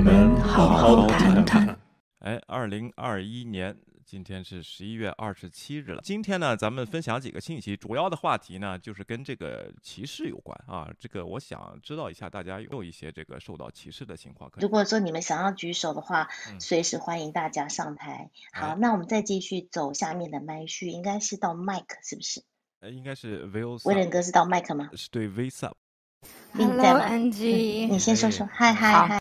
[0.00, 1.78] 我们好好谈谈。
[2.20, 3.76] 哎，二零二一年。
[4.02, 6.00] 今天是十一月二十七日了。
[6.02, 10.90] 今天呢，咱们分享几个信息，主要的话题呢就是跟这个歧视有关啊。
[10.98, 14.50] 这个我想知道一下，大家有没有一些这个受到歧视的情况？
[14.56, 18.30] 如果说你们想要举手的话，随时欢迎大家上台。
[18.54, 22.42] 好，那我们再继续走下面的麦序，应该是到 Mike 是不是？
[22.80, 23.78] 呃，应该是 Will。
[23.84, 24.88] 威廉哥是到 Mike 吗？
[24.94, 25.72] 是对 v i s a
[26.54, 28.48] Hello，Angie，你先说说。
[28.50, 29.20] 嗨嗨嗨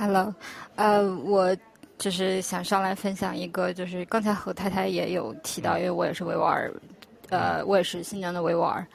[0.00, 0.34] ，Hello，
[0.76, 1.54] 呃，我。
[2.00, 6.72] 就是想上来分享一个，就是刚才何太太也有提到，因为我也是维吾尔，
[7.28, 8.86] 呃，我也是新疆的维吾尔，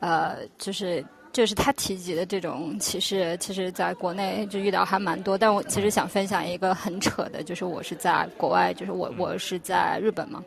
[0.00, 1.02] 呃，就是
[1.32, 5.38] 就是他提及的这种歧视，其实在国内就遇到还蛮多。
[5.38, 10.44] 但我其实想分享一个很扯的，就是我是在国外，就是我我是在日本嘛，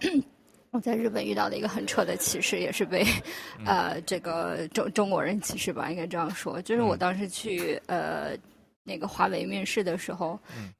[0.72, 3.02] 我在日本遇到的一个很扯的歧视，也是被
[3.64, 6.60] 呃这个中中国人歧视吧，应该这样说。
[6.60, 8.36] 就是我当时去呃。
[8.90, 10.36] 那个华为面试的时候，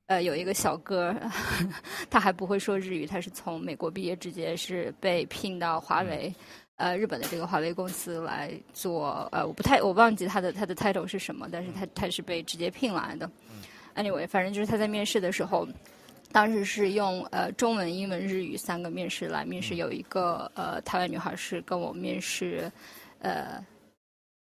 [0.07, 1.15] 呃，有一个小哥，
[2.11, 6.35] 他还不会说日语，他是从美国毕业，直接是被聘到华为，
[6.75, 13.31] 呃，日本的这个华为公司来做，呃，我不太我忘记他的他的 title 是什么，但是他他是被直接聘来的。
[13.95, 15.69] Anyway，反正就是他在面试的时候，
[16.33, 22.71] 当时是用呃中文、英文、日语三个面试来面试，有一个呃台湾女孩是跟我面试，
[23.21, 23.65] 呃。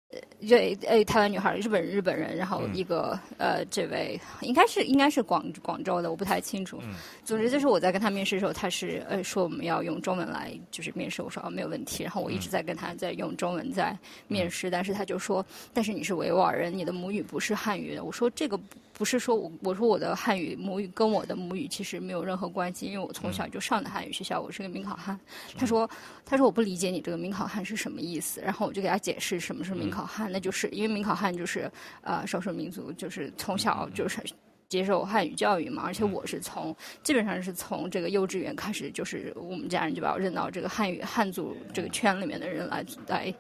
[0.09, 6.80] 呃，对，诶，台湾女孩，日本日本人，然后一个呃，这位应该是应该是广广州的，我不太清楚。
[7.25, 12.03] 总之就是我在跟他面试的时候，他是呃说我们要用中文来就是面试，我说哦没有问题。
[12.03, 13.97] 然后我一直在跟他在用中文在
[14.30, 18.00] 面试，但是他就说，但是你是维吾尔人，你的母语不是汉语。
[18.00, 18.58] 我说这个。
[18.98, 25.20] 不是说我我说我的汉语母语跟我的母语其实没有任何关系，因为我从小就上的汉语学校，我是个民考汉。
[25.56, 25.88] 他说
[26.26, 31.72] 他说我不理解你这个民考汉是什么意思，然后我就给他解释什么是民考汉，那就是因为民考汉就是
[32.02, 34.19] 呃少数民族，就是从小就是
[34.68, 43.34] 接受汉语教育嘛，而且我是从基本上是从这个幼稚园开始，就是我们家人就把我认到这个汉语汉族这个圈里面的人来来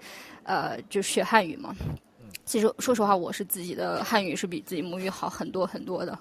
[0.43, 1.75] 呃就学汉语嘛。
[2.45, 6.17] 其实，说实话，我是自己的汉语是比自己母语好很多很多的。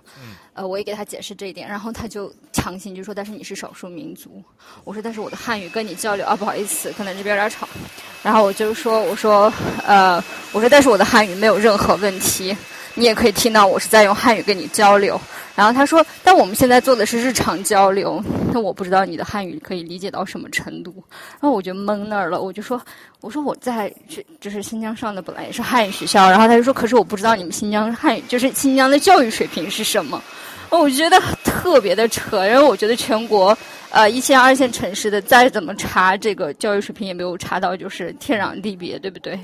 [0.55, 4.43] 呃，我也给他解释这一点，然后他就强行就说：“但是你是少数民族。”
[4.85, 7.69] 我说：“但是我的汉语跟你交流啊，不好意思，可能这边有点吵。”
[8.25, 9.53] 然后我就说：“我说，
[9.87, 10.17] 呃，
[10.53, 12.57] 我说，但是我的汉语没有任何问题。”
[12.97, 15.21] 你也可以听到我是在用汉语跟你交流，
[15.55, 18.21] 然后他说：“但我们现在做的是日常交流，
[18.53, 20.93] 那我不知道你的汉语可以理解到什么程度。”
[21.39, 22.81] 然后我就懵那儿了，我就说
[23.21, 23.93] ：“我说我在
[24.41, 30.21] 就是新疆上的本来也是汉语学校，然后他就说：可是我不知道你们新疆汉语就是新疆的教育水平是什么。”
[30.69, 33.57] 我就觉得特别的扯，因为我觉得全国
[33.91, 39.39] 呃一线二线城市的再怎么查这个教育水平也没有查到就是天壤地别，对不对？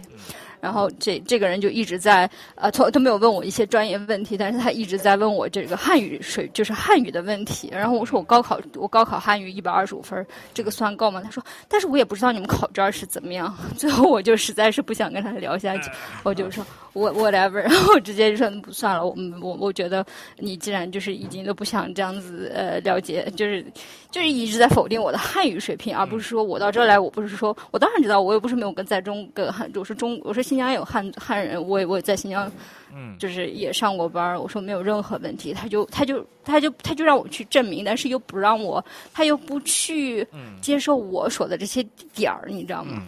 [0.63, 7.69] 然后这这个人就一直在呃，从都没有问我一些专业问题，但是他一直在问我这个汉语水，就是汉语的问题。
[7.73, 10.25] 然后我说我高考我高考汉语一百二十五分，
[10.55, 11.21] 这个算够吗？
[11.25, 13.53] 他说，但是我也不知道你们考这儿是怎么样。
[13.77, 15.91] 最后我就实在是不想跟他聊下去，
[16.23, 16.65] 我就说。
[16.95, 19.03] 我 whatever，然后直接就说不算了。
[19.03, 20.05] 我我我觉得
[20.37, 23.65] 你既然就是已经都不想这样子呃了解，就是
[24.11, 32.53] 就是一直在否定我的汉语水平，而不是说我到这儿来，我不是说我当然知道，我又不是没有跟在中跟汉，我说中我说新疆有汉汉人，我我在新疆，
[32.95, 35.55] 嗯，就是也上过班我说没有任何问题。
[35.55, 40.27] 他就他就他就他就让我去证明，但是又不让我，他又不去
[40.61, 43.03] 接受我说的这些点儿，你知道吗？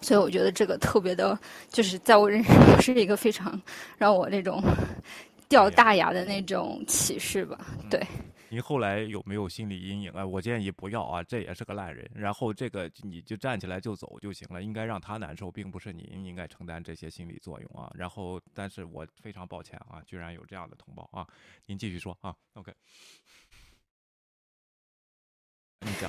[0.00, 1.38] 所以我觉得这个特别的，
[1.70, 3.62] 就是在我认识是一个非常
[3.96, 4.60] 让我那种
[5.48, 7.56] 掉大牙的那种启示吧。
[7.88, 8.04] 对。
[8.50, 10.24] 您后来有没有心理阴影啊？
[10.24, 12.08] 我建议不要啊，这也是个烂人。
[12.14, 17.90] 然后这个你就站起来就走就行了，应该让他难受，并不是您应该承担这些心理作用啊。
[17.94, 21.26] 然后，但是我非常抱歉啊，居然有这样的同胞啊。
[21.66, 22.72] 您继续说啊，OK。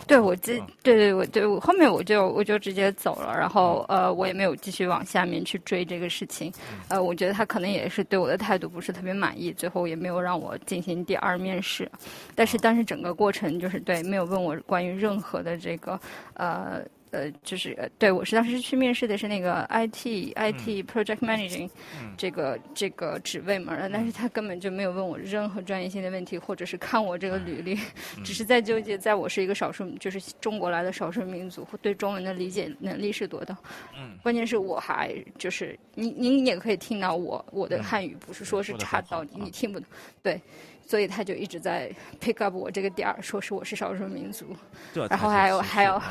[0.08, 6.52] 对，我这对对，我对我后面我就我就直接走了，然后呃，我也没有继续往下面去追这个事情，
[6.88, 11.90] 呃，我觉得他可能也是对我的态度不是特别满意，最后也没有让我进行第二面试，
[12.34, 16.00] 但是但是整个过程就是对，没有问我关于任何的这个
[16.34, 16.82] 呃。
[17.16, 21.70] 呃，就是呃，对我是当时去面试的是那个 IT IT Project Managing
[22.18, 27.80] 这个这个职位嘛，但是他根本就没有问我任何专业性的问题，或者是看我这个履历，
[28.26, 33.58] 只是在纠结在我是一个少数，就是中国来的少数民族，对中文的理解能力是多的。
[33.98, 39.88] 嗯，关键是我还就是您您也可以听到我我的汉语不是说是差到你听不懂，
[40.22, 40.42] 对。
[40.86, 41.92] 所以他就一直在
[42.22, 44.46] pick up 我这个点儿，说是我是少数民族。
[44.94, 46.02] 这然后还有还有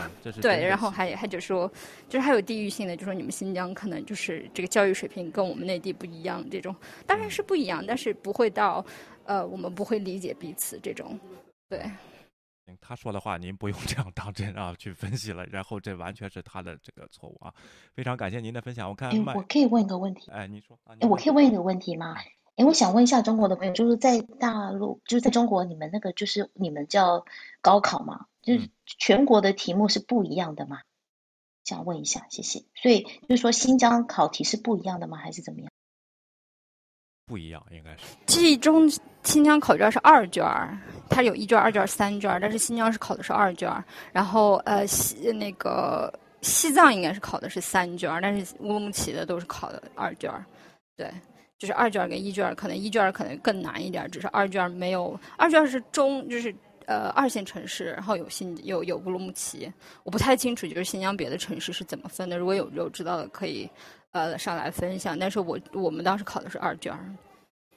[0.43, 1.71] 对，然后还还还就说，
[2.09, 6.75] 就是还有地域性的，就说你们新疆可能就是这个教育水平跟我们内地不一样，这种
[7.07, 8.85] 当然是不一样，但是不会到
[9.25, 11.19] 呃我们不会理解彼此这种，
[11.69, 11.81] 对。
[12.81, 17.53] 他说的话您不用这样当真啊，去分析了，然后这完全是他的这个错误啊。
[17.95, 22.17] 非常感谢您的分享，我看我可以问一个问题，哎，你说，哎，我可以问一个问题吗？
[22.57, 27.25] 哎，我想问一下中国的朋友，就是在大陆，就是在中国，你们那个就是你们叫
[27.61, 28.27] 高考嘛？
[28.43, 30.81] 就是全国的题目是不一样的吗？
[31.65, 32.63] 想问一下，谢谢。
[32.75, 35.17] 所以就是说新疆考题是不一样的吗？
[35.17, 35.71] 还是怎么样？
[37.27, 38.05] 不一样，应该是。
[38.27, 38.89] 记忆中
[39.25, 40.45] 新疆考卷是二卷，
[41.09, 43.69] 它有一卷、二卷、三卷，但是新疆是考的是二卷。
[44.13, 46.13] 然后呃西那个
[46.43, 50.31] 西藏应该是考的是三卷，但是乌鲁木齐的都是考的二卷。
[50.97, 51.11] 对。
[51.57, 56.55] 就是二卷跟一卷，可能一卷可能更难一点，只是二卷没有二卷是中，就是
[56.87, 59.73] 呃二线城市，然后有新有有乌鲁木齐，
[60.03, 63.71] 我不太清楚就是新疆别的城市是怎么分的，如果有有知道的可以
[64.11, 65.17] 呃上来分享。
[65.19, 66.93] 但是我我们当时考的是二卷。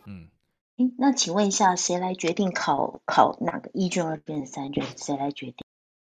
[0.05, 0.27] 嗯，
[0.77, 4.83] 嗯，那请问一下，谁来决定考考哪个一卷、二卷、三卷？
[4.97, 5.57] 谁来决定？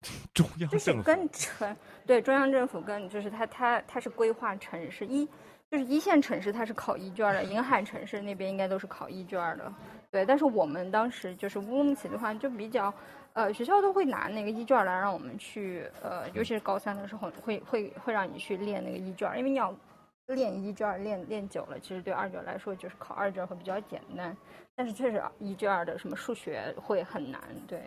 [0.33, 5.25] 中央政府跟城对中央政府跟就是他他他是规划城市一。
[5.73, 9.73] 就是一线城市它是考一卷的， 沿海城市那边应该都是考一卷的，
[10.11, 10.23] 对。
[10.23, 12.93] 但是我们当时就是乌鲁木齐的话，就比较，
[13.33, 19.75] 呃，学校都会拿那个一卷来让我们去，呃，尤其是高三的时候，会会会让你去练那个一卷，因为你要
[20.27, 24.37] 练一卷，练练久了，其实对二卷来说就是考二卷会比较简单，
[24.75, 27.81] 但是确实一卷的什么数学会很难，对。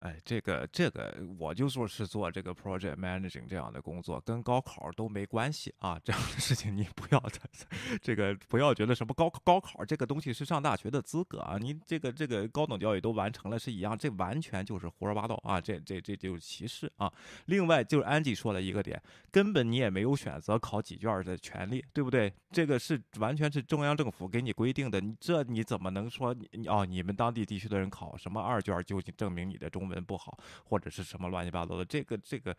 [0.00, 5.98] 哎，这个这个，我就说是做这个 project managing 这样的工作，跟高考都没关系啊。
[6.04, 7.22] 这样的事情你不要
[8.02, 11.56] 这个不要觉得什么高考高考这个东西是上大学的资格啊。
[11.58, 15.58] 你这个这个高等教育都完成了是一样，这完全就是胡说八道啊！
[15.58, 17.10] 这这这就是歧视啊。
[17.46, 22.30] 另外就是安吉说了一个点，根本你也没有选择考几卷的权利，对不对？
[22.52, 26.84] 这个是完全是中央政府给你规定的，你这你怎么能说你哦？
[26.84, 29.86] 你们当地地区的人考什么二卷就证明你的中？
[29.86, 32.56] 文不好，或者是什么乱七八糟的，这个这个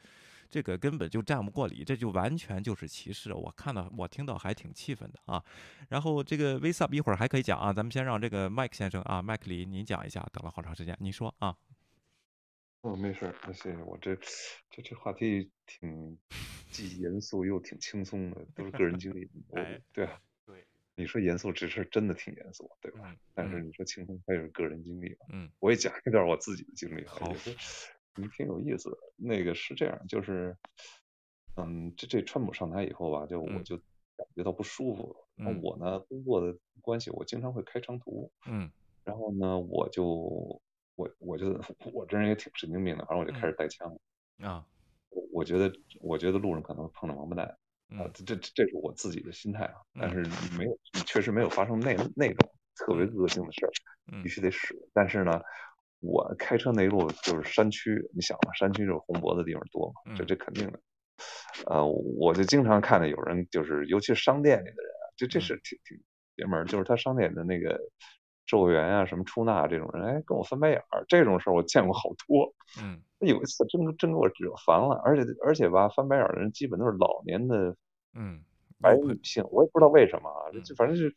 [0.50, 3.34] 这个根本就站不过理，这就完全就是歧视。
[3.34, 5.44] 我看到我听到还挺气愤的啊。
[5.89, 10.25] 然后这个 v s a 一会儿还可以讲啊，咱们先让这个麦克先生啊，麦克里您讲一下。
[10.31, 11.56] 等了好长时间，您说啊。
[12.81, 13.78] 哦，没事，那谢谢。
[13.83, 14.16] 我这
[14.69, 16.18] 这这话题挺
[16.69, 19.30] 既严肃又挺轻松的，都是个人经历。
[19.56, 20.19] 哎，对啊。
[20.98, 23.16] 你说严肃，这事真的挺严肃，对吧？
[23.36, 25.28] 但是你说轻松，它也是个人经历嘛。
[25.32, 27.32] 嗯，我也讲一段我自己的经历，好，
[28.16, 28.98] 你挺有意思的。
[29.16, 30.58] 那个是这样，就是，
[31.56, 35.16] 嗯，这这川普上台以后吧，就我就感觉到不舒服。
[35.36, 38.32] 那我呢，工作的关系，我经常会开长途。
[38.48, 38.72] 嗯，
[39.04, 40.04] 然后呢，我就
[40.96, 41.62] 我我就
[41.94, 43.96] 我这人也挺神经病的，反正我就开始带枪。
[44.40, 44.66] 啊，
[45.32, 45.72] 我觉得
[46.02, 47.56] 我觉得路上可能碰着王八蛋。
[47.89, 50.22] 啊，这这这是我自己的心态啊，但是
[50.57, 53.72] 没有，确实没有发生那那种特别恶性的事儿，
[54.22, 54.75] 必须得使。
[54.94, 55.42] 但是呢，
[56.00, 60.80] 我开车那一路就是山区，你想嘛，山区就是红脖子地方多嘛，这这肯定的。
[61.66, 65.98] 呃，我就经常看见有人就是，尤其是商店里的人啊，这这是挺挺
[66.36, 67.80] 爷们儿，就是他商店的那个
[68.48, 72.52] 售货员啊，什么出纳这种人，哎，跟我翻白眼儿，这种事儿我见过好多。
[72.82, 73.00] 嗯。
[73.20, 77.76] 有一次真真给我惹烦了，而且而且吧，翻白眼的人基本都是老年的，
[78.14, 78.40] 嗯，
[78.80, 81.12] 白女性，我也不知道为什么啊，就反正是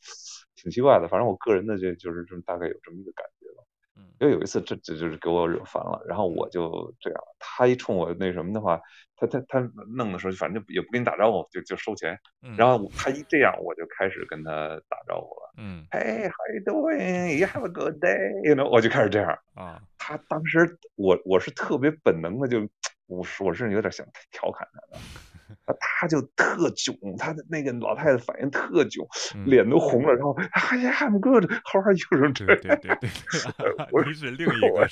[0.57, 3.63] 挺奇怪的，反正我个人的这就是这么大概有这么一个感觉吧。
[3.97, 8.81] 嗯，因为有一次这这就是给我惹烦了，然后我就这样，他一冲我那什么的话，
[9.21, 12.19] 他他他弄的时候反正也不跟你打招呼，就就收钱，
[12.57, 14.53] 然后他一这样，我就开始跟他
[14.89, 15.55] 打招呼了。
[15.59, 17.37] 嗯，Hey, how you doing?
[17.37, 18.49] You have a good day?
[18.49, 19.83] You know，我就开始这样啊。
[19.99, 22.61] 他当时，我我是特别本能的，就
[23.07, 29.07] 我我是有点想调侃他的， 他就特囧，他的那个老太太反应特囧，
[29.45, 32.33] 脸都红了，然后哎呀，I'm good, how are you？
[32.33, 33.11] 对对对对，
[33.93, 34.89] 我是另一个。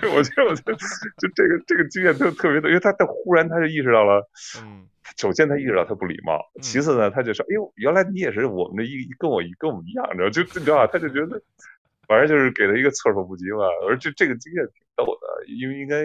[0.00, 4.28] 对，我觉得我觉得就这个这个经验特特别多，因为他他忽然他就意识到了，
[4.62, 10.86] 嗯，首先他意识到他不礼貌，其次呢，他就说，哎呦，原来你也是我们的一跟我一跟我们一样，你知道就你知道吧？
[10.92, 11.42] 他就觉得。
[12.08, 16.04] 反正就是给他一个措手不及吧，而这这个经验挺逗的，因为应该，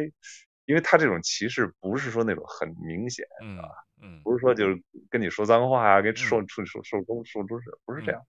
[0.66, 3.26] 因为他这种歧视不是说那种很明显，
[3.60, 3.68] 啊，
[4.02, 4.80] 嗯，不是说就是
[5.10, 8.22] 跟你说脏话啊，跟说说说说说说出是不是这样，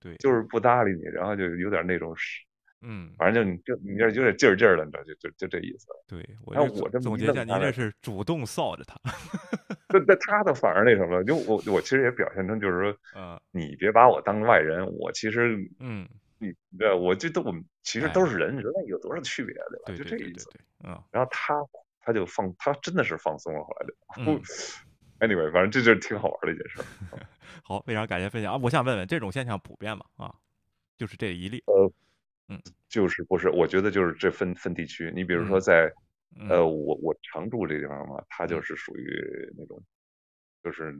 [0.00, 2.42] 对，就是不搭理你，然后就有点那种是，
[2.82, 5.88] 嗯，反正就你就你这有点劲儿劲儿的，你知道，就就就这意思。
[6.08, 8.96] 对，我我这总结一下，您这是主动臊着他。
[9.92, 16.08] 那那他的反而那什么，就我我其实也表现成就是说，嗯，你别把我当外人，我其实嗯，
[16.38, 19.54] 你对，我这都我们其实都是人，人类有多少区别
[19.86, 20.02] 对吧？
[20.02, 20.48] 就这个意思。
[20.84, 21.54] 嗯，然后他
[22.00, 23.94] 他就放，他真的是放松了，后来就。
[25.20, 26.80] Anyway，反正这就是挺好玩的一件事。
[27.62, 28.60] 好，非常感谢分享啊！
[28.62, 30.02] 我想问问，这种现象普遍吗？
[30.16, 30.34] 啊，
[30.96, 31.62] 就是这一例。
[31.66, 31.92] 呃，
[32.50, 33.48] 嗯，就是不是？
[33.48, 35.10] 我觉得就是这分分地区。
[35.14, 35.90] 你比如说在
[36.48, 39.82] 呃，我我常住这地方嘛，它就是属于那种
[40.62, 40.92] 就是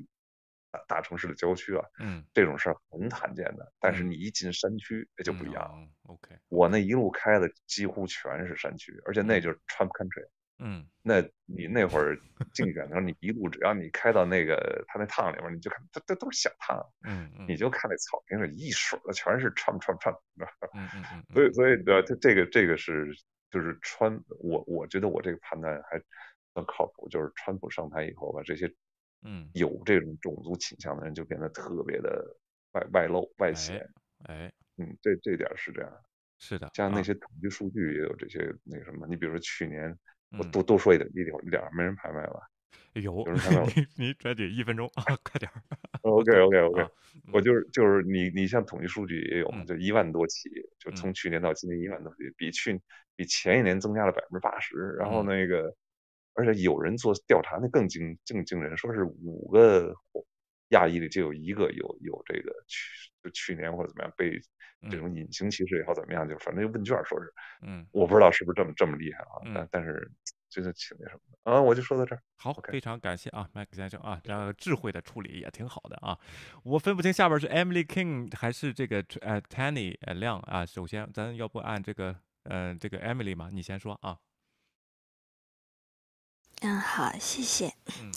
[0.71, 1.85] 大大城市的郊区啊。
[1.99, 3.73] 嗯，这种事儿很罕见的。
[3.81, 5.89] 但是你一进山区，那就不一样了。
[6.05, 10.27] OK，我那一路开的几乎全是山区，而且那就是 Trump Country。
[10.63, 12.15] 嗯，那你那会儿
[12.53, 20.15] 竞选的时候，你一路只要你开到那个他那趟里面，你就看这这都是小趟，嗯嗯，你就看那草坪上一水的全是川川川，
[20.75, 23.11] 嗯嗯嗯，所以所以对这这个这个是
[23.51, 25.99] 就是川，我我觉得我这个判断还
[26.53, 28.71] 算靠谱，就是川普上台以后吧，这些
[29.23, 29.49] 嗯。
[29.55, 32.37] 有这种种族倾向的人就变得特别的
[32.73, 33.89] 外外露外显，
[34.25, 35.91] 哎，嗯，这这点是这样，
[36.39, 39.99] 是的，像那些统计数据也有这些那个什么，你比如说去年。
[40.39, 42.41] 我嗯多多说一点，一点一点没人拍卖吧？
[42.95, 43.65] 有，有人拍卖。
[43.67, 45.51] 你你抓紧一分钟啊，快点。
[46.03, 46.91] OK OK OK，啊
[47.33, 52.81] 我就是就是你你像统计数据也有就一万多起，就嗯从去年到今年一万多起，比去
[53.17, 54.77] 比前一年增加了百分之八十。
[54.99, 55.75] 然后嗯那个，
[56.35, 59.95] 而且有人做调查，那更惊更惊人，说是五个
[60.71, 64.41] 亚裔里就有一个有有这个去就去年或者怎么样被
[64.91, 70.11] 这种隐形歧视也好怎么样，就反正问卷说是，嗯，我不知道是不是这么这么厉害啊，嗯但但是
[70.49, 72.23] 真的挺那什么的啊，我就说到这儿。
[72.37, 76.19] 好非常感谢啊，麦克先生啊，这样智慧的处理也挺好的啊。
[76.65, 80.65] 我分不清下边是 Emily King 还是这个呃 Tanny 呃亮啊。
[80.65, 84.19] 首先，咱要不按这个呃这个 Emily 嘛，你先说啊。
[86.63, 87.67] 嗯，好，谢谢。
[88.01, 88.11] 嗯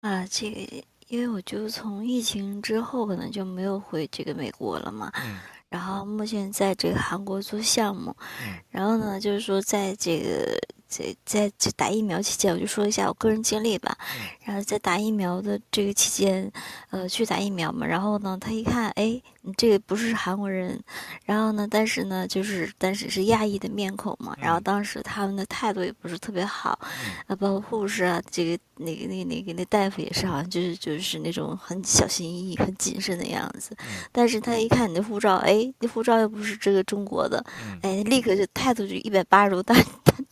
[0.00, 5.38] 啊，这个因为我就从疫情之后可能就没有回这个美国了嘛，嗯。
[5.68, 8.14] 然后目前在这个韩国做项目，
[8.46, 8.54] 嗯。
[8.70, 13.96] 然后呢，就是说在这个在在这打疫苗期间，我就说一下我个人经历吧。
[14.16, 16.50] 嗯然后在打疫苗的这个期间，
[16.88, 20.82] 呃，去打疫苗嘛，然后呢，他一看，哎，你这个不是韩国人，
[21.26, 33.76] 然后呢，但是呢，就是但是是亚裔的面孔嘛，然后嗯当时他们的态度也不是特别好，嗯啊，包括护士啊，这个那个那个那个那大夫也是，好像就是就是那种很小心翼翼、很谨慎的样子。
[33.80, 39.74] 嗯但是他一看你的护照，哎，那护照又不是这个中国的，嗯哎，立刻就态度就一百八十度大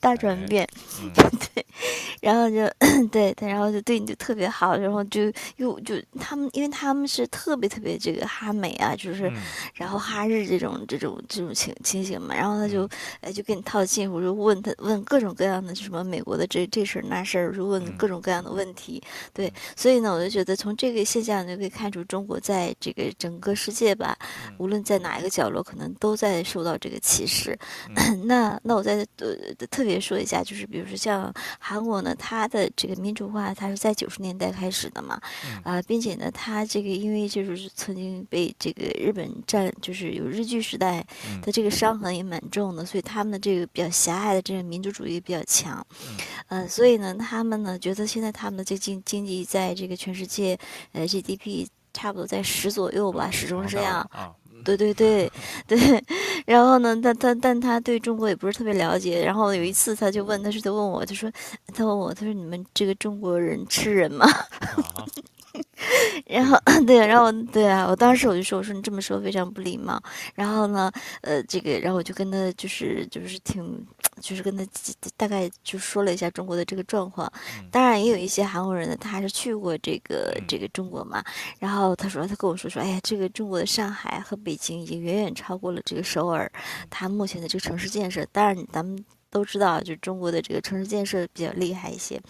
[0.00, 0.68] 大大转哎变，
[1.02, 1.12] 嗯。
[1.54, 1.66] 对，
[2.20, 2.56] 然后就
[3.10, 9.42] 对，他然后就对你就特别好，然后就又就他们，因为他们是特别特别这个哈美啊，就是嗯。
[9.74, 12.70] 然后哈日这种这种这种情情形嘛，然后他嗯。
[12.70, 12.88] 就
[13.20, 17.92] 哎就跟你套近乎，就问他问各种各样的什么美国的这这事儿那事儿，就问嗯。
[17.96, 24.16] 各种各样的问题，对，所以呢，我就觉得从这个现象就可以看出，中国在这个整个世界吧，
[24.48, 24.54] 嗯。
[24.58, 27.58] 无论在哪一个角落，可能都在受到这个歧视。
[27.96, 28.26] 嗯。
[28.26, 29.34] 那那我在呃
[29.70, 35.62] 特别说一下，就是比如说像韩国呢，它的这个民主化，它是在九十年代开始的嘛，嗯。
[35.64, 46.16] 啊、并且呢，它这个因为就是曾经被这个日本占，就是有日据时代嗯的这个伤痕也蛮重的，所以他们的这个比较狭隘的这个民族主义比较强，嗯。
[46.49, 50.59] 呃，所以呢，他们呢觉得现在他们的这经经济在这个全世界，
[50.93, 54.09] 呃 GDP 差不多在十左右吧，始终是这样。
[54.66, 55.30] 对对对
[55.68, 56.04] 对，
[56.44, 59.25] 然后呢，他他但他对中国也不是特别了解。
[59.25, 61.30] 然后有一次，他就问，他是他问我，他说，
[61.73, 64.26] 他问我，他说你们这个中国人吃人吗？
[65.76, 65.83] 啊
[66.26, 70.00] 然后 对，然后对啊，我当时我就说，我说你这么说非常不礼貌。
[70.35, 70.90] 然后呢，
[71.21, 73.87] 呃，这个，然后我就跟他就是就是挺，
[74.21, 74.66] 就是跟他
[75.16, 77.30] 大概就说了一下中国的这个状况。
[77.71, 81.23] 当然也有一些韩国人呢，他还是去过这个这个中国嘛。
[81.59, 86.50] 然后他说，他跟我说说，哎呀，这个中国的上海和北京已经远远超过了这个首尔，
[86.90, 88.25] 他目前的这个城市建设。
[88.33, 89.04] 当然，咱们。
[89.30, 92.21] 都知道，就中国的这个城市建设比较厉害一些，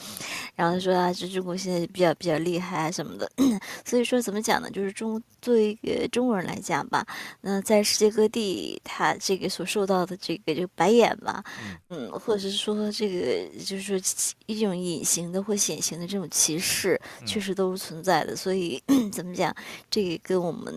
[0.55, 3.31] 然后他说啊，就中国现在比较比较厉害啊什么的，
[3.85, 4.71] 所以说怎么讲呢？
[4.71, 7.07] 就是中作为一个中国人来讲吧，
[7.43, 11.45] 那在世界各地，他这个所受到的这个这个白眼吧，
[11.91, 18.35] 嗯，或者是说这个就是说一种隐形的或显形的这种歧视，确实都是存在的。
[18.35, 19.55] 所以 怎么讲，
[19.91, 20.75] 这个跟我们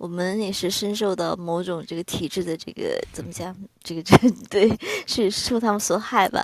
[0.00, 3.54] 我们也是深受到某种这个体制的这个怎么讲，
[3.84, 4.16] 这个这
[4.48, 4.74] 对
[5.06, 6.42] 是受他们所害吧。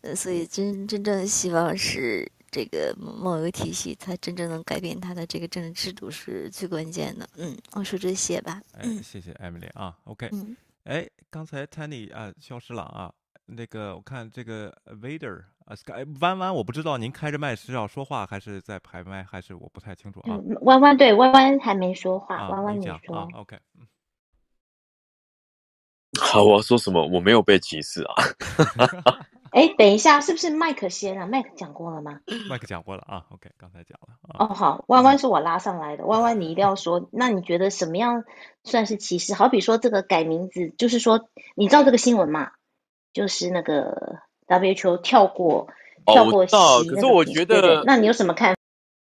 [0.00, 2.26] 呃，所以真真正希望是。
[2.48, 7.28] 这个某一个体系，它真正能改变它的这个政治制度是最关键的。
[7.36, 8.62] 嗯，我说这些吧。
[8.72, 10.30] 哎，谢谢 Emily 啊，OK。
[10.32, 13.12] 嗯，哎，刚才 Tanny 啊消失了啊
[13.46, 20.38] 那个我看这个 Vader 啊，Sky 弯弯，我不知道您开着麦是要说话还是在排麦，还是我不太清楚啊。
[20.62, 23.28] 弯弯对弯弯还没说话，弯弯你说啊。
[23.34, 23.58] OK，
[26.20, 27.06] 好，我要说什么？
[27.06, 28.14] 我没有被歧视啊。
[29.52, 31.24] 哎，等一下，是不是麦克先啊？
[31.24, 32.20] 麦克讲过了吗？
[32.50, 33.24] 麦克讲过了啊。
[33.30, 34.08] OK，刚才讲了。
[34.38, 36.04] 哦，好，弯弯是我拉上来的。
[36.04, 37.08] 弯弯，你一定要说。
[37.10, 38.24] 那你觉得什么样
[38.64, 39.32] 算是歧视？
[39.32, 42.50] 好比说这个改名字，就是说，你知道这个新闻吗？
[43.16, 45.66] 就是那个 WHO 跳过
[46.04, 46.42] 跳过。
[46.44, 48.54] 哦，可是我觉得，那你有什么看？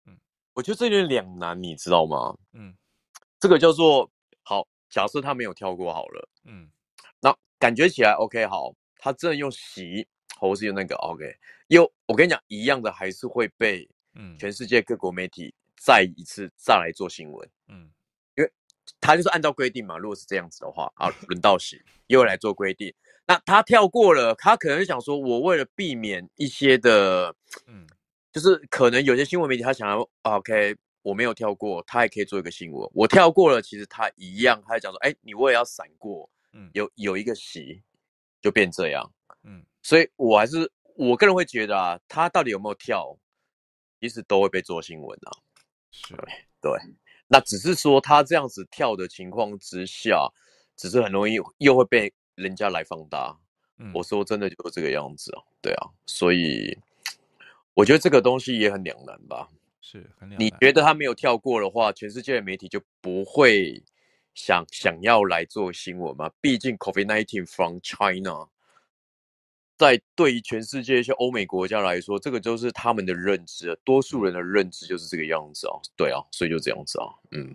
[0.07, 0.15] 嗯，
[0.53, 2.37] 我觉得这有点两难，你知道吗？
[2.53, 2.75] 嗯，
[3.41, 4.11] 这个叫做
[4.43, 4.67] 好。
[4.91, 6.69] 假设他没有跳过好了，嗯，
[7.19, 10.07] 那感觉起来 OK 好，他真的用习。
[10.37, 11.25] 或是用那个 OK，
[11.69, 17.89] 又我跟你讲一样的，还是会被嗯全世界各国媒体再一次再来做新闻，嗯，
[19.01, 22.93] 他就是按照规定嘛，如果是这样子的话啊，轮到谁又来做规定，
[23.27, 27.35] 那他跳过了，他可能想说，我为了避免一些的，
[27.67, 27.87] 嗯，
[28.33, 37.83] 就是可能有些新闻媒体他想要 OK，我没有跳过，他也可以做一个新闻，我跳过了，其实他一样，他讲说，哎，你我也要闪过，嗯，有有一个席
[38.41, 39.13] 就变这样，
[39.43, 39.65] 嗯。
[39.87, 43.15] 所以，我还是我个人会觉得啊，他到底有没有跳，
[44.01, 45.31] 其实都会被做新闻啊。
[45.91, 46.15] 是，
[46.63, 46.73] 对。
[47.35, 50.29] 那只是说他这样子跳的情况之下，
[50.77, 53.37] 只是很容易又会被人家来放大。
[53.93, 55.89] 我说真的就是这个样子啊，对啊。
[56.07, 56.79] 所以，
[57.75, 59.49] 我觉得这个东西也很两难吧。
[59.81, 60.47] 是，很两难。
[60.47, 63.83] 你觉得他没有跳过的话，全世界的媒体就不会
[64.37, 66.31] 想想要来做新闻吗？
[66.41, 68.47] 毕竟 COVID-19 from China。
[69.77, 77.55] 在对于全世界一些欧美国家来说，这个就是他们的认知，多数人的认知就是这个样子啊，对啊，所以就这样子啊，嗯，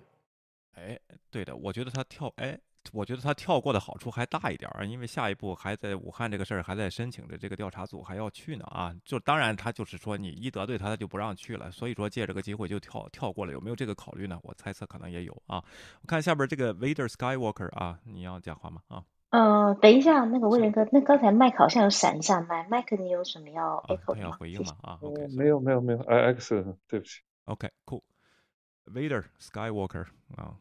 [0.73, 0.99] 哎，
[1.31, 2.59] 对的，我觉得他跳，哎，
[2.91, 14.37] 我觉得他跳过的好处还大一点啊，因为下一步还在武汉这个事儿还在申请的这个调查组还要去呢啊，就当然他就是说你一得罪他，他就不让去了，所以说借这个机会就跳跳过了，有没有这个考虑呢？
[14.43, 15.63] 我猜测可能也有啊。
[16.01, 18.81] 我看下边这个 Vader Skywalker 啊，你要讲话吗？
[18.89, 19.03] 啊。
[19.31, 24.75] 嗯，等一下，那个威廉哥，那刚才麦克好像有闪一下麦，麦克你有什么要 echo 要回应吗？
[24.81, 30.57] 啊，OK，没有没有没有，X，对不起，OK，Cool，Vader，Skywalker 啊，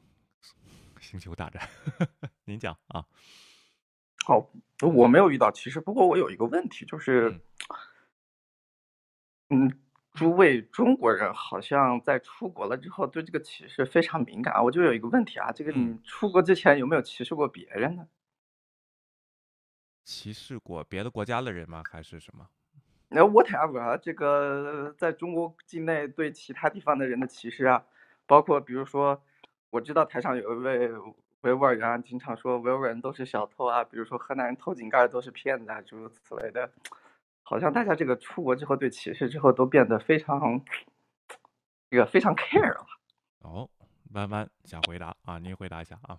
[1.00, 1.66] 星球大战，
[2.44, 3.06] 您讲啊。
[4.26, 4.50] 好，
[4.82, 7.40] 我没有遇到歧视，不过我有一个问题，就是，
[9.48, 9.80] 嗯，
[10.12, 18.06] 诸位中国人好像在出国了之后对这个歧视非常敏感，我就有一个问题啊，这个你出国之前有没有歧视过别人呢？
[20.08, 21.82] 歧视过别的国家的人吗？
[21.90, 22.48] 还是什么？
[23.10, 27.84] 那 whatever，啊这个在中国境内对其他地方的人的歧视啊，
[28.26, 29.22] 包括比如说，
[29.68, 30.88] 我知道台上有一位
[31.42, 36.70] 维吾尔人啊经常说维吾尔人都是小偷啊，比如说河南人偷井盖都是骗子啊，诸如此类的。
[37.42, 40.64] 好像大家这个出国之后对歧视之后都变得非常，
[41.90, 42.86] 这个非常 care 了。
[43.40, 43.68] 哦，
[44.14, 46.18] 弯弯想回答啊，您回答一下啊。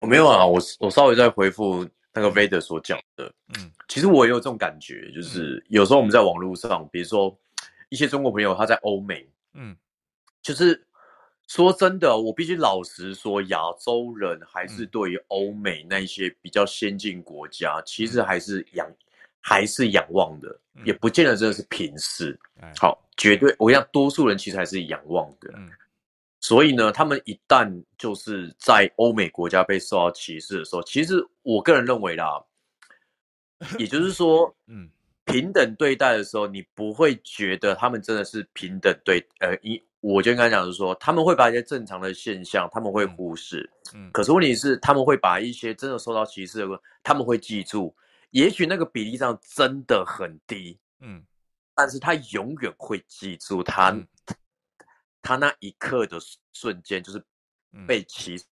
[0.00, 1.84] 我没有啊，我我稍微再回复。
[2.14, 7.36] 那个 Vader 所讲的，嗯，其实我也有这种感觉，就是有时候我们在网络上，比如说
[7.88, 9.76] 一些中国朋友他在欧美，嗯，
[10.40, 10.86] 就是
[11.48, 18.90] 说真的，我必须老实说，亚洲人还是对于欧美那些比较先进国家，其实还是仰
[19.40, 22.38] 还是仰望的，也不见得真的是平视。
[22.78, 25.52] 好，绝对我讲，多数人其实还是仰望的。
[26.44, 32.44] 所以呢，他们一旦就是在欧美国家被受到歧视的时候，其实我个人认为啦，
[33.78, 34.90] 也就是说， 嗯，
[35.24, 47.96] 平等对待的时候，你不会觉得他们真的是平等对，呃，一，我就跟他讲是说，他们会把一些正常的现象，他们会忽视，嗯，可是问题是，他们会把一些真的受到歧视的，他们会记住，
[48.32, 51.24] 也许那个比例上真的很低，嗯，
[51.74, 53.96] 但是他永远会记住他。
[55.24, 56.18] 他那一刻的
[56.52, 57.24] 瞬间就是
[57.86, 58.44] 被歧视，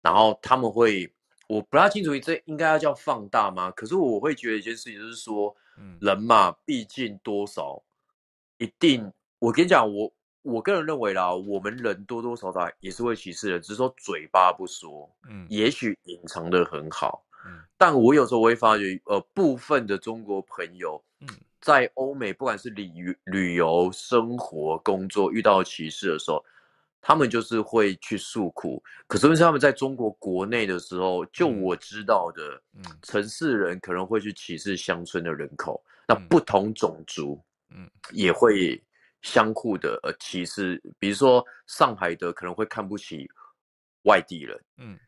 [0.00, 1.12] 然后他们会，
[1.46, 3.70] 我不大清楚这应该要叫放大吗？
[3.72, 5.54] 可是我会觉得一件事情就是说，
[6.00, 7.84] 人嘛，毕竟多少
[8.56, 10.10] 一定，我跟你讲，我
[10.40, 21.28] 我个人认为啦，我们人多多少少也是会歧视的，只是说嘴巴不说，嗯，也许隐藏的很好，嗯，但我有时候我会发觉，呃，部分的中国朋友，嗯。
[21.60, 26.44] 在欧美，不管是旅旅游、生活、工作遇到歧视的时候，
[27.00, 28.82] 他们就是会去诉苦。
[29.06, 35.82] 可是，他们在中国国内的时候，就我知道的，嗯，城市人可能会去歧视乡村的人口。
[36.06, 37.38] 那不同种族，
[37.70, 38.82] 嗯，也会
[39.22, 40.80] 相互的呃歧视。
[40.98, 43.28] 比如说，上海的可能会看不起
[44.04, 44.98] 外地人，嗯，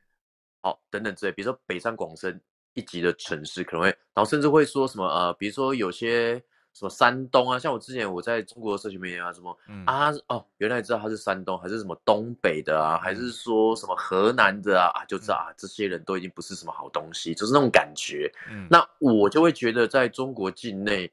[0.61, 1.33] 好，等等之类。
[1.33, 2.41] 比如说，北上广深
[2.75, 6.43] 一级的城市，可能会，然后甚至会说什么呃，比如说有些。
[6.73, 7.59] 什么山东啊？
[7.59, 12.97] 像我之前我在中国社群媒体啊，什么啊哦，原来知道他是山东，还是什么东北的啊？
[12.97, 14.87] 还是说什么河南的啊？
[14.95, 18.33] 啊，就知道啊，这些人都已经不是什么好东西，就是那种感觉。
[18.49, 21.11] 嗯那我就会觉得，在中国境内，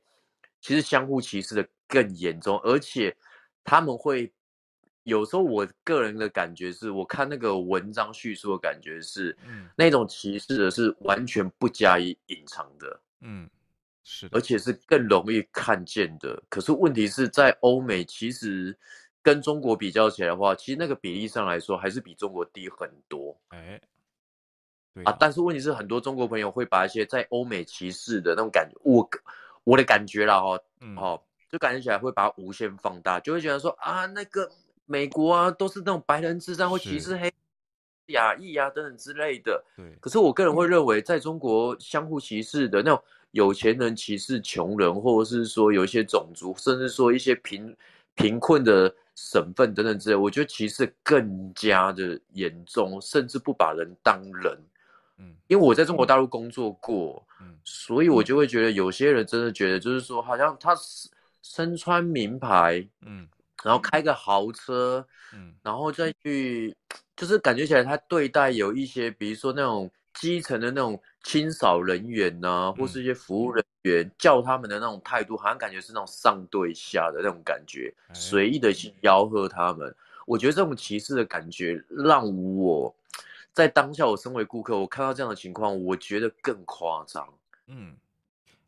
[0.62, 3.14] 其实相互歧视的更严重，而且
[3.64, 4.32] 他们会
[5.08, 9.36] 有时候，我个人的感觉是，我看那个文章叙述的感觉是，
[9.76, 13.50] 那种歧视的是完全不加以隐藏的，嗯。
[14.10, 16.42] 是，而且是更容易看见的。
[16.48, 18.74] 可是问题是在欧美，其实
[19.22, 23.38] 跟中国比较起来的话，其实那个比例上来说，还是比中国低很多。
[23.50, 23.82] 哎，
[24.94, 25.14] 对啊。
[25.20, 29.10] 但是问题是，很多中国朋友会把一些在欧美歧视的那种感觉，我
[29.66, 30.58] 我的感觉啦，哈，
[30.96, 34.50] 哦，就感觉起来会把它无限放大，就会觉得说啊，那个
[34.88, 37.32] 美国啊，都是那种白人至上，或歧视黑、
[38.08, 39.64] 亚裔啊等等之类的。
[39.76, 39.86] 对。
[40.02, 43.04] 可是我个人会认为，在中国相互歧视的那种。
[43.32, 47.76] 有钱人歧视穷人，或者是说有一些种族，甚至说一些贫
[48.16, 54.58] 贫困的省份等等之类，我觉得歧视更加的严重，甚至不把人当人。
[55.18, 60.74] 嗯，因为我在中国大陆工作过，嗯，所以我就会觉得有些人真的觉得，就是说好像他
[61.44, 63.28] 身穿名牌，嗯，
[63.64, 66.76] 然后开个豪车，嗯，然后再去，
[67.16, 69.90] 就是感觉起来他对待有一些，比如说那种。
[70.20, 79.96] 基层的那种清扫人员呐，或是一些服务人员，叫他们的那种态度，好像感觉是那种上对下的那种感觉，随意的去吆喝他们。
[80.26, 82.26] 我觉得这种歧视的感觉，让
[82.58, 82.92] 我
[83.54, 87.32] 在当下，我身为顾客，我看到这样的情况，我觉得更夸张。
[87.68, 87.96] 嗯，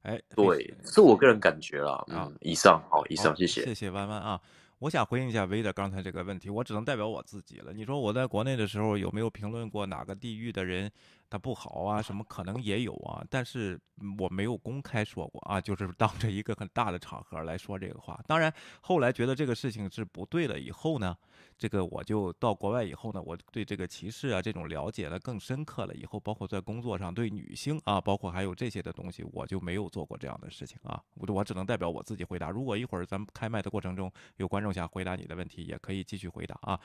[0.04, 2.06] 哎，对，是我个人感觉啦。
[2.10, 4.40] 嗯，以上好，以上谢谢，谢谢弯弯啊。
[4.80, 7.74] 我想回应一下威的刚才这个问题，我只能代表我自己了。
[7.74, 10.90] 你说我在国内的时候有没有评论过哪个地域的人？
[11.30, 13.80] 他不好啊，什么可能也有啊，但是
[14.18, 18.20] 我没有公开说过啊，就是当着一个很大的场合来说这个话。
[18.28, 21.16] 当然，后来觉得这个事情是不对了以后呢，
[21.58, 25.94] 这个我就到国外以后呢，我对这个歧视啊这种了解的更深刻了。
[25.94, 31.02] 以后包括在工作上对女性啊，包括还有这些的东西，我就没有做过这样的事情啊。
[31.14, 32.50] 我我只能代表我自己回答。
[32.50, 36.80] 如果一会儿咱们开麦的过程中有观众想回答你的问题，也可以继续回答啊。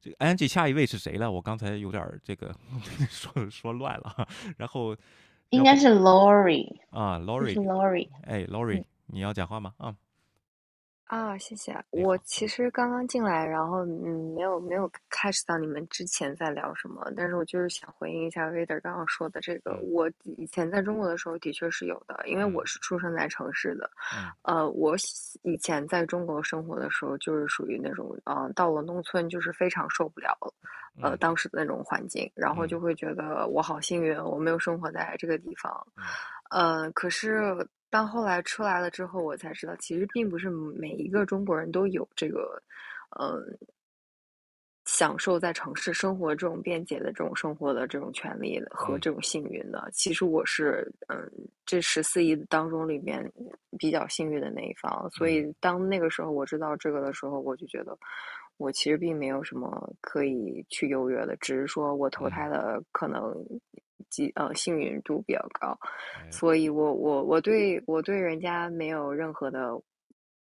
[0.00, 1.30] 这个 Angie 下一位是谁了？
[1.30, 2.54] 我刚才有点这个
[3.08, 3.86] 说 说乱。
[3.86, 4.96] 坏了，然后
[5.50, 9.72] 应该是 Lori 啊，Lori，Lori，哎，Lori，你要讲话吗？
[9.78, 9.94] 啊。
[11.06, 11.72] 啊，谢谢。
[11.90, 19.78] 我其实刚刚进来，然后嗯，没有没有 catch 到你们之前在聊什么，但是我就是想回应一下 Vader 刚刚说的这个。
[19.92, 23.88] 我以前在中国的时候的确是有的，因为我是出生在城市的。
[24.42, 24.96] 呃，我
[25.42, 30.36] 以前在中国生活的时候，就是属于那种，嗯，到了农村就是非常受不了，
[31.00, 35.86] 呃，当时的那种环境，然后就会觉得我好幸运，我没有生活在这个地方。
[36.50, 37.64] 呃，可是。
[37.88, 42.62] 但后来出来了之后，我才知道，其实并不是每一个中国人都有这个，
[43.20, 43.58] 嗯，
[44.84, 49.88] 享受在城市生活这种便捷的这种生活的这种权利和这种幸运的。
[49.92, 51.30] 其实我是，嗯，
[51.64, 53.32] 这十四亿当中里面
[53.78, 55.08] 比较幸运的那一方。
[55.10, 57.96] 所以当那个时候我知道这个的时候，我就觉得
[58.56, 63.32] 我其实并没有什么可以去优越的，只是说我投胎的可能。
[64.08, 65.78] 几呃幸运度比较高，
[66.30, 69.70] 所以我我我对我对人家没有任何的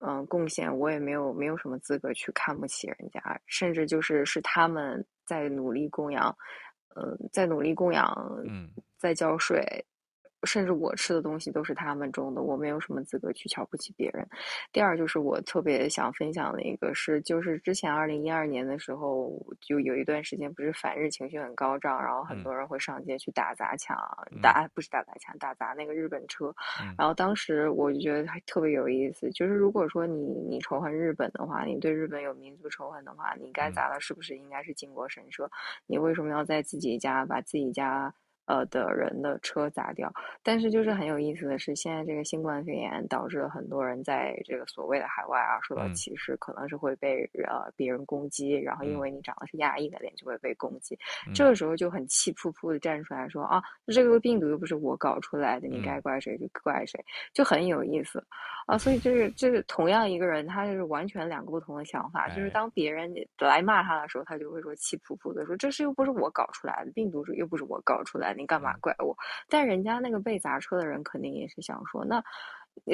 [0.01, 6.37] 嗯贡献，我也没有没有什么资格去看不起人家，甚至就是是他们在努力供养，
[6.97, 8.07] 嗯，在努力供养，
[8.47, 9.63] 嗯，在交税。
[10.45, 14.27] 甚至我吃的东西都是他们种的，我没有什么资格去瞧不起别人。
[14.73, 23.97] 第二就是我特别想分享的一个是，就是之前二零一二年的时候，就有一段时间不是反日情绪很高涨，然后很多人会上街去打砸抢，
[24.41, 26.55] 打不是打砸抢，打砸那个日本车。
[26.99, 30.17] 然后当时我就觉得还特别有意思，就是如果说你
[30.49, 35.51] 你仇恨日本的话，你对日本有民族仇恨的话，你该砸的是不是应该是靖国神社？
[35.87, 38.13] 你为什么要在自己家把自己家？
[38.47, 50.99] 呃的人的车砸掉，但是就是很有意思的是，现在这个新冠肺炎导致了很多人在这个所谓的海外啊受到歧视，可能是会被呃别人攻击，然后因为你长得是亚裔的脸就会被攻击，
[51.35, 57.03] 这个时候就很气扑扑的站出来说啊，这个病毒又不是我搞出来的，你该怪谁就怪谁，
[57.33, 58.23] 就很有意思。
[58.67, 58.77] 啊。
[58.77, 68.32] 所以就是就是同样一个人，他就是完全两个不同的想法，就是当别人来骂他的时候，他就会说气扑扑的说这是又不是我搞出来的病毒，又不是我搞出来。
[68.37, 69.17] 你干嘛怪我？
[69.49, 72.23] 但人家那个被砸车的人肯定也是想说，那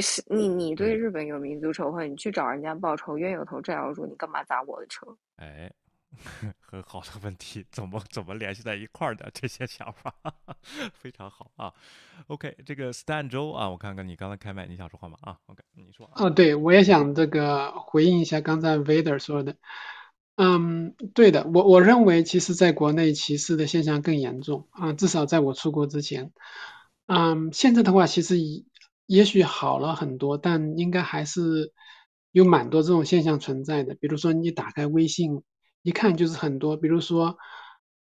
[0.00, 5.06] 是你你对日本有民族仇恨，你去找人家报仇，冤有头债有主，你干嘛砸我的车？
[5.36, 5.70] 哎，
[6.60, 10.12] 很好的问题，怎么怎么联系在一块儿的这些想法，
[10.92, 11.72] 非常好啊。
[12.26, 15.16] OK，这个 Stan 周啊，我看看你刚才开麦，你想说话吗？
[15.22, 16.10] 啊，OK，你说。
[16.16, 19.54] 哦，对，我也想这个回应一下刚才 Vader 说的。
[20.40, 26.32] 嗯，对的，我我认为其实在国内歧视的现象更严重啊，至少在我出国之前。
[27.06, 28.64] 嗯，现在的话其实也
[29.06, 31.72] 也许好了很多，但应该还是
[32.30, 33.94] 有蛮多这种现象存在的。
[33.96, 35.42] 比如说你打开微信。
[35.82, 37.38] 一看就是很多，比如说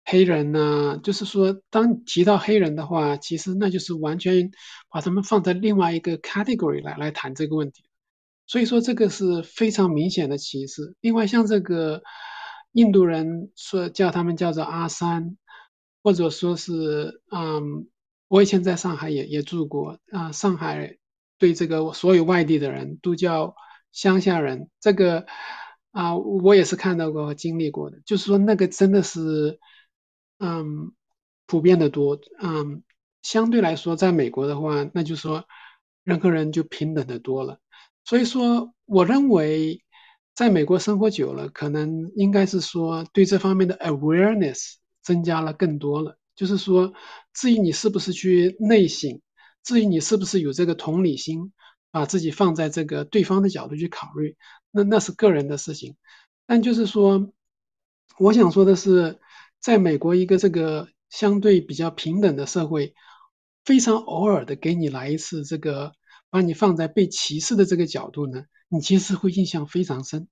[0.05, 4.51] 黑人呢，就是说当提到黑人的话，其实那就是完全
[4.89, 7.83] 把他们放在另外一个 category 来来谈这个问题，
[8.47, 10.95] 所以说这个是非常明显的歧视。
[11.01, 12.03] 另外像这个
[12.71, 15.37] 印度人说叫他们叫做阿三，
[16.03, 17.87] 或者说是嗯，
[18.27, 20.97] 我以前在上海也也住过啊，上海
[21.37, 23.55] 对这个所有外地的人都叫
[23.91, 25.25] 乡下人，这个。
[25.93, 29.59] 啊，我也是看到过、经历过的，就是说那个真的是，
[30.39, 30.91] 嗯，
[31.45, 32.81] 普遍的多，嗯，
[33.21, 35.45] 相对来说，在美国的话，那就说
[36.03, 37.59] 人和人就平等的多了。
[38.05, 39.81] 所以说，我认为
[40.33, 46.17] 在美国生活久了，可能应该是说对这方面的 awareness 增加了更多了。
[46.35, 46.93] 就是说，
[47.33, 49.21] 至于你是不是去内省，
[49.63, 51.53] 至于你是不是有这个同理心，
[51.91, 54.35] 把自己放在这个对方的角度去考虑。
[54.71, 55.95] 那那是个人的事情，
[56.47, 57.31] 但就是说，
[58.17, 59.19] 我想说的是，
[59.59, 62.95] 在美国一个这个相对比较平等的社会，
[63.63, 65.93] 非常偶尔的给你来一次这个，
[66.33, 70.27] 把你放在被歧视的这个角度呢，你其实会印象非常深。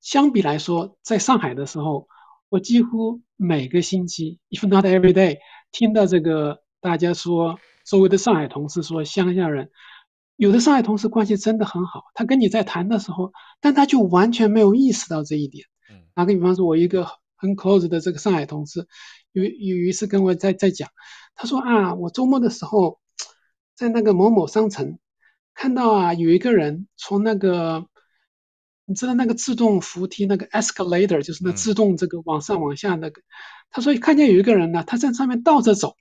[0.00, 2.08] 相比来说，在上海的时候，
[2.48, 5.38] 我几乎每个星期，if not every day，
[5.70, 9.70] 听到这个大家说，周围的上海同事说乡下人。
[10.34, 15.64] 有的上海同事关系真的很好，他跟你在谈的时候，但他就完全没有意识到这一点。
[16.12, 17.06] 打个比方说，我一个
[17.36, 18.88] 很 close 的这个上海同事，
[19.30, 20.90] 有有一次跟我在在讲，
[21.36, 22.98] 他说啊，我周末的时候
[23.76, 24.98] 在那个某某商城
[25.56, 27.86] 看到啊，有一个人从那个，
[28.84, 33.22] 你知道那个自动扶梯那个 escalator，就是那自动这个往上往下那个，
[33.70, 35.96] 他说看见有一个人呢，他在上面倒着走。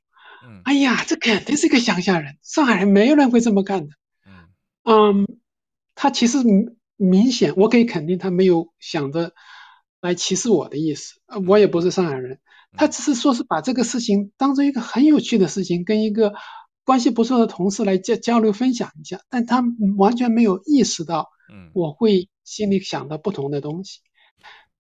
[0.64, 3.96] 哎呀，这肯定是个乡下人，上海人没有人会这么干的。
[4.84, 5.26] 嗯，
[5.96, 6.38] 他其实
[6.98, 9.34] 明显，我可以肯定他没有想着
[10.02, 11.16] 来歧视我的意思。
[11.48, 12.40] 我也不是上海人，
[12.74, 16.34] 他只是说是把这个事情当做一个很有趣的事情，跟一个
[16.86, 19.20] 关系不错的同事来交交流分享一下。
[19.30, 19.62] 但他
[19.98, 21.30] 完全没有意识到，
[21.74, 24.00] 我会心里想到不同的东西。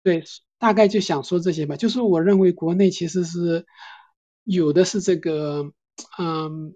[0.03, 0.25] 对，
[0.59, 1.77] 大概就想说这些吧。
[1.77, 3.65] 就是我认为国内其实是
[4.45, 5.73] 有的是这个，
[6.19, 6.75] 嗯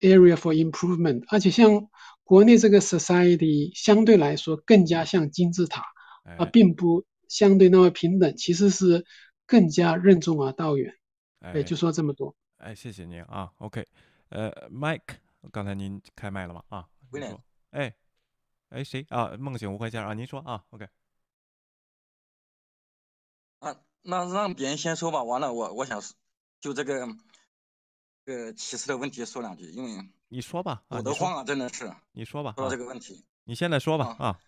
[0.00, 1.88] ，area for improvement，而且像。
[2.26, 5.82] 国内这个 society 相对来说更加像金字塔，
[6.38, 9.04] 啊，并不相对那么平等，其实是
[9.46, 10.94] 更加任重而道远。
[11.52, 12.34] 对，就说这么多。
[12.56, 13.50] 哎，谢谢您啊。
[13.58, 13.86] OK，
[14.34, 15.18] 呃，Mike，
[15.52, 16.64] 刚才您开麦了吗？
[16.68, 17.38] 啊，威廉。
[17.70, 17.94] 哎，
[18.70, 19.28] 哎，谁啊？
[19.38, 20.64] 梦醒无回先生啊，您说啊。
[20.70, 20.88] OK。
[23.60, 25.22] 啊，那让别人先说吧。
[25.22, 26.02] 完了，我我想
[26.60, 27.06] 就这个，
[28.24, 30.10] 这个，歧视的问题说两句，因为。
[30.26, 31.94] 你说吧，我的慌啊，真的是。
[32.10, 34.40] 你说吧，说到这个问题，你现在说吧啊，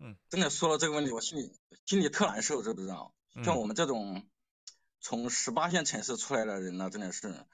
[0.00, 3.14] 嗯，真的说到这个问题，我心里心里特难受，知不知道？
[3.44, 4.26] 像我们这种
[4.98, 7.46] 从十八线城市出来的人呢，真的是，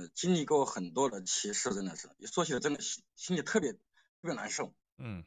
[0.00, 3.78] 呃，经历过很多的歧视，真的是，说起来真的心心里特别特
[4.22, 4.72] 别难受。
[4.96, 5.24] 嗯，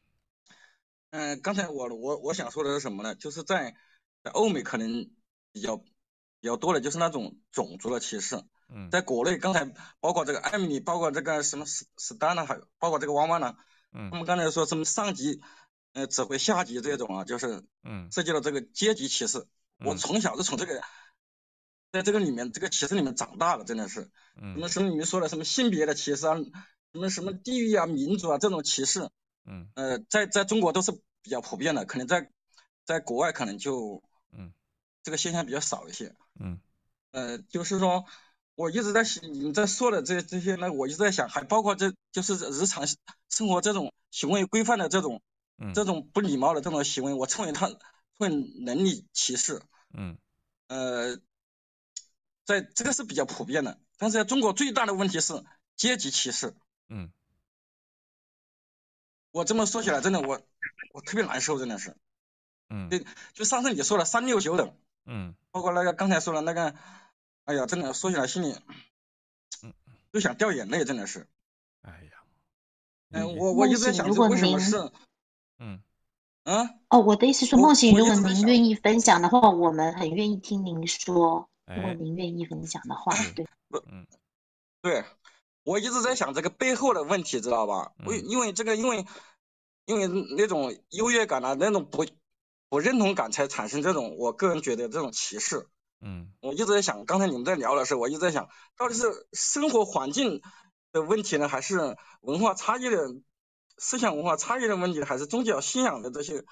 [1.11, 3.13] 嗯，刚才我我我想说的是什么呢？
[3.13, 3.75] 就是在
[4.23, 5.11] 在欧美可能
[5.51, 8.43] 比较比较多的就是那种种族的歧视。
[8.89, 9.65] 在国内，刚才
[9.99, 13.55] 包括这个艾米丽，包括这个什么史史丹呢，还包括这个汪汪呢，
[13.91, 15.41] 嗯，他们刚才说什么上级，
[15.91, 19.45] 呃，指挥下级这种啊，就是，嗯，涉及到这个阶级歧视。
[19.85, 20.81] 我从小就从这个，
[21.93, 26.35] 在这个里面，这个歧视里面长大了，真的是，嗯，什么什么你们说的什么性别的歧视啊，
[26.91, 29.09] 什么什么地域啊、民族啊这种歧视，
[29.45, 32.29] 嗯，呃，在在中国都是比较普遍的，可能在
[32.83, 34.51] 在国外可能就，嗯，
[35.03, 36.59] 这个现象比较少一些，嗯，
[37.11, 38.05] 呃，就是说。
[38.55, 42.85] 我一直在想，你们在说的这这些呢，我一直在想，还包括这就是日常
[43.27, 45.23] 生活这种行为规范的这种，
[45.73, 47.79] 这种不礼貌的这种行为，我称为他称
[48.19, 48.29] 为
[48.63, 49.59] 能力歧视，
[49.91, 50.19] 嗯，
[50.67, 51.17] 呃，
[52.45, 55.43] 在这个是比较普遍的，但是在中国最大的问题是
[55.75, 56.55] 阶级歧视，
[56.89, 57.11] 嗯，
[59.31, 60.41] 我这么说起来，真的我
[60.93, 61.95] 我特别难受，真的是，
[62.69, 64.75] 嗯，对，就上次你说了三六九等，
[65.05, 66.75] 嗯，包括那个刚才说的那个。
[67.45, 68.55] 哎呀，真的说起来心里，
[69.63, 69.73] 嗯，
[70.11, 71.27] 都想掉眼泪，真的是。
[71.81, 72.23] 哎呀，
[73.09, 74.77] 嗯，我我一直在想，这为什么是？
[75.59, 75.83] 嗯，
[76.45, 81.49] 嗯，哦，我的意思是，梦醒，如果您愿意分享的话，我们很愿意听您说。
[81.65, 83.45] 如果您愿意分享的话，对，
[83.87, 84.05] 嗯，
[84.81, 85.05] 对，
[85.63, 87.93] 我一直在想这个背后的问题，知道吧？
[88.05, 89.05] 为因为这个，因为
[89.85, 92.05] 因为那种优越感啊，那种不
[92.69, 95.67] 不认同感，才产生这种，我个人觉得这种歧视。
[96.01, 100.41] 嗯，我一直在想，刚才你们在聊的时候，我一直在想，到底是生活环境
[100.91, 102.97] 的问题呢，还是文化差异的、
[103.77, 106.43] 思想文化差异的问题，还是宗教信仰的这些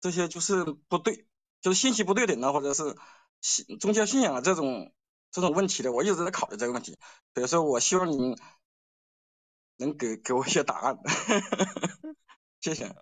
[0.00, 1.26] 这些就是不对，
[1.60, 2.96] 就是信息不对等呢，或者是
[3.40, 4.92] 信宗教信仰这种
[5.30, 6.96] 这种问题的，我一直在考虑这个问题。
[7.34, 8.36] 所以说我希望您
[9.76, 10.98] 能给给我一些答案，
[12.60, 12.94] 谢谢。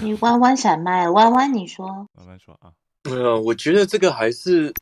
[0.00, 2.72] 你弯弯闪麦，弯弯你说，弯弯说啊，
[3.04, 4.72] 呃，我觉得这个还是。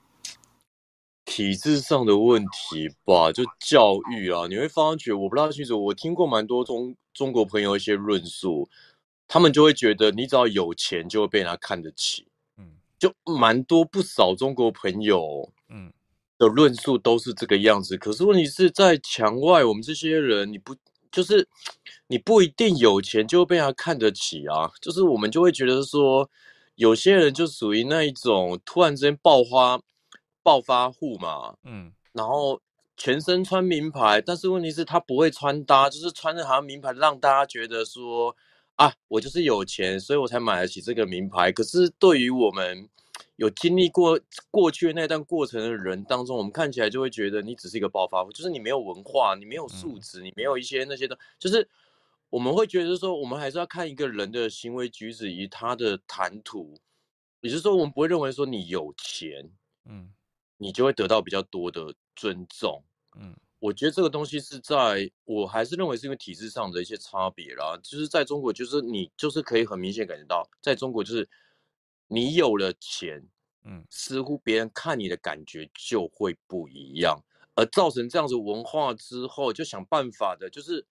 [1.26, 5.80] 体制上的问题吧，就教育啊，你会发觉，我不大清楚。
[5.80, 8.68] 我听过蛮多中中国朋友一些论述，
[9.28, 12.29] 他们就会觉得你只要有钱就会被人家看得起，嗯，
[13.00, 15.92] 就蛮多不少中国朋友，嗯，
[16.38, 17.96] 的论述都是这个样子。
[17.96, 20.76] 可是问题是在墙外，我们这些人，你不
[21.10, 21.48] 就是
[22.06, 24.70] 你不一定有钱就会被人家看得起啊？
[24.80, 26.30] 就是我们就会觉得说，
[26.76, 29.80] 有些人就属于那一种突然之间爆发。
[30.42, 32.58] 暴发户嘛，嗯，然后
[32.96, 38.34] 全身穿名牌，但是问题是他不会穿搭，就是穿着好像名牌，让大家觉得说
[38.80, 41.52] 啊，我就是有钱，所以我才买得起这个名牌。
[41.52, 42.88] 可是对于我们
[43.36, 44.18] 有经历过
[44.50, 51.68] 过去那段过程的人当中，我们看起来就会觉得你只是一个暴发户，就是你没有文化，你没有素质，你没有一些那些的，就是
[52.30, 56.80] 我们会觉得说，我们还是要看一个人的行为举止以及他的谈吐，
[57.42, 59.50] 也就是说，我们不会认为说你有钱，
[59.84, 60.12] 嗯。
[60.62, 62.84] 你就会得到比较多的尊重，
[63.18, 71.28] 嗯，我觉得这个东西是在我还是认为是因为体制上的一些差别啦，就是在中国，就是你就是可以很明显感觉到，在中国就是
[72.08, 73.22] 你有了钱，
[73.64, 77.22] 嗯，似乎别人看你的感觉就会不一样，
[77.54, 80.86] 而造成这样子文化之后，就想办法的，就是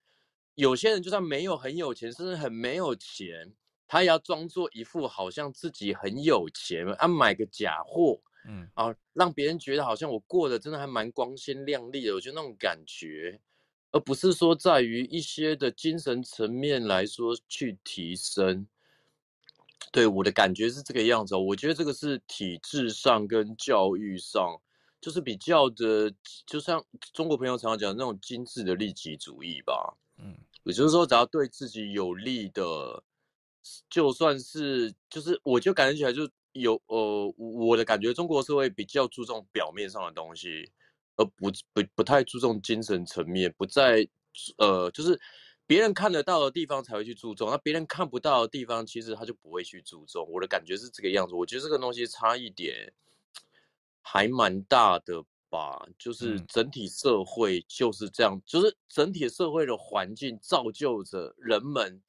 [0.54, 3.52] 有些人就算没有很有钱，甚至很没有钱，
[3.88, 8.20] 他也要装作一副好像自己很有钱，啊，买个假货。
[8.52, 13.40] 嗯啊，让别人觉得好像我过得真的还蛮光鲜亮丽的，我觉得那种感觉，
[13.92, 18.66] 而不是说在于一些的精神层面来说去提升。
[19.92, 24.60] 对我的感觉是这个样子，我觉得这个是体制上跟教育上，
[25.00, 26.12] 就是比较的，
[26.44, 29.96] 就像中国朋友常常讲那种精致的利己主义吧。
[30.18, 33.04] 嗯，也就是说，只要对自己有利的，
[33.88, 36.28] 就算是就是，我就感觉起来就。
[36.52, 40.70] 有呃，我的感觉，中国社会比较注重表面上的东西，
[41.16, 44.06] 而不不不太注重精神层面，不在
[44.58, 45.18] 呃，就是
[45.66, 50.28] 别人看得到的地方才会去注重，那别人看不到的地方，其实他就不会去注重。
[50.30, 52.92] 我的感觉是这个样子，我觉得这个东西差异点
[54.02, 62.02] 还蛮大的吧，就是整体社会就是这样，就是整体社会的环境造就着人们。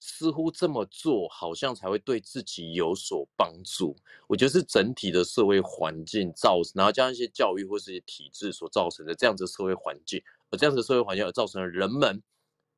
[0.00, 3.94] 似乎这么做好像才会对自己有所帮助。
[4.26, 12.22] 我觉得是整体的社会环境造成，然后加上一些教育或是一些体制所造成的这样子社会环境，而这样子社会环境而造成的人们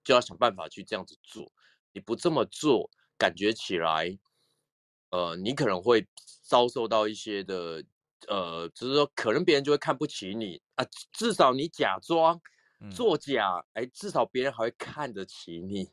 [0.03, 1.53] 就要想办法去这样子做。
[1.93, 4.19] 你不这么做，感觉起来，
[5.11, 6.09] 呃，你可能会
[6.43, 7.85] 遭受到一些的，
[8.27, 10.85] 呃，就是说可能别人就会看不起你啊。
[11.13, 12.41] 至少你假装
[12.91, 15.89] 作假，哎，至少别人还会看得起你。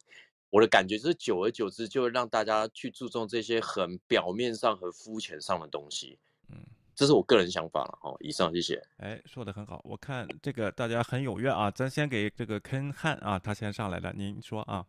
[0.49, 6.17] 我的感觉是，久而久之，就会让大家去注重这些很表面上、很肤浅上的东西。
[6.47, 6.57] 嗯，
[6.95, 7.99] 这是我个人想法了。
[8.01, 8.81] 哦，以上谢谢。
[8.97, 11.69] 哎，说的很好，我看这个大家很踊跃啊。
[11.69, 14.87] 咱先给这个坑汉啊，他先上来了，您说啊。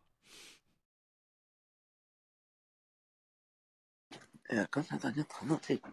[4.45, 5.89] 哎呀，刚才大家谈到这个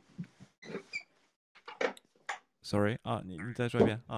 [2.62, 4.18] ，sorry 啊，你你再说一遍啊。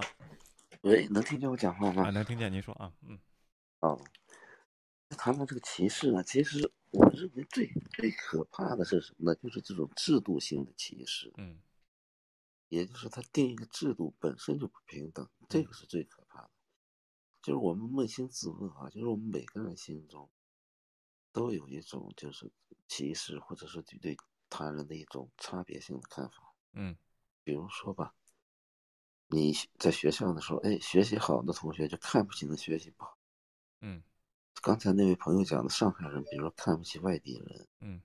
[0.81, 2.03] 喂，能听见我讲话吗？
[2.05, 3.17] 啊，能听见，您说啊，嗯。
[3.79, 3.99] 哦。
[5.17, 9.39] 谈到这个歧视呢，其实我认为最最可怕的是什么呢？
[9.41, 11.34] 就是这种制度性的歧视。
[11.38, 11.60] 嗯，
[12.69, 16.52] 也就是他定一个制度本身就不平等，这个是最可怕的。
[17.41, 20.30] 就是我们扪心自问啊，就是我们每个人心中
[21.32, 22.52] 都有一种就是
[22.88, 24.15] 歧视，或者是对
[24.50, 26.54] 他人的一种差别性的看法。
[26.74, 26.95] 嗯，
[27.43, 28.14] 比如说吧，
[29.28, 33.18] 你在学校的时候，哎，学习好的同学就看不起那学习不好。
[33.82, 34.03] 嗯。
[34.62, 38.02] 刚才那位朋友讲的上海人，比如说看不起外地人，嗯，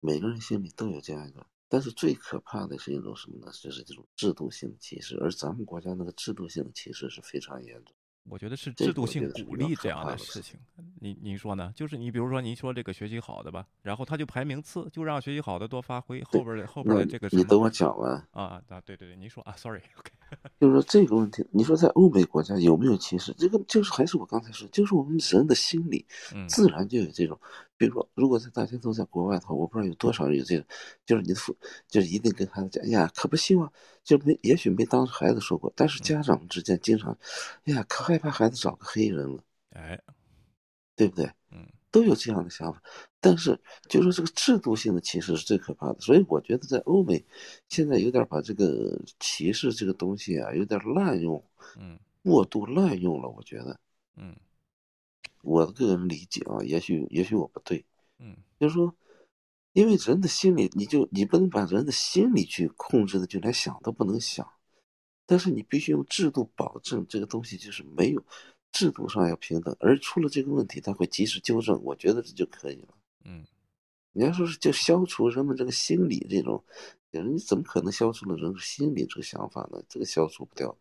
[0.00, 1.46] 每个人心里都有这样一个。
[1.68, 3.52] 但是最可怕的是一种什么呢？
[3.52, 7.94] 就是这种制度性的歧视，而咱们国家那个制度性的歧视是非常严重。
[8.28, 10.58] 我觉得是制度性鼓励这样的事情，
[11.00, 11.70] 您您说呢？
[11.76, 16.22] 就是你比如说您说这个学习好的吧，然后他就排名次，就让学习好的多发挥。
[16.24, 18.80] 后边的后边的这个，你等我讲完啊啊！
[18.84, 20.10] 对对对，您说啊，sorry，OK。
[20.58, 23.32] 就是说这个问题，你说在欧美国家有没有歧视？
[23.38, 26.04] 这个就是还是我刚才说，就是我们人的心理，
[26.48, 27.38] 自然就有这种。
[27.76, 30.64] 比如说，如果在大家都在国外的话，我不知道有多少人有这个，
[31.04, 31.56] 就是你的父，
[31.88, 33.72] 就是一定跟孩子讲呀，可不希望，
[34.04, 37.16] 就没也许没当着孩子说过，但是家长之间经常，
[37.64, 40.00] 呀，可害怕孩子找个黑人了，哎，
[40.94, 41.28] 对不对？
[41.50, 42.80] 嗯，都有这样的想法。
[43.20, 43.58] 但是，
[43.88, 45.96] 就说这个制度性的歧视是最可怕的。
[45.98, 47.24] 所以，我觉得在欧美，
[47.68, 51.42] 现在有点把这个歧视这个东西啊，有点滥用，
[51.78, 53.28] 嗯，过度滥用了。
[53.28, 53.80] 我觉得，
[54.16, 54.36] 嗯。
[55.44, 57.84] 我的个人理解啊，也许也许我不对，
[58.18, 58.94] 嗯，就是说，
[59.72, 64.48] 因为人的心理，你就你不能把人的心理去控制的，就连想都不能想，
[65.26, 68.24] 但是你必须用制度保证这个东西就是没有
[68.72, 72.88] 制度上要平等，而出了这个问题，他会及时纠正，我觉得这就可以了。
[73.24, 73.44] 嗯，
[74.12, 76.64] 你要说是就消除人们这个心理这种，
[77.10, 79.82] 你怎么可能消除了人心理这个想法呢？
[79.88, 80.78] 这个消除不掉的，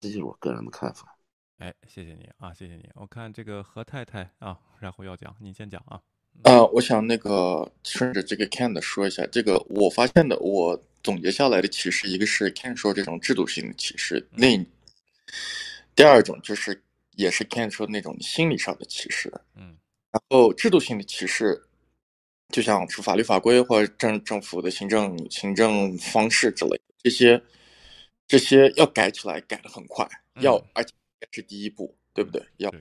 [0.00, 1.15] 这就是我个人的看法。
[1.58, 2.86] 哎，谢谢你啊，谢谢你。
[2.94, 6.00] 我看这个何太太啊，然后要讲，你先讲啊。
[6.42, 14.66] 啊，我想那个顺着这个 Ken 的说一下，这个我发现的，我总结下来的歧视，一个是 Ken 说这种制度性的歧视，另
[15.94, 16.82] 第二种就是
[17.12, 19.32] 也是 Ken 说那种心理上的歧视。
[19.54, 19.78] 嗯，
[20.12, 21.62] 然后制度性的歧视，
[22.50, 27.42] 就像是法律法规或者政政府的行政行政方式之类，这些
[28.28, 30.06] 这些要改起来，改的很快，
[30.42, 30.92] 要而且。
[31.30, 32.42] 是第一步，对不对？
[32.56, 32.72] 要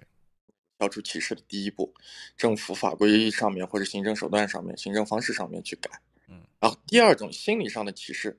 [0.80, 1.94] 消除歧视的第一步，
[2.36, 5.90] 政府法规上面或者行政手段上面、行政方式上面去改。
[6.28, 8.38] 嗯，然后第二种心理上的歧视，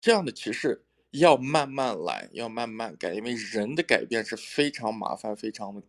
[0.00, 5.82] 这样的歧视要慢慢来，要慢慢改，因为人的改变是非常麻烦、非常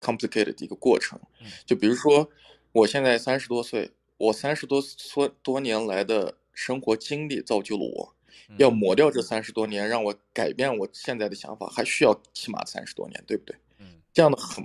[0.00, 1.20] complicated 的一个过程。
[1.64, 2.30] 就比如说，
[2.72, 4.82] 我现在三十多岁，我三十多
[5.14, 8.14] 多多年来的生活经历造就了我。
[8.58, 13.56] 要抹掉这三十多年，让我改变我现在的想法，还需要起码三十多年，对不对？
[13.78, 14.64] 嗯，这样的很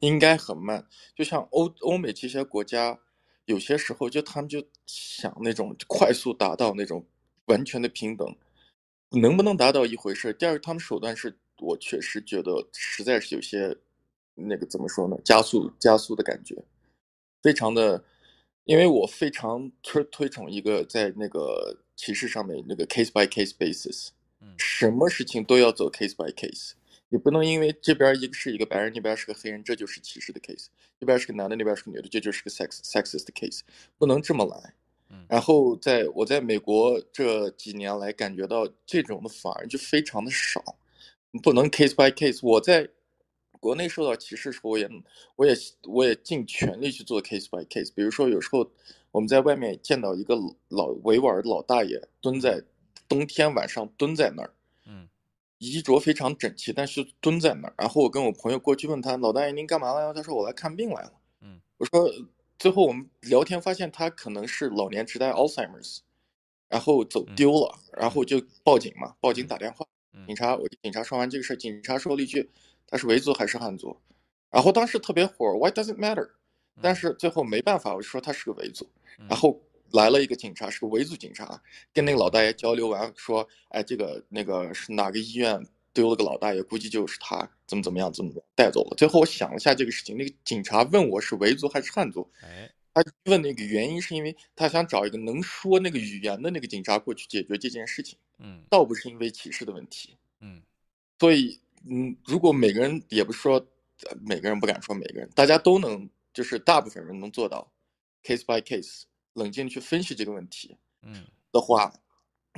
[0.00, 0.86] 应该很慢。
[1.14, 2.98] 就像欧欧美这些国家，
[3.46, 7.04] 有些时候就他们就想那种快速达到那种
[7.46, 8.36] 完全的平等，
[9.10, 10.32] 能不能达到一回事。
[10.32, 13.76] 第二，他们手段是我确实觉得实在是有些
[14.34, 15.16] 那个怎么说呢？
[15.24, 16.56] 加速加速的感觉，
[17.42, 18.04] 非常的。
[18.66, 24.08] 因为我非常推推崇一个在那个歧视上面那个 case by case basis，
[24.40, 26.72] 嗯，什么事情都要走 case by case，
[27.08, 30.66] 你不能因为这边一个是一个白人，那边是个黑人，这就是歧视的 case，
[30.98, 33.60] 这边是个男的，那边是个女的，这就是个 sex sexist case，
[33.98, 34.74] 不能这么来。
[35.28, 40.62] 然后在我在美国这几年来感觉到这种的反而就非常的少，
[41.42, 42.40] 不能 case by case。
[42.42, 42.88] 我在。
[43.60, 44.86] 国内受到歧视时候，我也，
[45.36, 47.90] 我也，我也尽全力去做 case by case。
[47.94, 48.70] 比如说，有时候
[49.14, 50.34] 我们在外面见到一个
[50.70, 52.60] 老维吾尔的老大爷蹲在
[53.08, 54.52] 冬天晚上蹲在那儿，
[54.86, 55.08] 嗯，
[55.58, 57.74] 衣着非常整齐，但是蹲在那儿。
[57.78, 61.12] 然后我跟我朋友过去问他：“老大爷，您干嘛了？”他说：“我来看病来了。”
[61.42, 62.10] 嗯，我说，
[62.58, 66.00] 最后我们聊天发现他可能是老年痴呆 Alzheimer's，
[66.68, 69.86] 然后走丢了，然后就报警嘛，报警打电话，
[70.26, 72.50] 警察，我警察说完这个事儿，警察说了一句。
[72.88, 73.96] 他是维族还是汉族？
[74.50, 76.30] 然后当时特别火，Why does it matter？
[76.80, 78.88] 但是最后没办法，我就说他是个维族。
[79.28, 79.60] 然后
[79.92, 81.60] 来了一个警察，是个维族警察，
[81.92, 86.62] 跟那个老大爷交流完，说：“哎，这个那个是哪个医院丢了个老大爷？
[86.62, 92.28] 估计就是他，怎么怎么样，怎么带走了。”最后我想了一下这个事情，那个警察问我是维族还是汉族？
[92.42, 98.18] 哎，他问那个原因是因为他想找一个能说那个语言的那个警察过去解决这件事情。
[98.38, 100.16] 嗯，倒不是因为歧视的问题。
[100.40, 100.62] 嗯，
[101.18, 101.60] 所以。
[101.86, 103.62] 嗯，如果每个人也不说，
[104.22, 107.72] 每个人不敢说每个人，大家都能，就是大部分人能做到
[108.22, 111.90] ，case by case，冷静去分析这个问题，嗯，的话，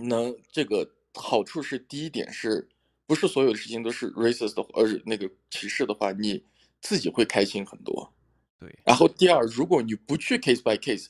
[0.02, 2.68] 能这个好处是第一点是，
[3.06, 6.42] 不是所有的事情都是 racist 的，呃那个歧视的话，你
[6.80, 8.12] 自己会开心很多，
[8.58, 8.76] 对。
[8.84, 11.08] 然后第二，如果你不去 case by case。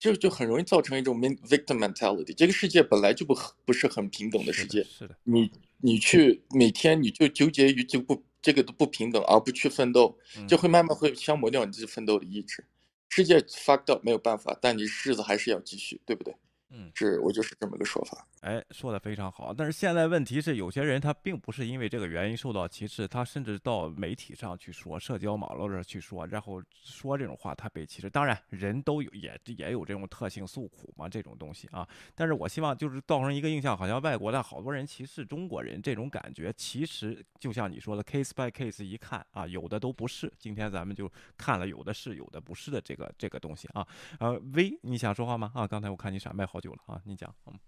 [0.00, 2.32] 就就很容易造成一种 victim mentality。
[2.32, 4.84] 这个世界本来就不不是很平等的世界。
[4.84, 5.18] 是的。
[5.24, 10.16] 你你去每天你就纠结于这不这个都不平等，而不去奋斗，
[10.48, 12.64] 就会慢慢会消磨掉你自己奋斗的意志。
[13.10, 16.34] 世界 fucked up 没有办法，但你日子还是要继续，对不对？
[16.70, 18.26] 嗯，是我就是这么个说法。
[18.42, 19.52] 哎，说的非常好。
[19.52, 28.08] 但是现在问题是，有些人他并不是因为这个原因受到歧视，他甚至到媒体上去说，社交网络上去说，然后说这种话，他被歧视。
[28.08, 31.88] 当然，人都有也也有这种特性诉苦嘛，这种东西啊。
[32.14, 40.32] 但是我希望就是造成一个印象，好像外国的好多人歧视中国人这种感觉，其实就像你说的，case by case 一看啊，有的都不是。
[40.38, 43.86] 今天咱们就看了有的是，有的不是的这个这个东西啊。
[44.20, 45.50] 呃，V，你想说话吗？
[45.54, 47.58] 啊，刚才我看你闪麦好久了啊，你讲，嗯。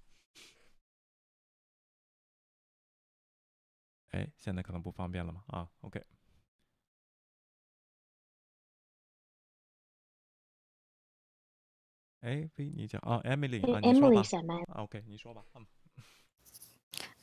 [4.11, 5.44] 哎，现在可能不方便了嘛？
[5.48, 6.04] 啊，OK。
[12.20, 14.22] 哎，喂，你讲啊，Emily，啊，你说吧。
[14.82, 15.44] OK，你说吧。
[15.54, 15.66] 嗯。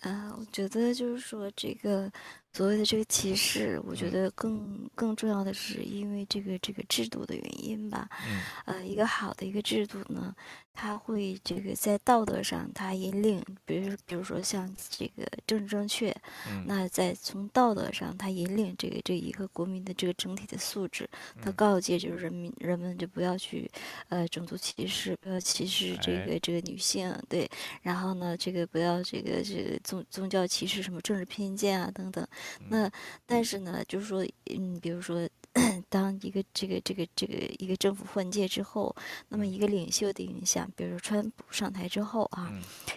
[0.02, 2.12] 啊，我觉得就是说这个。
[2.58, 8.10] 所谓的这个歧视，我觉得更更重要的是因为这个这个制度的原因吧。
[8.28, 8.42] 嗯。
[8.66, 10.36] 呃，一个好的一个制度呢，
[10.74, 16.10] 它会这个在道德上它引领，比如比如说像这个政治正确。
[16.50, 16.66] 嗯。
[16.66, 21.08] 那在从道德上，它引领这个这一个国民的这个整体的素质，
[21.40, 23.70] 它告诫就是人民人们就不要去
[24.10, 27.48] 呃种族歧视，不要歧视这个这个女性，对。
[27.84, 32.28] 然后呢，这个不要这个这个宗宗教歧视，什么政治偏见啊等等。
[32.70, 32.90] 那
[33.26, 35.28] 但是呢，就是说，嗯，比如说，
[35.90, 38.96] 当一个这个这个这个一个政府换届之后，
[39.30, 42.52] 那么一个领袖的影响，比如说川普上台之后啊，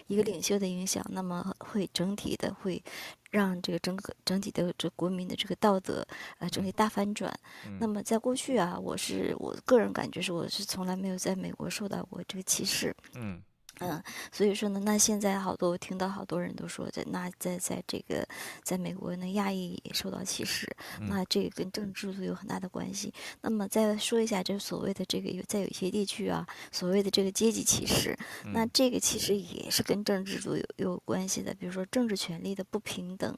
[0.07, 2.83] 一个领袖的影响，那么会整体的会
[3.31, 6.05] 让这个整个整体的这国民的这个道德
[6.39, 7.33] 呃整体大反转。
[7.79, 12.95] 那么在过去啊，我是我个人感觉是我是从来没有在美国受到过这个歧视。
[13.15, 13.41] 嗯。
[13.81, 14.01] 嗯，
[14.31, 18.25] 所以说呢，那现在好多我听到好多人都说，在那在在这个
[18.63, 20.69] 在美国呢亚裔也受到歧视，
[20.99, 23.13] 那这个跟政治制度有很大的关系。
[23.41, 28.17] 那么再说一下，这所谓的这个有在有一些地区啊，所谓的这个阶级歧视，
[28.53, 31.53] 那这个其实也是跟政治制度有有关系的。
[31.55, 33.35] 比如说政治权利的不平等，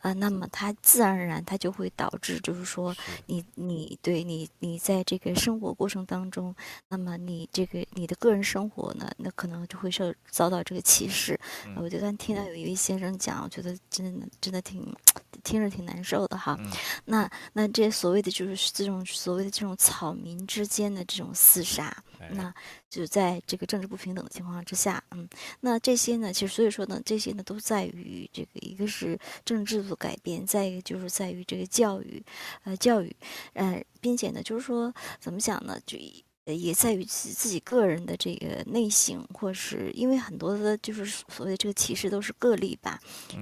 [0.00, 2.94] 啊，那么它自然而然它就会导致，就是说
[3.26, 6.54] 你你对你你在这个生活过程当中，
[6.88, 11.38] 那么你这个你的个人生活呢，那可能就会受遭到这个歧视，
[11.76, 14.94] 我就刚听到有一位先生讲，我觉得真的真的挺
[15.42, 16.58] 听着挺难受的哈。
[17.06, 21.96] 那那这所谓的就是这种所谓的这种草民之间的这种厮杀，
[22.30, 22.52] 那
[22.88, 25.28] 就在这个政治不平等的情况之下，嗯，
[25.60, 32.22] 那这些呢，其实所以说呢，这些呢都在于这个一个是政治制度改变，再一个就是在于这个教育，
[32.64, 33.14] 呃，教育，
[33.54, 35.96] 呃，并且呢，就是说怎么讲呢，就。
[36.44, 43.00] 也在于自自己个人的这个内省，或是因为很多的，就是所谓这个歧视都是个例吧，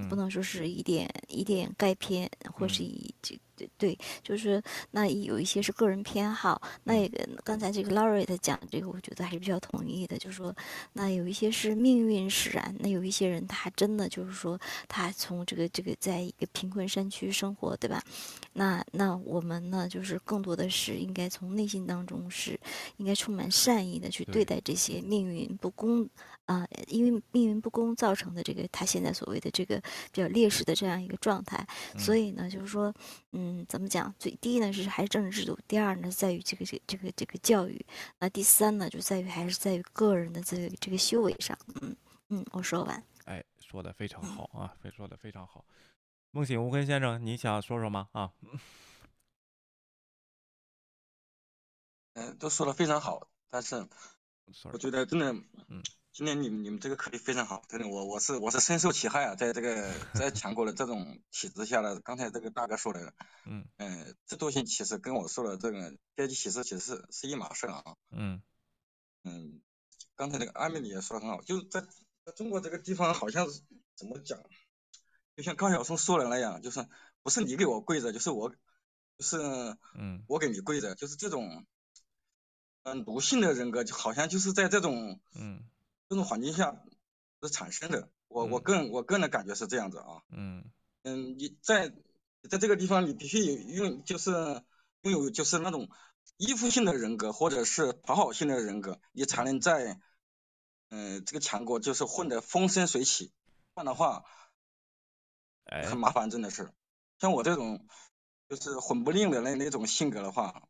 [0.09, 3.38] 不能说是一点一点概偏，或是以这。
[3.59, 10.16] 对对，就是那有一些是个人偏好，那个刚才这个 Laurie 他讲这个，我觉得还是比较同意的。
[10.16, 10.54] 就是说，
[10.92, 18.02] 那有一些是命运使然，那有一些人他真的就是说，他从这个这个在一个贫困山区生活，对吧？
[18.52, 22.59] 那那我们呢，就是更多的是应该从内心当中是
[22.98, 26.09] 应该充满善意的去对待这些命运不公。
[26.49, 29.78] 啊，因为命运不公造成的这个他现在所谓的这个
[30.11, 31.66] 比较劣势的这样一个状态，
[31.99, 32.92] 所以呢，就是说，
[33.32, 34.12] 嗯，怎么讲？
[34.18, 37.84] 最第一呢是还是政治制度，第二呢在于这个这这个这个教育，
[38.18, 41.57] 那第三呢就在于还是在于个人的这个这个修为上。
[41.82, 41.94] 嗯
[42.30, 43.05] 嗯，我说完。
[43.26, 45.62] 哎，说的非常好啊，非说的非常好。
[46.30, 48.09] 梦醒无根先生，你想说说吗？
[48.12, 48.32] 啊？
[52.14, 53.86] 嗯，都说的非常好，但是。
[54.72, 55.30] 我觉得真的，
[55.68, 55.82] 嗯，
[56.12, 63.14] 今天你们你们这个课题非常好，真的，我我是我是深受其害啊，在这个在强国的这种体制下呢，刚才这个大哥说的，
[63.46, 68.42] 嗯，呃，制度性歧视跟我说的这个阶级歧视其实是是一码事啊，嗯，
[69.22, 69.61] 嗯，
[70.16, 71.82] 刚才那个阿米里也说的很好，就是在
[72.24, 73.62] 在中国这个地方好像是
[73.94, 74.40] 怎么讲，
[75.36, 76.84] 就像高晓松说的那样，就是
[77.22, 78.50] 不是你给我跪着，就是我，
[79.18, 79.36] 就是
[79.94, 81.64] 嗯，我给你跪着，就是这种。
[82.84, 85.62] 嗯，奴性的人格就好像就是在这种嗯。
[85.62, 85.78] 这
[86.16, 86.82] 种环境下
[87.42, 88.11] 是产生的。
[88.28, 90.22] 我我个人我个人的感觉是这样子啊。
[90.30, 90.64] 嗯
[91.02, 91.92] 嗯，你在
[92.50, 94.30] 在这个地方，你必须有拥就是
[95.02, 95.88] 拥有就是那种
[96.36, 100.00] 依附性的人格或者是讨好性的人格，你才能在
[100.90, 103.32] 嗯这个强国就是混得风生水起。
[103.74, 104.24] 不然的话，
[105.86, 106.70] 很麻烦，真的是。
[107.18, 107.86] 像我这种
[108.48, 110.62] 就是混不吝的那那种性格的话。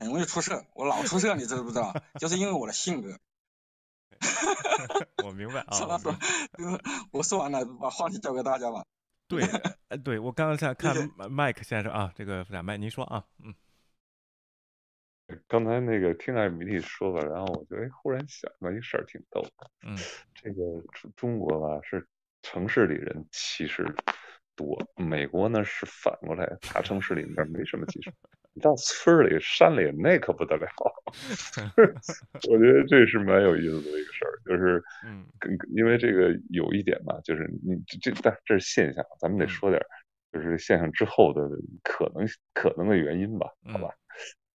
[0.00, 1.94] 很容易出事，我老出事，你知不知道？
[2.18, 3.20] 就是因为我的性格。
[5.24, 5.72] 我明白啊。
[5.72, 6.80] 算了算了，
[7.12, 8.84] 我说完了，把话题交给大家吧。
[9.28, 9.42] 对，
[9.88, 10.94] 哎，对我刚刚在看
[11.30, 13.54] 麦克先生啊，这个冉麦，您说啊，嗯。
[15.48, 19.70] 刚才那个听艾米丽说吧，然后我就哎忽然想到一事儿，挺逗的。
[19.82, 19.96] 嗯，
[20.32, 20.62] 这个
[21.16, 22.06] 中国吧是
[22.42, 23.84] 城市里人歧视
[24.54, 28.14] 多，美国呢是反过来，大城市里面没什么歧视，
[28.56, 30.66] 你到村里山里那可不得了。
[32.50, 35.26] 我觉得这是蛮有意思的一个事儿，就是嗯，
[35.74, 39.80] 因为这个有一点吧，就是你这但这是现象，咱们得说点
[40.32, 41.42] 就是现象之后的
[41.84, 43.94] 可能可能的原因吧，好吧？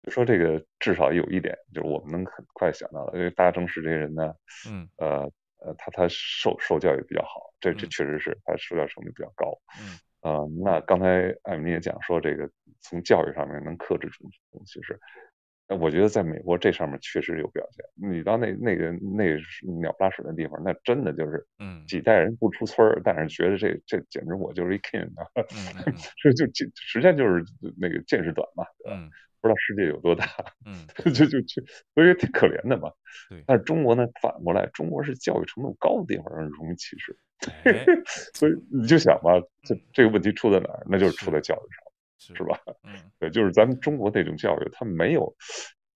[0.03, 4.35] 就说这个至少有一点，就是我们能很快想到的，因为大城市这些人呢，
[4.69, 12.51] 嗯，呃呃，他他受受教育比较好，这这确实是他受教程度比较高，嗯，呃，那刚才艾米也讲说，这个
[12.81, 14.99] 从教育上面能克制这种东西是。
[15.69, 17.85] 那我觉得在美国这上面确实有表现。
[18.11, 19.37] 你到那那个那
[19.81, 25.27] 鸟不拉屎的地方，那真的就是，嗯，几代人不出村儿，但是觉得这这简直我就是一 king 啊，
[26.23, 27.45] 这就就实际上就是
[27.77, 29.09] 那个见识短嘛，嗯，
[29.41, 30.25] 不知道世界有多大，
[30.65, 31.63] 嗯， 就就就
[31.95, 32.91] 所以挺可怜的嘛。
[33.29, 37.17] 对，但是中国呢，反过来，中国是教育程度高的地方容易歧视，
[38.35, 39.33] 所以你就想吧，
[39.63, 40.83] 这这个问题出在哪儿？
[40.89, 41.83] 那就是出在教育上。
[42.19, 42.59] 是吧？
[42.83, 45.33] 嗯，对，就是咱们中国那种教育，他没有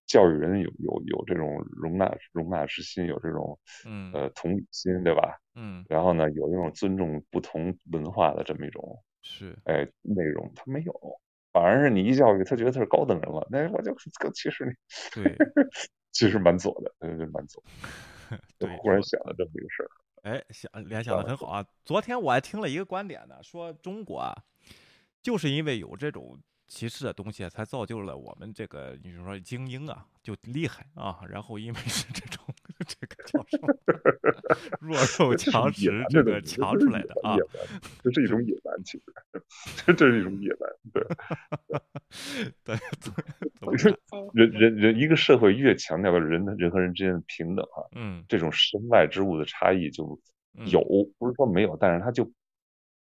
[0.07, 5.37] 教育人有有有这种容纳容纳之心，有这种嗯呃同理心，对吧？
[5.57, 10.93] 嗯，然后呢，有一种尊重不同文化的这么一种是哎内容，他没有，
[11.53, 15.23] 反而是你一教育，他觉得他是高等人了，那我就更歧视你。
[15.25, 15.35] 对，
[16.13, 17.61] 其实蛮左的，嗯，蛮左。
[18.59, 19.91] 对，忽然想到这么一个事儿，
[20.23, 21.65] 哎，想联想的很好啊。
[21.85, 24.35] 昨天我还听了一个观点呢，说中国啊。
[25.23, 31.21] 就是因为有这种歧视的东西，才造就了我们这个，你说精英啊，就厉害啊。
[31.29, 32.43] 然后因为是这种
[32.91, 33.69] 这个叫什么
[34.81, 34.99] 弱
[35.31, 37.37] 肉 强食这个强出来的啊，
[38.03, 39.05] 这是一种野蛮，其实
[39.87, 40.69] 这 这是一种野蛮。
[40.93, 41.07] 对
[42.65, 42.77] 对，
[44.35, 50.21] 人人人一个社会越强调人人和人之间的平等啊，嗯，这种身外之物的差异就
[50.67, 50.83] 有，
[51.19, 52.31] 不是说没有，但是它就。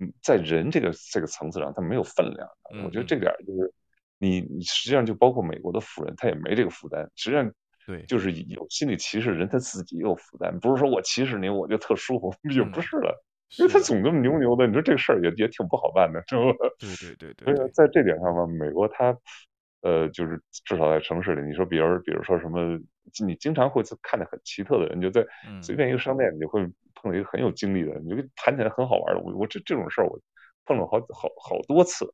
[0.01, 2.49] 嗯，在人这个这个层次上，他没有分量。
[2.85, 3.75] 我觉得这点就是
[4.19, 7.11] 你，你实际上就包括美国的富人，他也没这个负担。
[7.17, 7.53] 实际上，
[7.89, 10.61] 对，就是有心理歧视人，他自己也有负担。
[10.61, 13.25] 不是说我歧视你，我就特舒服，也不是了。
[13.59, 16.43] 因为他总这么牛牛的，你说这个事儿也也挺不好办的，是吧？
[16.79, 17.55] 对对对对。
[17.57, 19.17] 所以在这点上吧，美国他
[19.81, 22.79] 呃，就是至少在城市里，你说，比如比如说什么，
[23.27, 25.27] 你经常会看见很奇特的人，就在
[25.63, 26.69] 随便一个商店，你就会。
[27.01, 29.23] 碰到一个很有精力的，你就谈起来很好玩的。
[29.23, 30.19] 我我这这种事儿我
[30.65, 32.13] 碰了好好好多次，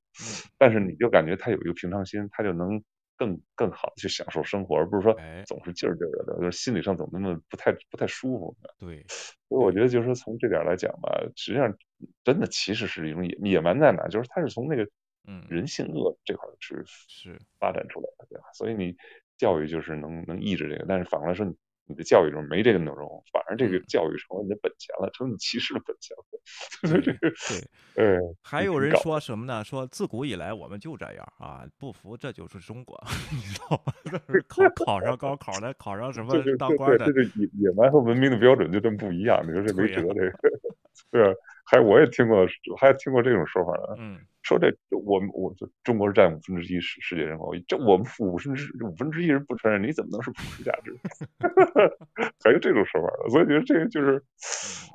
[0.59, 2.83] 但是你就感觉他有一个平常心，他就能
[3.17, 8.57] 更更好的去享受生活，而不是说总是劲儿劲儿的，就是心理上总那么不太不太舒服。
[8.79, 9.05] 对，
[9.49, 11.75] 所以我觉得就是说从这点来讲吧，实际上
[12.23, 14.89] 真的其实是一种野野蛮在哪，就是它是从那个
[15.27, 18.45] 嗯人性恶这块是是发展出来的，对吧？
[18.53, 18.97] 所以你
[19.37, 21.55] 教育就是能能抑制这个，但是反过来说你。
[21.87, 26.24] 你的教育中没这个内容，反而这个教育成了你的本钱了，成你歧视的本钱了。
[26.82, 27.32] 对对，
[27.95, 29.64] 对，还有人说什么呢？
[29.64, 32.99] 说自古以来我们就这样啊，不服这就是中国，
[33.32, 33.93] 你知道吗？
[34.49, 39.43] 考考上高考的，考上什么当官的，这个野野蛮和文明的标准就这么不一样。
[39.47, 40.32] 你说这没辙，这个
[41.11, 41.35] 对啊。
[41.65, 42.47] 还我也听过，
[42.79, 43.97] 还听过这种说法呢。
[43.99, 50.95] 嗯，说这我们我就中国是占五分之一世世界人口，这我们五分之五分之一人不承认，你怎么能是普世价值？
[52.45, 54.23] 还有这种说法的，所以觉得这个就是，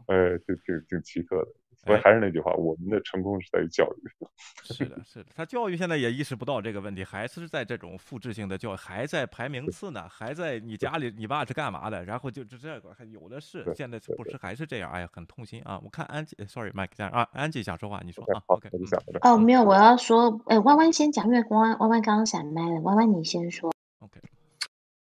[0.07, 1.47] 哎，就挺挺奇特的。
[1.89, 4.09] 所以还是那句话，我们的成功是在于教育。
[4.63, 12.05] 是的，是的，他教育现在也意识不到这个问题，还是在这种复制性的教育，还在排名次呢，还在你家里，你爸是干嘛的？
[12.05, 14.91] 然后就就这个，还有的是，现在不是还是这样？
[14.91, 15.81] 哎呀，很痛心啊！
[15.83, 23.71] 我看安吉，sorry，Mike 这样啊，安吉想说话，你说啊？OK，我就想哦，没有，我要说，哎，弯弯先讲，因为弯弯弯弯刚刚闪麦了，弯弯你先说。
[23.99, 24.19] OK，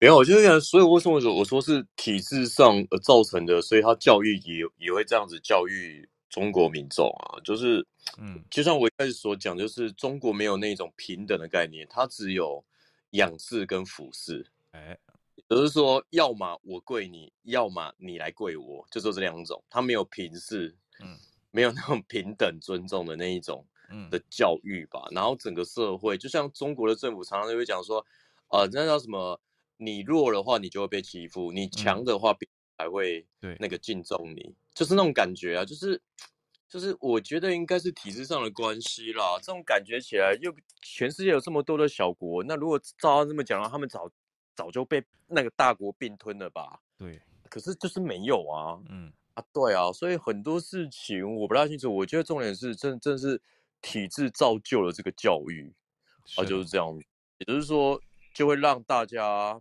[0.01, 6.09] 没有，我就是所以为什么我说是体制上呃造成的，所以他教育也也会这样子教育。
[6.33, 12.65] 中国民众啊，就是，嗯，就像我一开始所讲，就是中国没有那种平等的概念，它只有
[13.11, 14.99] 仰视跟俯视，哎，
[15.35, 21.19] 也就是说，要么我跪你，要么你来跪我，就做这两种，它没有平视，嗯，
[21.51, 24.09] 没有那种平等尊重的那一种，嗯。
[24.09, 25.07] 的教育吧。
[25.11, 28.05] 然后整个社会，就像中国的政府常常就会讲说，
[28.49, 29.39] 呃，那叫什么？
[29.79, 32.33] 你弱的话，你就会被欺负；你强的话，
[32.83, 34.55] 才会对那个敬重你。
[34.75, 36.01] 就是那种感觉啊，就是，
[36.69, 39.39] 就是我觉得应该是体制上的关系啦。
[39.39, 44.11] 这种感觉起来，又全世界有这么多的小国，那如果照他这么讲的话，他们早
[44.55, 46.81] 早就被那个大国并吞了吧？
[46.99, 47.21] 对，
[47.51, 51.95] 可是就是没有啊，嗯啊，对啊，所以很多事情我不大清楚。
[51.95, 53.41] 我觉得重点是，真正是
[53.83, 55.73] 体制造就了这个教育
[56.37, 56.99] 啊，就是这样。
[57.39, 58.01] 也就是说，
[58.35, 59.61] 就会让大家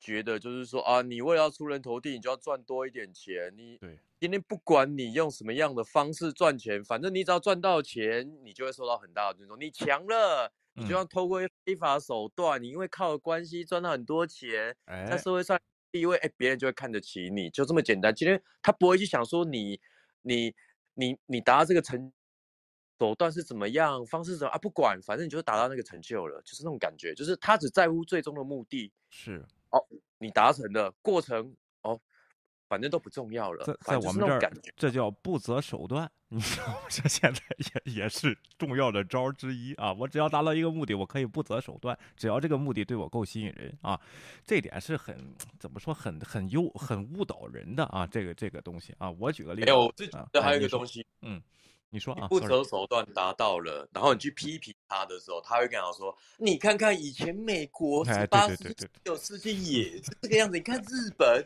[0.00, 3.52] 觉得，就是说啊，你为了要出人头地，你就要赚多一点钱。
[3.56, 3.78] 你
[4.18, 9.56] 今天不管你用什么样的方式赚钱，反正你只要赚到钱，你就会受到很大的尊重。
[9.60, 15.60] 你强了，你就要透过非法手段，你因为靠关系赚到很多钱，在社会上
[15.92, 18.14] 地位，哎，别人就会看得起你，就这么简单。
[18.14, 19.78] 今天他不会去想说你，
[20.22, 20.54] 你，
[20.94, 22.12] 你，你达到这个成。
[22.98, 24.58] 手段是怎么样，方式怎么啊？
[24.58, 28.92] 不管，反正你就达到那个成就了，就是那种感觉，就是他只在乎最终的目的。
[29.08, 29.84] 是哦，
[30.18, 32.00] 你达成的过程哦，
[32.68, 33.64] 反正都不重要了。
[33.64, 36.10] 在在我们这儿，这叫不择手段。
[36.32, 36.76] 你知道吗？
[36.88, 37.42] 这现在
[37.84, 39.92] 也也是重要的招之一啊！
[39.92, 44.00] 我只要达到一个目的，我可以不择手段，只要这个目的对我够吸引人啊，
[44.46, 48.06] 这点是很怎么说，很很诱很误导人的啊！
[48.06, 51.42] 这个这个东西啊，我举个例子，没有，这这还有一个东西，嗯。
[51.92, 61.44] 你说啊，不择手段达到了，然后你去批评他的时候，他会跟他说：“你看看以前美国十八世纪、九世纪也是这个样子，你看日本，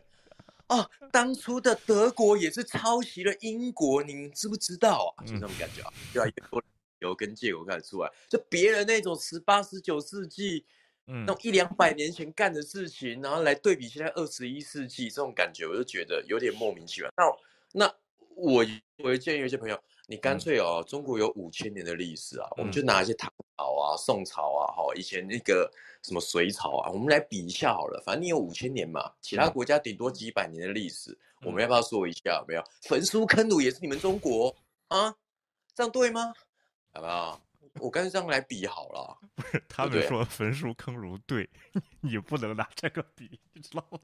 [0.68, 5.24] 哦，当初的德国也是抄袭了英国，你知不知道啊？
[5.24, 6.62] 就这种感觉啊，越来越多
[6.99, 10.66] 有跟借口开始出来，就别人那种十八、十九世纪，
[11.07, 17.11] 嗯，那种一两百年前干的事情，然后来对比现在二十一世纪，这种感觉，我就觉得有点莫名其妙。
[17.16, 17.95] 那那
[18.36, 18.62] 我
[18.99, 19.82] 我会建议有些朋友。
[20.07, 25.70] 你干脆哦，中国有五千年的历史啊，我们就拿一些唐朝啊、宋朝啊、哈以前那个
[26.02, 28.02] 什么隋朝啊，我们来比一下好了。
[28.05, 32.38] 反正你有五千年嘛，其他国家顶多几百年的历史，我们要不要说一下？
[32.40, 34.55] 有没有焚书坑儒也是你们中国
[34.88, 35.14] 啊？
[35.74, 36.34] 这样对吗？
[36.92, 37.40] 好不好？
[37.81, 41.49] 我干脆这样来比好了， 不是他们说焚书坑儒对，
[42.03, 43.99] 你不能拿这个比，你知道吗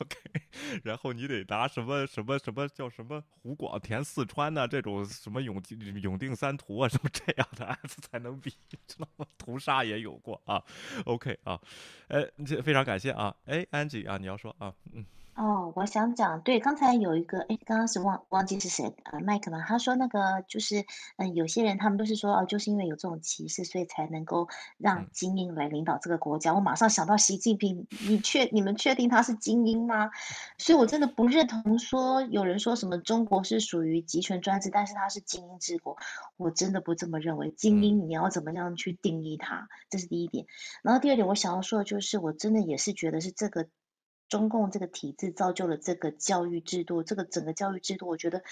[0.00, 0.16] ？OK，
[0.84, 5.60] 然后你得拿什么什么什么叫什么湖广填四川呐，这种什么永
[6.02, 8.50] 永定三屠啊，什么这样的案子才能比，
[8.86, 9.26] 知道吗？
[9.38, 10.62] 屠杀也有过啊。
[11.06, 11.58] OK 啊，
[12.08, 15.04] 哎，这非常感谢啊，哎，Angie 啊，你要说啊，嗯。
[15.36, 20.84] 哦，我想讲，对，刚才有一个，哎，刚刚是忘忘记是谁，呃，麦克嘛，他说那个就是，
[21.16, 24.46] 嗯，有些人他们都是说，哦，就是因为有这种歧视，所以才能够
[24.78, 26.54] 让精英来领导这个国家。
[26.54, 30.08] 我马上想到习近平，你确你们确定他是精英吗？
[30.56, 35.96] 所以我真的不认同说有人说什么中国是属于集权专制，但是他是精英治国，
[36.36, 37.50] 我真的不这么认为。
[37.50, 39.68] 精英你要怎么样去定义它？
[39.90, 40.46] 这是第一点。
[40.84, 43.66] 然后第二点，我想要说的就是，我真的也是觉得是这个。
[44.34, 48.42] 中共这个体制造就了这个教育制度，这个整个教育制度，我觉得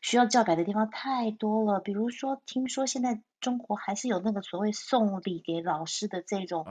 [0.00, 1.80] 需要教改的地方太多了。
[1.80, 6.64] 比如说，听说现在中国还是有那个所谓送礼给老师的这种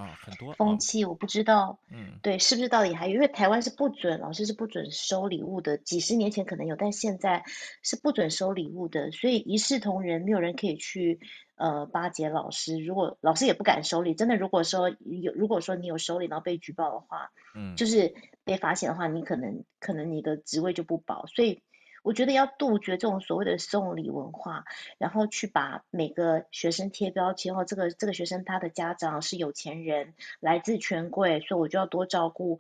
[0.56, 3.16] 风气，我不知道，嗯，对，是不是到底还有？
[3.16, 7.44] 因为台湾是不准老师是不准收礼物的，几十年前可能有，但现在
[7.84, 11.20] 是不准收礼物的，所以一视同仁，没有人可以去。
[11.58, 18.16] 呃，巴结老师，如果老师也不敢收礼，真的，如果说有，如果说你有收礼，然后被举报的话，嗯，就是
[18.52, 21.26] 被发现的话，你可能可能你的职位就不保。
[21.26, 21.64] 所以
[22.04, 24.66] 我觉得要杜绝这种所谓的送礼文化，
[24.98, 32.60] 然后去把每个学生贴标签，哦这个这个学生他的家长是有钱人，来自权贵，所以我就要多照顾。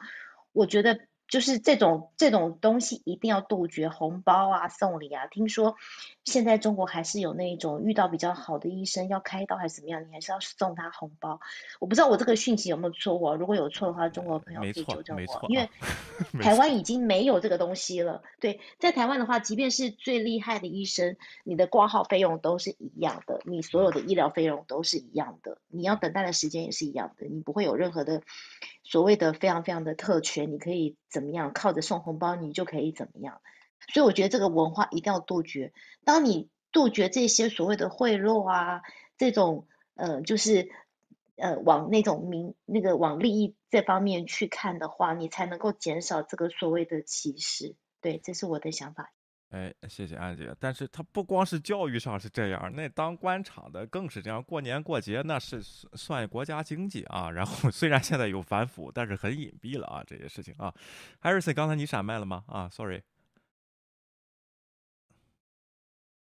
[0.51, 0.99] 我觉得。
[1.31, 5.27] 就是这种这种东西一定要杜绝红包啊送礼啊！
[5.27, 5.77] 听说
[6.25, 11.39] 现在中国还是有那种遇到比较好的医生要开刀还是怎么样，你还是要送他红包。
[11.79, 15.45] 我不知道我这个讯息有没有错误，如果有错的话，中国朋友可以纠正我。
[15.47, 15.69] 因为
[16.43, 18.21] 台湾已经没有这个东西了。
[18.41, 21.15] 对，在台湾的话，即便是最厉害的医生，
[21.45, 28.21] 你的挂号费用都是一样的，你所有的医疗费用都是一样的，你要等待的时间也是一样的，你不会有任何的。
[28.91, 31.53] 所谓的非常非常的特权，你可以怎么样？
[31.53, 33.39] 靠着送红包，你就可以怎么样？
[33.93, 35.71] 所以我觉得这个文化一定要杜绝。
[36.03, 38.81] 当你杜绝这些所谓的贿赂啊，
[39.17, 39.65] 这种
[39.95, 40.67] 呃，就是
[41.37, 47.77] 呃，往那种民那个往利益这方面去看的话，你才能够减少这个所谓的歧视。
[48.01, 49.13] 对，这是我的想法。
[49.51, 50.55] 哎，谢谢安姐。
[50.61, 54.41] 但是他不光是教育上是这样，那当官场的更是这样。
[54.41, 57.29] 过年过节那是算国家经济啊。
[57.31, 60.73] 然后虽然现在有反腐，但是很隐蔽了啊，这些事情啊。
[61.19, 62.45] 艾瑞森，刚才你闪麦了吗？
[62.47, 63.03] 啊，sorry，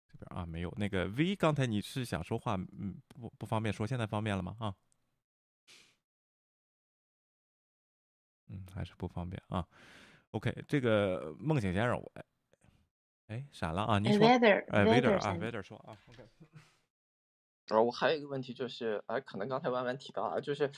[0.08, 0.72] 这边啊没有。
[0.78, 4.56] 那个 V，刚才你是想说话，嗯，不不方便说，现在方便了吗？
[4.58, 4.74] 啊，
[8.46, 9.68] 嗯，还是不方便啊。
[10.30, 12.10] OK，这个梦醒先生，我。
[13.28, 13.98] 哎，闪了啊！
[13.98, 16.26] 你说，哎，Vader 啊，Vader 说啊，OK。
[17.68, 20.72] 呃，我还有一个问题就是，哎，可能刚才弯弯提到啊，就是，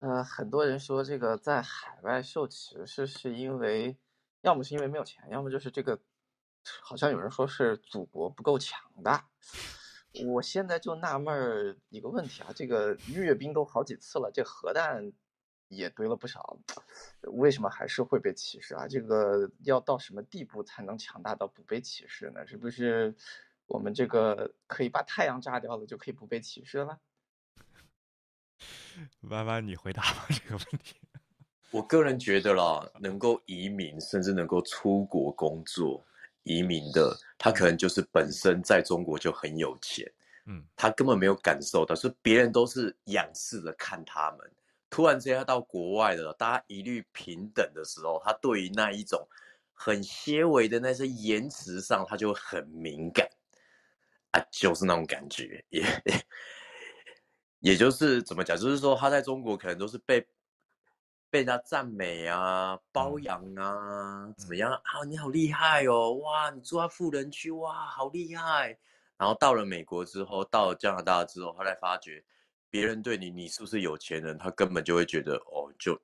[0.00, 3.96] 呃，很多人说这个在海外受歧视是因为，
[4.42, 5.98] 要么是因为没有钱，要么就是这个，
[6.82, 9.30] 好像有人说是祖国不够强大。
[10.26, 15.10] 我现在就纳闷儿一个问题啊，这个阅兵都好几次了，这核弹
[15.68, 16.58] 也堆了不少，
[17.22, 18.86] 为什么还是会被歧视啊？
[18.88, 22.46] 这个要到什么地步才能强大到不被歧视呢？
[22.46, 23.14] 是不是
[23.66, 26.98] 我们这个可以把太阳炸掉了就可以不被歧视了？
[29.28, 30.96] 弯弯，你回答吧这个问题。
[31.70, 36.02] 我个人觉得啦，能够移民甚至能够出国工作
[36.44, 40.10] 移民的，他可能就是本身在中国就很有钱，
[40.46, 44.50] 嗯，他根本没有感受到，是别人都是仰视着看他们。
[44.90, 49.26] 突然之间到国外的，大家一律平等的时候，他对于那一种
[49.72, 53.28] 很些微的那些言辞上，他就很敏感
[54.32, 55.84] 啊，就是那种感觉，也
[57.60, 60.26] 也就是怎么讲，就是说他在中国可能都是被。
[61.30, 65.04] 被人家赞美啊，包养啊，怎么样啊？
[65.06, 66.14] 你好厉害哦！
[66.14, 68.78] 哇，你住在富人区，哇，好厉害！
[69.18, 72.24] 然后到了美国之后，到了加拿大之后，他才发觉，
[72.70, 74.36] 别人对你，你是不是有钱人？
[74.36, 75.94] 他根本就会觉得，哦，就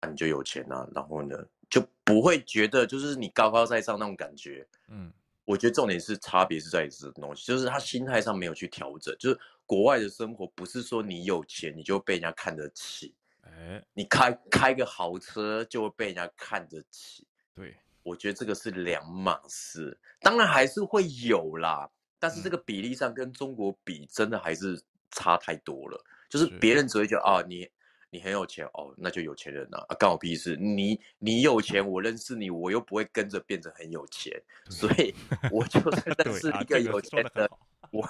[0.00, 0.88] 啊，你就有钱啊。
[0.94, 1.36] 然后呢，
[1.68, 4.66] 就不会觉得就是你高高在上那种感觉。
[4.88, 5.12] 嗯，
[5.44, 9.14] 我觉得重点是差别是在这东西，就是他心态上没有去调整。
[9.18, 13.14] 就是国外的生活，不是说你有钱你就被人家看得起。
[13.42, 19.98] 哎，你开开个豪车就会被人家看得起，对我觉得这个是两码事。
[20.20, 24.80] 当然还是会有啦，但是这个比例上跟中国比，真的还是
[25.10, 26.04] 差太多了。
[26.28, 27.68] 就是别人只会觉得啊，你
[28.10, 30.56] 你很有钱哦，那就有钱人啊，干我屁事。
[30.56, 34.40] 你你有钱，我认识你，我又不会跟着变成很有钱，
[34.70, 35.14] 所以
[35.50, 37.50] 我就认识一个有钱的
[37.90, 38.08] 我。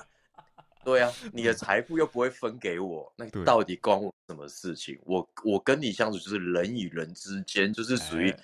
[0.82, 4.98] 对啊，你的财富又不会分给我，那到底关我什么事情？
[5.04, 8.34] 我我跟你相处就是人与人之间，就是属于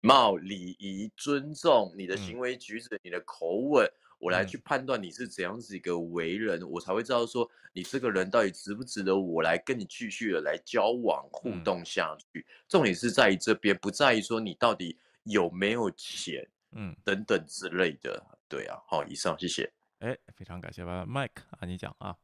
[0.00, 3.88] 貌礼仪、尊重你的行为举止、你的口吻，
[4.18, 12.44] 我来去判断你是怎样子一个为人，我才会知道说你这个人到底值不值得我来跟你继续的来交往互动下去。
[12.68, 18.22] 重点是在于这边，不在于说你到底有没有钱，嗯，等等之类的。
[18.48, 19.72] 对啊，好，以上谢谢。
[19.98, 22.16] 哎，非常感谢弯弯，Mike 啊，你讲啊。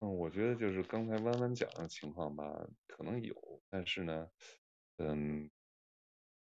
[0.00, 2.44] 嗯，我觉得就是刚才弯弯讲的情况吧，
[2.86, 3.34] 可能有，
[3.68, 4.28] 但是呢，
[4.98, 5.50] 嗯，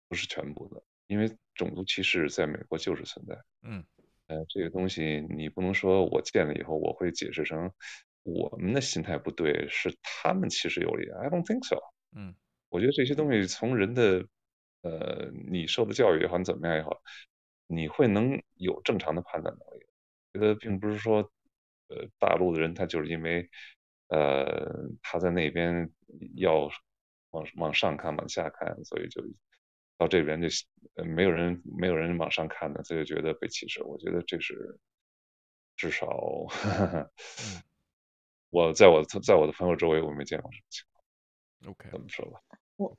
[0.09, 3.37] 不是全部的，因为种族歧视在美国就是存在。
[3.63, 3.85] 嗯，
[4.29, 7.73] 呃，这个东西你不能说我见了以后我会解释成
[8.23, 11.11] 我们的心态不对，是他们歧视有理。
[11.11, 11.77] I don't think so。
[12.17, 12.33] 嗯，
[12.69, 14.25] 我觉得这些东西从人的
[14.83, 17.03] 呃，你受的教育也好，你怎么样也好。
[17.67, 19.87] 你会能有正常的判断能力，
[20.33, 21.29] 觉得并不是说，
[21.89, 23.49] 呃，大陆的人他就是因为，
[24.09, 25.91] 呃，他在那边
[26.37, 26.71] 要
[27.31, 29.23] 往往上看往下看，所以就
[30.01, 30.49] 到这边就
[31.05, 33.85] 没有人没有人往上看的，所以觉得被歧视。
[33.85, 34.79] 我觉得这是
[35.77, 36.07] 至少，
[38.49, 41.05] 我在我在我的朋友周围我没见过什么情况。
[41.71, 42.41] OK，怎么说吧？
[42.77, 42.97] 我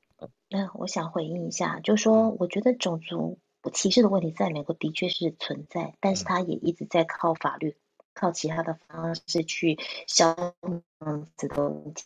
[0.48, 3.40] 那我想回应一下，就是说，我觉得种族。
[3.72, 7.76] 歧视的问题在美国的确是存在，但是他也一直在靠法律、
[8.14, 9.76] 靠其他的方式去
[10.06, 10.36] 消
[11.36, 12.04] 这个问题。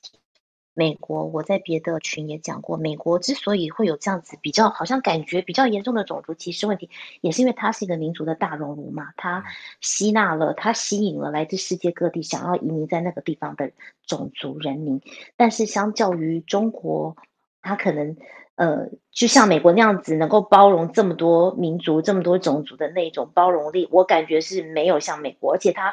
[0.77, 6.91] 美国，我在别的群也讲过，美国之所以会有这样子比较好像感觉比较严重的种族歧视问题，
[7.22, 9.43] 也是因为它是一个民族的大熔炉嘛，它
[9.81, 13.72] 吸纳了、它吸引了来自世界各地想要移民在那个地方的
[14.05, 15.01] 种族人民，
[15.39, 17.16] 但是相较于中国，
[17.62, 18.14] 它可能。
[18.57, 25.93] 呃，就像美国那样子，能够包容这么多民族、这么多种族的那种包容力，我感觉是没有像美国，而且它。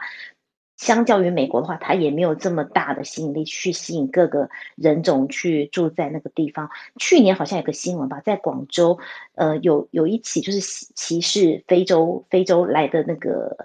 [0.84, 6.70] 相较于美国的话，它也没有这么大的吸引力去吸引各个人种去住在那个地方。
[7.00, 9.00] 去年好像有个新闻吧，在广州，
[9.36, 13.56] 呃，有有一起就是歧视非洲非洲来的那个，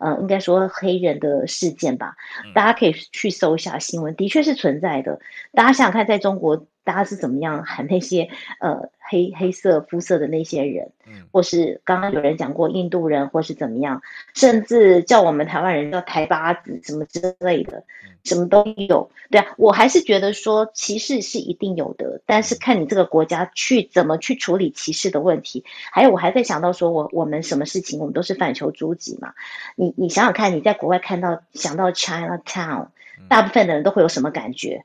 [0.00, 2.14] 呃，应该说黑人的事件吧。
[2.54, 5.18] 大家可以去搜一下新闻，的确是存在的。
[5.52, 8.30] 大家想想看，在中国，大家是怎么样喊那些
[8.60, 10.92] 呃黑黑色肤色的那些人，
[11.32, 14.00] 或是刚刚有人讲过印度人，或是怎么样，
[14.34, 16.80] 甚至叫我们台湾人叫台巴子。
[16.84, 17.82] 什么之类的，
[18.22, 25.64] 什么都有，对啊，我还是觉得说歧视是一定有的，但是看你这个国家去怎么去处理歧视的问题。
[25.90, 29.34] 还有，我还在想到说，我我们什么事情，我们都是反求诸己嘛。
[29.74, 32.88] 你你想想看，你在国外看到想到 China Town，
[33.28, 34.84] 大部分的人都会有什么感觉？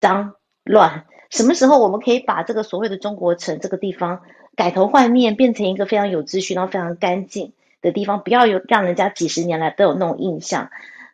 [0.00, 0.34] 脏
[0.64, 1.04] 乱。
[1.30, 4.22] 什么时候我们可以把这个所谓的中国城这个地方
[4.56, 7.52] 改头换面，变成一个非常有秩序、然后非常干净
[7.82, 8.22] 的地方？
[8.22, 10.70] 不要有让人家几十年来都有那种印象。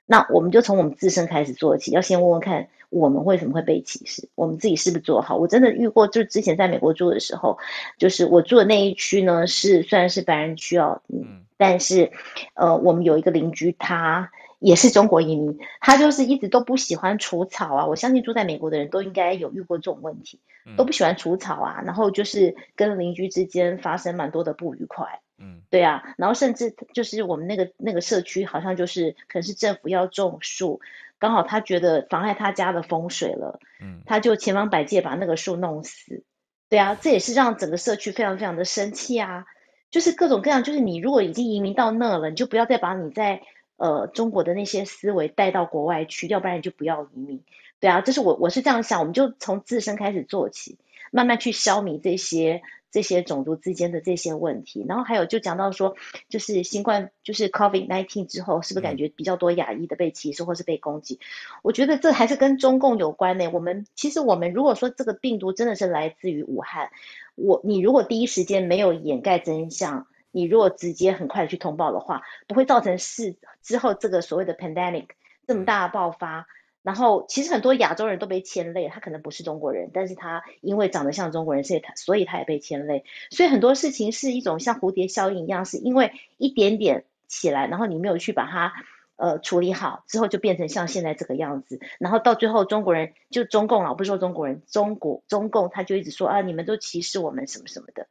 [0.07, 5.36] 那我们就从我们自身开始做起，要先问问看我们为什么会被歧视，我们自己是不是做好？
[5.36, 7.59] 我真的遇过，就之前在美国住的时候，
[7.99, 12.12] 就是我住的那一区呢，是虽然是白人区哦，嗯，但是
[12.55, 17.86] 呃，我们有一个邻居，他也是中国移民，他就是一直都不喜欢除草啊。
[17.86, 20.40] 我相信住在美国的人都应该有遇过这种问题，
[20.76, 21.82] 都不喜欢除草啊。
[21.84, 25.20] 然后就是跟邻居之间发生蛮多的不愉快。
[25.38, 26.02] 嗯，对啊。
[26.16, 30.80] 然后甚至就是我们那个那个社区好像就是可能是政府要种树，
[31.18, 36.24] 刚好他觉得妨碍他家的风水了，嗯，他就千方百计把那个树弄死。
[36.70, 39.44] 对啊，这也是让整个社区非常非常的生气啊。
[39.90, 43.42] 就是各种各样，就是你如果已经移民到那了，你就不要再把你在。
[43.77, 47.43] 呃，中国的那些思维带到国外去，要不然你就不要移民。
[47.79, 50.79] 对啊，这是我我是这样想，我们就从自身开始做起，
[51.11, 54.83] 慢慢去消弭这些这些种族之间的这些问题。
[54.89, 55.95] 然后还有就讲到说，
[56.31, 61.20] 就是新冠就是 COVID nineteen 之后，是不是感觉比较多亚裔的被歧视或是被攻击？
[61.61, 63.51] 我觉得这还是跟中共有关呢。
[63.53, 66.91] 我们其实我们如果说这个病毒真的是来自于武汉，
[67.35, 70.07] 我你如果第一时间没有掩盖真相。
[70.37, 75.07] 你如果直接很快的去通报的话，不会造成事之后这个所谓的 pandemic
[75.47, 76.47] 这么大的爆发。
[76.82, 83.07] 然后其实很多亚洲人都被牵累，他可能不是中国人，但是他因为长得像中国人，所以他所以他也被牵累。
[83.30, 88.74] 所以很多事情是一种像蝴蝶效应一样，是因为一点点起来，然后你没有去把它
[89.16, 91.80] 呃处理好，之后就变成像现在这个样子。
[91.99, 98.07] 然后到最后中国人就中共啊，不是说中国人，中国中共他就一直说啊，你们都歧视我们什么什么的。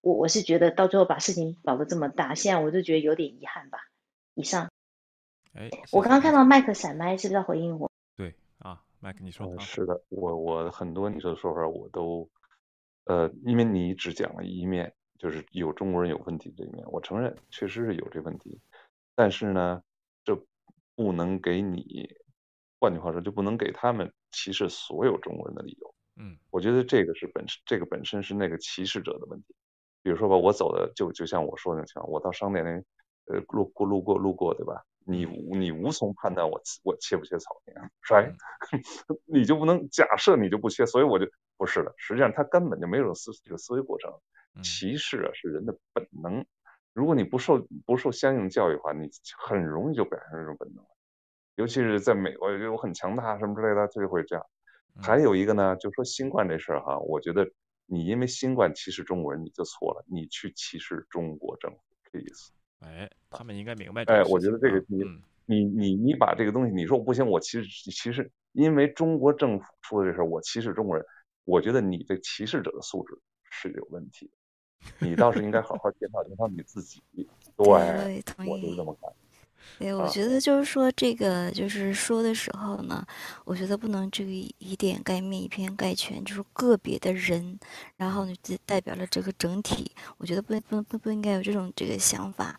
[0.00, 3.78] 我我是觉得到最后把事情搞得这么大，现在我就觉得有点遗憾吧。
[4.34, 4.70] 以上，
[5.52, 7.90] 哎，我刚刚看到麦克闪麦，是不是要回应我？
[8.16, 9.58] 对啊，麦克你说。
[9.58, 12.30] 是的，我我很多你说的说法我都，
[13.04, 18.58] 呃，因为你只讲了一面，就是有中国人有问题这一面，我承认确实是有这问题，
[19.14, 19.82] 但是呢，
[20.24, 20.34] 这
[20.94, 22.08] 不能给你，
[22.78, 25.94] 换句话说，就不能给他们歧视所有中国人的理由。
[26.16, 29.54] 嗯，我觉得这个是本身，这个本身是那个歧视者的问题。
[30.02, 32.84] 比如说吧，我走的就就像我说的那情况，我到商店里，
[33.26, 34.82] 呃，路过路过路过，对吧？
[35.04, 38.22] 你你无从判断我我切不切草坪，是吧？
[39.26, 41.26] 你就不能假设你就不切，所以我就
[41.56, 41.92] 不是的。
[41.96, 44.12] 实际上他根本就没有思这个思维过程。
[44.62, 46.44] 歧视啊是人的本能，
[46.92, 50.84] 如果你不受不受相应教育的话，你很容易就表现这种本能。
[51.56, 54.44] 尤其是在美国，有很强大什么之类的，他就会这样。
[55.00, 57.50] 还有一个呢，就说新冠这事儿哈，我觉得。
[57.92, 60.04] 你因为新冠歧视中国人，你就错了。
[60.06, 62.52] 你去歧视中国政府，please。
[62.78, 64.04] 哎，他们应该明白。
[64.04, 65.02] 哎，我觉得这个你
[65.44, 71.04] 你你你把这个东西，你说不行，我歧视歧视，因为中国政府出了这事儿，我歧视中国人。
[71.44, 73.18] 我觉得你这歧视者的素质
[73.50, 74.30] 是有问题
[75.00, 77.02] 的，你倒是应该好好检讨检讨你自己。
[77.56, 77.66] 对，
[78.46, 79.12] 我就这么看。
[79.78, 83.02] 对，我觉得就是说，这个就是说的时候呢，
[83.44, 87.58] 我觉得不能这个以点盖面，以偏概全，就是个别的人，
[87.96, 89.90] 然后呢，就代表了这个整体。
[90.18, 92.58] 我觉得不不不不应该有这种这个想法。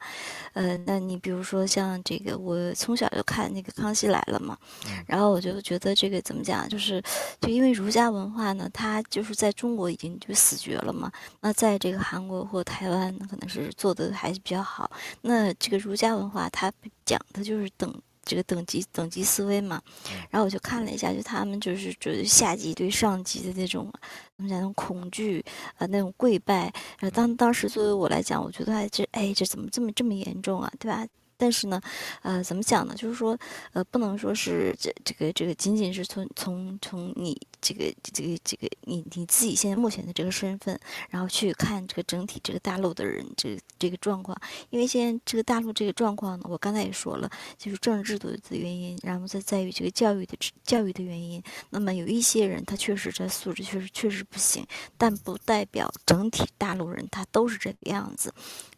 [0.54, 4.58] 呃，那你比如说像这个，我从小就看那个《康熙来了》嘛，
[5.06, 7.00] 然后我就觉得这个怎么讲，就是
[7.40, 11.12] 就因为儒家文化呢，它就是在中国已经就死绝了嘛。
[11.42, 14.90] 那在这个韩国或台湾，可能是做的还是比较好。
[15.22, 16.72] 那这个儒家文化它。
[17.12, 17.94] 讲的就是等
[18.24, 19.82] 这个等级等级思维嘛，
[20.30, 23.92] 然后我就看了一下，就他们就是就是下级对上级的那种
[24.38, 25.44] 怎么讲那种恐惧
[25.78, 26.72] 啊，那种跪拜。
[27.00, 31.06] 然后当当时作为我来讲，我觉得哎这哎这怎么这么这么严重啊，对吧？
[31.42, 31.82] 但是呢，
[32.22, 32.94] 呃，怎么讲呢？
[32.96, 33.36] 就是说，
[33.74, 40.80] 呃，不能说是这这个这个仅仅是从从从你这个这个这个你你自己现在目前的这个身份，
[41.10, 44.40] 然后去看这个整体这个大陆的人这这个状况。
[44.70, 47.28] 因为现在这个大陆这个状况呢，我刚才也说了，
[47.58, 51.42] 就是政治制度的原因，然后再在于这个教育的教育的原因。
[51.72, 54.64] 那么有一些人他确实这素质确实确实不行，
[54.96, 58.32] 但不代表整体大陆人他都是这个样子。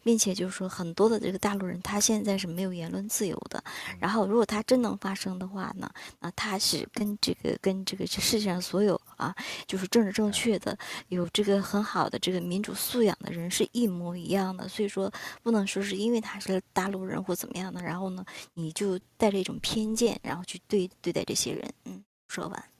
[0.04, 3.64] 并且就是说，很多的这个大陆人，他现在是没有言论自由的。
[3.98, 5.90] 然后，如果他真能发声的话呢，
[6.20, 9.34] 那他是跟这个跟这个世界上所有啊，
[9.66, 10.78] 就是政治正确的、
[11.08, 14.68] 有这个很好的这个民主素养的人是一模一样的。
[14.68, 15.10] 所以说，
[15.42, 21.72] 不能说是因为他是大陆人或怎么样的，然后呢，你就带着一种偏见，然后去对对待这些人。
[21.86, 22.73] 嗯，说完。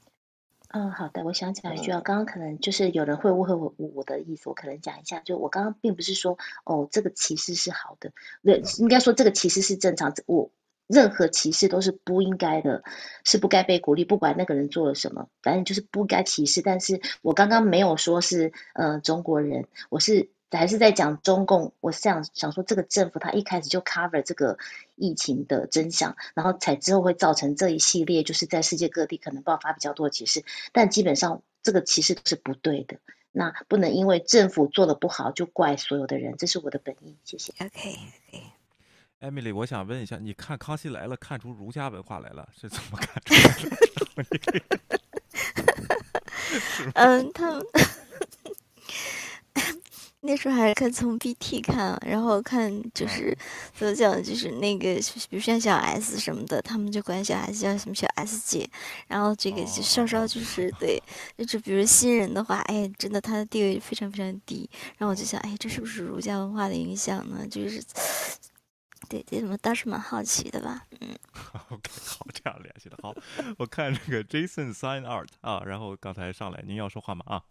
[0.77, 8.11] 嗯，好的，我想讲一句啊，刚刚可能就是有人会误会我我的意思，我可能讲一下，就我刚刚并不是说哦，这个歧视是好的，
[8.43, 10.51] 对，应该说这个歧视是正常，我
[10.89, 12.83] 任何歧视都是不应该的，
[13.25, 16.61] 是不该被鼓励，不管那个人做了什么，反正就是不该歧视。
[16.61, 20.29] 但是我刚刚没有说是呃中国人，我是。
[20.59, 24.59] 还是在讲中共，我是想想说，这个政府他一开始就 cover 这个
[24.97, 32.99] 疫情的真相，然后才之后会造成这一系列，就是在世界各地可能爆发比较多的歧视，但基本上这个歧视都是不对的，
[33.33, 37.53] 那不能因为政府做的不好就怪所有的人，这是我的本意，谢谢。
[37.59, 37.99] OK OK。
[39.21, 43.35] ，Emily，我想问一下，你看《康熙来了》看出儒家文化来了，是怎么看出
[44.17, 44.39] 来的？
[46.95, 47.61] 嗯，他们
[50.35, 53.39] 那时候还是看从 BT 看，然后看就是
[53.73, 54.97] 怎么讲，就是那个
[55.31, 58.69] 比如像小 S 什么的，他们就管小 S 叫什么小 S 姐，
[59.07, 61.01] 然后这个就稍稍就是对，
[61.47, 64.69] 就比如新人的话，哎，真的他的地位非常非常低，
[64.99, 67.47] 然后我就想，哎，这是不是儒家文化的影响呢？
[67.47, 67.81] 就是。
[69.07, 71.17] 对对，我倒是蛮好奇的吧，嗯。
[71.69, 73.15] OK，好，这样联系的好。
[73.59, 77.23] 我看这个 Jason Sign Art 啊，然后刚才上来，您要说话吗？
[77.29, 77.43] 啊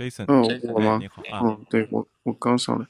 [0.00, 0.98] ，Jason，嗯，我吗？
[0.98, 2.86] 你好啊，嗯，对我我刚上来，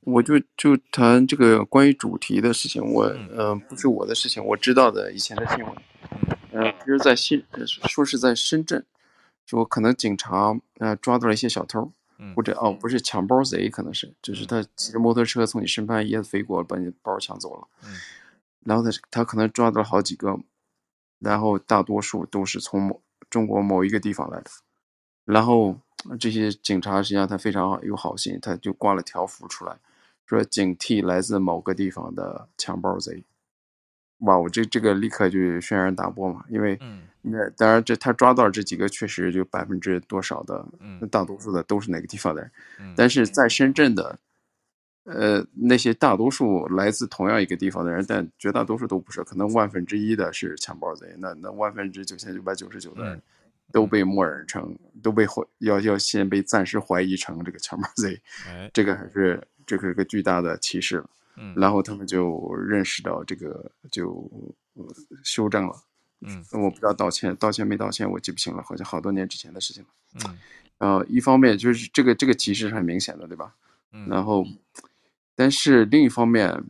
[0.00, 5.74] 我就就谈这个关于主题的事情，我嗯不是我的事情，我知道的以前的新闻，
[6.50, 7.44] 嗯，就是在新
[7.88, 8.84] 说是在深圳，
[9.46, 11.92] 说可能警察呃抓到了一些小偷。
[12.36, 17.66] 或者哦，不是抢包贼，可能是，就是他骑着摩托车从你身边一子飞过，把你包抢走了。
[17.82, 17.96] 嗯，
[18.60, 20.38] 然后他他可能抓到了好几个，
[21.18, 24.48] 然后大多数都是从某中国某一个地方来的。
[25.24, 25.76] 然后
[26.18, 29.76] 这些警察实际上他非常有好心，他就挂了条幅出来，
[30.26, 33.24] 说警惕来自某个地方的抢包贼。
[34.18, 36.78] 哇，我这这个立刻就轩然大波嘛，因为。
[37.24, 40.66] 那当然，这他抓到这几个，确实就百分之多少的，
[41.00, 42.50] 那大多数的都是哪个地方的人。
[42.96, 44.18] 但是在深圳的，
[45.04, 51.14] 呃，那些大多数来自同样一个地方的人，但绝大多数都不是，可能万分之一的是抢包贼。
[51.16, 53.22] 那那万分之九千九百九十九的人
[53.72, 58.20] 都被默认成，都被怀要要先被暂时怀疑成这个抢包贼。
[58.72, 61.10] 这个还是这个是个巨大的歧视了。
[61.56, 64.30] 然后他们就认识到这个，就
[65.24, 65.74] 修正了。
[66.20, 69.88] 嗯，我不知道道歉，道歉没道歉，我记不清了，好像好多年之前的事情了。
[70.26, 70.38] 嗯，
[70.78, 73.54] 呃，一方面就是这个这个歧视是很明显的，对吧？
[73.92, 74.46] 嗯，然后，
[75.34, 76.62] 但是另一方面，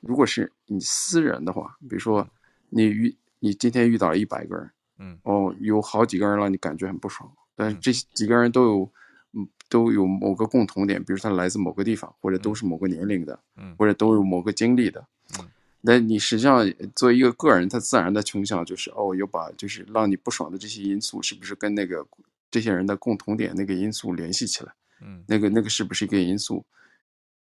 [0.00, 2.28] 如果是你私人的话，比如说
[2.68, 4.70] 你遇你今天遇到了一百个人，
[5.00, 8.92] 嗯，哦，有好几个人让你感觉很不爽，但是这几个人都有，
[9.32, 15.04] 嗯，都有某个共同点，比如他来自某个地方，或者都是某个年龄的，嗯，或者都有某个经历的，
[15.38, 15.48] 嗯。
[15.82, 22.06] 那你实际上作为一个个人，他自然的倾向就是哦，有把就是让你不爽的这些因素，是不是跟那个
[22.50, 24.70] 这些人的共同点那个因素联系起来？
[25.00, 26.62] 嗯，那个那个是不是一个因素？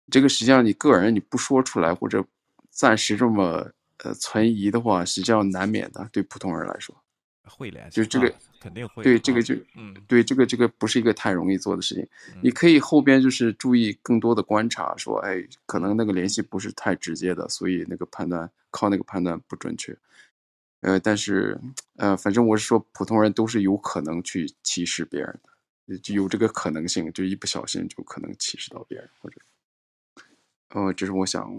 [0.10, 2.26] 这个实际上你个人你不说出来或者
[2.72, 3.70] 暂时这么
[4.04, 7.03] 呃存疑的话，实际上难免的，对普通人来说。
[7.46, 9.04] 会联系，就这个肯定会。
[9.04, 12.08] 对这个就，嗯，对这个这个不是一个太容易做的事情。
[12.42, 19.96] 你可以后边就是注意更多的观察，说，哎，可能那个联系不是太直接的，所以那个判断靠那个判断不准确。
[20.82, 21.60] 呃，但是，
[21.96, 25.40] 呃，反正我是说，普通人都是有可能去歧视别人
[25.88, 29.42] 的，就有这个可能性，就一不小心就可能歧视到别人，或者，
[30.70, 31.50] 呃，这是我想，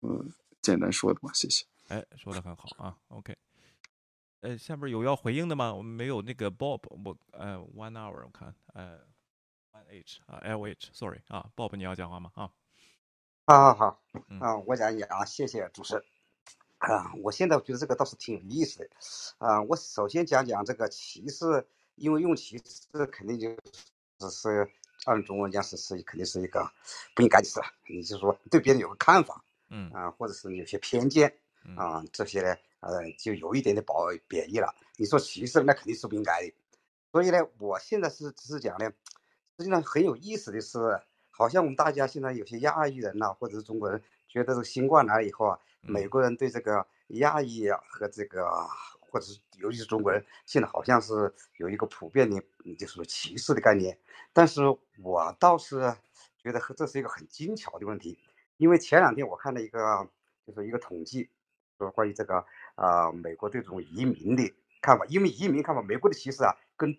[0.00, 0.24] 呃，
[0.60, 1.64] 简单说的吧，谢谢。
[1.86, 3.36] 哎，说的很好啊，OK。
[4.44, 5.72] 呃，下边有要回应的吗？
[5.72, 8.98] 我们没有那个 Bob，我呃，One Hour，我看呃
[9.72, 12.30] ，One H 啊，L H，Sorry 啊，Bob，你要讲话吗？
[12.34, 12.52] 啊，
[13.46, 14.00] 好好好，
[14.40, 16.04] 啊，我讲一讲啊，谢谢主持人
[16.76, 18.90] 啊，我现在觉得这个倒是挺有意思的
[19.38, 23.48] 啊，我首先讲讲这个歧视，因为用歧视肯定就
[24.18, 24.70] 只是
[25.06, 26.70] 按中文讲是是肯定是一个
[27.14, 31.34] 不应该的事，你就说对别人有个看法，嗯啊，或者是有些偏见
[31.78, 32.54] 啊，这些呢。
[32.86, 34.74] 呃，就有一点点褒贬义了。
[34.96, 36.52] 你说歧视，那肯定是不应该的。
[37.10, 38.90] 所以呢，我现在是只是讲呢，
[39.56, 48.48] 实际上很有意思的是，好像我们大家现在有些亚裔人呐，或者是中国人，觉得这个新冠来了以后啊，美国人对这个亚裔和这个，
[49.00, 52.42] 或者是尤其是中国人，现在好像是有一个普遍的，
[52.76, 53.96] 就是歧视的概念。
[54.32, 54.60] 但是
[55.02, 55.94] 我倒是
[56.36, 58.18] 觉得这是一个很精巧的问题，
[58.56, 60.08] 因为前两天我看了一个，
[60.44, 61.30] 就是一个统计，
[61.78, 62.44] 说关于这个。
[62.74, 66.96] 啊，美国对这种移民的看法，因为移民看法，美国的歧视啊，跟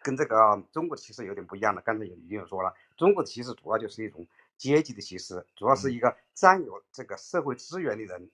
[0.00, 1.82] 跟这个中国的歧视有点不一样的。
[1.82, 4.26] 刚才已经有说了，中国的歧视主要就是一种
[4.56, 8.30] 阶级的歧视，主要是一个占有这个社会资源的人，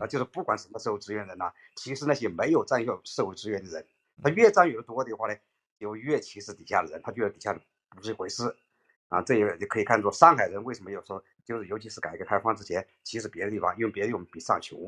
[0.00, 3.86] 啊，就是不管什么社会资源人呐，歧视那些没有占有社会资源的人。
[4.22, 5.36] 他越占有的多的话呢，
[5.78, 7.60] 就越歧视底下的人，他觉得底下的
[7.90, 8.54] 不是一回事。
[9.08, 14.78] 啊，这也就可以看出上海人为什么有时候就是尤其是改革开放之前歧视别的地方，因为别的地方比上穷。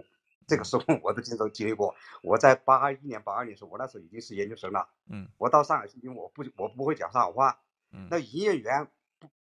[0.50, 1.94] 这个时候我都经常经历过。
[2.22, 4.88] 我在八一年、八二年时候，我那时候已经是研究生了。
[5.08, 7.60] 嗯，我到上海去，因为我不我不会讲上海话。
[7.92, 8.88] 嗯，那营业员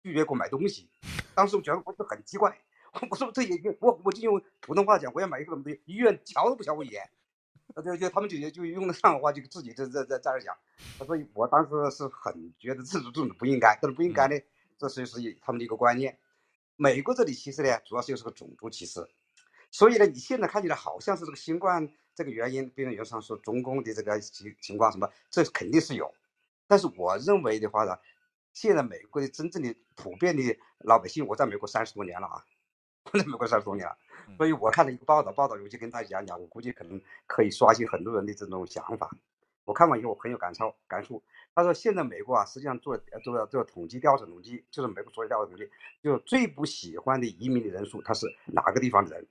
[0.01, 0.89] 拒绝给我买东西，
[1.35, 2.57] 当时我觉得我就很奇怪。
[3.11, 7.11] 我说这也我我就用普通话讲，我要买一个什么东西，医院瞧都不瞧我一眼。
[7.85, 10.57] 就就他们就就用的上海话，就自己在在在在那讲。
[11.05, 14.39] 所以我当时是很觉得这种这种不应该，但是不应该呢，
[14.79, 16.17] 这是是他们的一个观念。
[16.77, 19.07] 美国这里其实呢，主要是又是个种族歧视，
[19.73, 26.15] 所以呢，你现在看起来好像是这个新冠这个原因，病人有上说中共的这个情情况什么，这肯定是有。
[26.69, 27.97] 但是我认为的话呢，
[28.53, 30.43] 现在美国的真正的普遍的
[30.81, 32.45] 老百姓，我在美国三十多年了啊，
[33.11, 33.97] 我在美国三十多年了，
[34.37, 39.11] 所以我看了一个报道，报道我就跟大家讲讲，我估计可能可以刷新很多人的这种想法。
[39.65, 41.23] 我看完以后我很有感受感触。
[41.55, 45.67] 他说现在美国啊，实际上做做做统计调查统计，就是美国做的调查统计，
[46.03, 49.27] 就最不喜欢的移民的人数，他是哪个地方的人？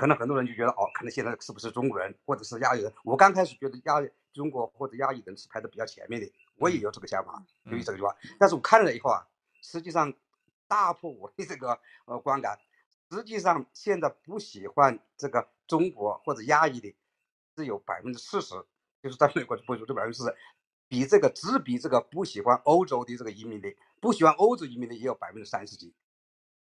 [0.00, 2.90] 可能很多人就觉得哦，可能现在是不是中国人或者是亚裔人？
[3.04, 4.00] 我刚开始觉得亚
[4.32, 8.16] 中国或者亚裔人是排在比较前面的，我也有这个想法，由于这个句话。
[8.38, 9.26] 但是我看了以后啊，
[9.60, 10.10] 实际上
[10.66, 12.58] 打破我的这个呃观感，
[13.10, 16.94] 实际上现在不喜欢这个中国或者亚裔的
[17.54, 18.54] 只有百分之四十，
[19.02, 20.34] 就是在美国不足这百分之四十，
[20.88, 23.68] 比这个只比这个不喜欢欧洲的这个移民的，
[24.00, 25.92] 不喜欢欧洲移民的也有百分之三十几。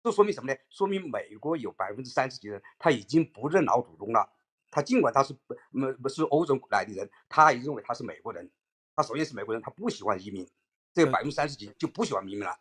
[0.03, 0.59] 这说明什么呢？
[0.69, 4.29] 说明美国有百分之三十几人他已经不认老祖宗了。
[4.71, 8.51] 他尽管他是不不不是欧洲来的人，他也认为他是美国人。
[8.97, 10.49] 他首先是美国人，他不喜欢移民。
[10.93, 12.59] 这百分之三十几就不喜欢移民了。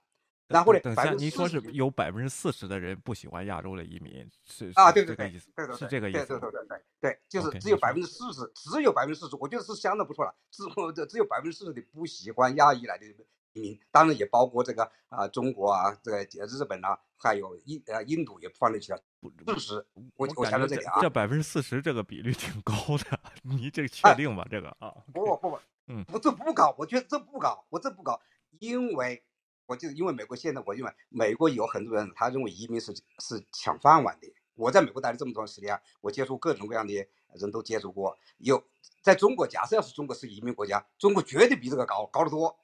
[0.47, 0.79] 然后呢？
[0.81, 6.25] 等下，您说是有百分之四十的人不喜欢亚洲的移民，是啊，对对对，对对，是这个意思。
[6.27, 10.35] 对对对对对，就是只有百分之四十，只有百分之四十，我觉得是相当不错了。
[10.51, 10.63] 只
[10.93, 13.05] 这只有百分之四十的不喜欢亚裔来的。
[13.53, 19.01] 移民当然也包括这个啊，中国啊，这个日本啊，还有印呃印度也放在起了。
[19.45, 20.99] 四十，我我强调这点啊。
[21.01, 24.45] 这百分之四十这个比率挺高的， 你这个确定吗？
[24.49, 24.93] 这个啊？
[25.13, 28.19] 不不不，嗯，我这不高，我觉得这不高，我这不高，
[28.59, 29.23] 因为
[29.65, 34.33] 我就因为美国现在，我认为美国有很多人他认为移民是是抢饭碗的。
[34.55, 36.93] 我在美国待了这么长时间，我接触各种各样的
[37.33, 38.17] 人都接触过。
[38.37, 38.63] 有
[39.01, 42.55] 在中国，假设要是中国是移民国家，中国绝对比这个高，高得多。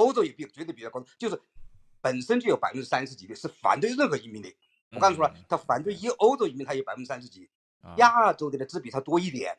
[0.00, 1.40] 欧洲也比绝对比较高，就是
[2.00, 4.52] 本身就有百分之三十几的是反对任何移民的。
[4.90, 7.48] 我刚才说了，他反对一欧洲移民，他有百分之三十几，
[7.98, 9.56] 亚洲的呢只比他多一点。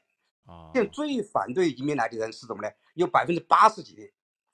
[0.73, 2.69] 现在最反对移民来的人是什么呢？
[2.95, 4.01] 有百分之八十几的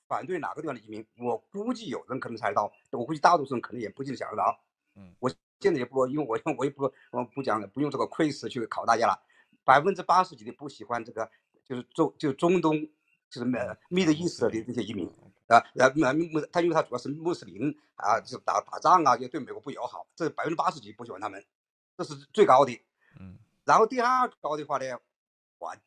[0.07, 1.03] 反对哪个地方的移民？
[1.17, 4.59] 我估计有人可能猜得到，我估计大多数人可能也不一定想得到。
[4.95, 9.19] 嗯，我现在也不，因为我我也不我不讲不用这个 quiz 去考大家了。
[9.63, 11.29] 百分之八十几的不喜欢这个，
[11.65, 12.79] 就是中就中东
[13.29, 15.11] 就是 Mid East 的这些移民。
[15.47, 21.43] 啊，然后穆他因为他主要是穆斯林啊，就打打仗啊，就对美国不友好，这百分之八十几不喜欢他们，
[21.97, 22.79] 这是最高的。
[23.19, 24.99] 嗯，然后第二高的话呢，
[25.57, 25.79] 我实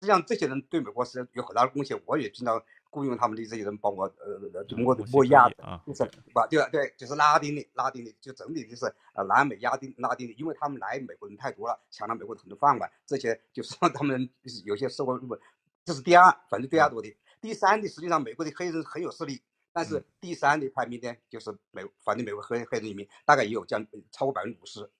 [0.00, 2.60] 际上这些人对美国是有很大的贡献，我也经常
[2.90, 6.04] 雇佣他们的这些人帮我呃中国的莫亚啊，就是
[6.34, 6.46] 吧？
[6.48, 8.84] 对对，就是拉丁的拉丁的，就整体就是
[9.14, 14.28] 呃南美亚丁拉丁的，因为他们来美国人太多了，抢了美国很多饭碗，这些就是 让他们
[14.64, 15.38] 有些社会不，
[15.84, 17.16] 这是第二，反正第二多的。
[17.44, 24.90] 第三的，实际上美国的黑人很有势力，但是第三的排名呢，就是美反正美国黑黑人移民大概也有将超过百分之五十。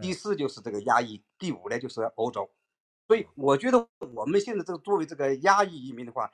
[0.00, 2.50] 第四就是这个亚裔，第五呢就是欧洲。
[3.06, 6.28] 所以我觉得我们现在这个作为这个亚裔移民的话，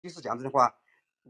[0.00, 0.72] 其实讲真的话，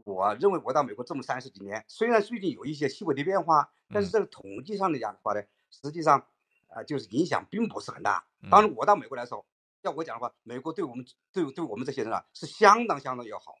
[0.03, 5.41] 我认为我到美国这么三十几年，虽然最近有一些细微的变化，但是这个统计上来讲的话呢，
[5.71, 6.23] 实际上
[6.67, 8.23] 啊就是影响并不是很大。
[8.51, 9.43] 当然我到美国来说，
[9.81, 13.55] 要我讲的话，美国对我们对对我们这些人啊是相当相当要好。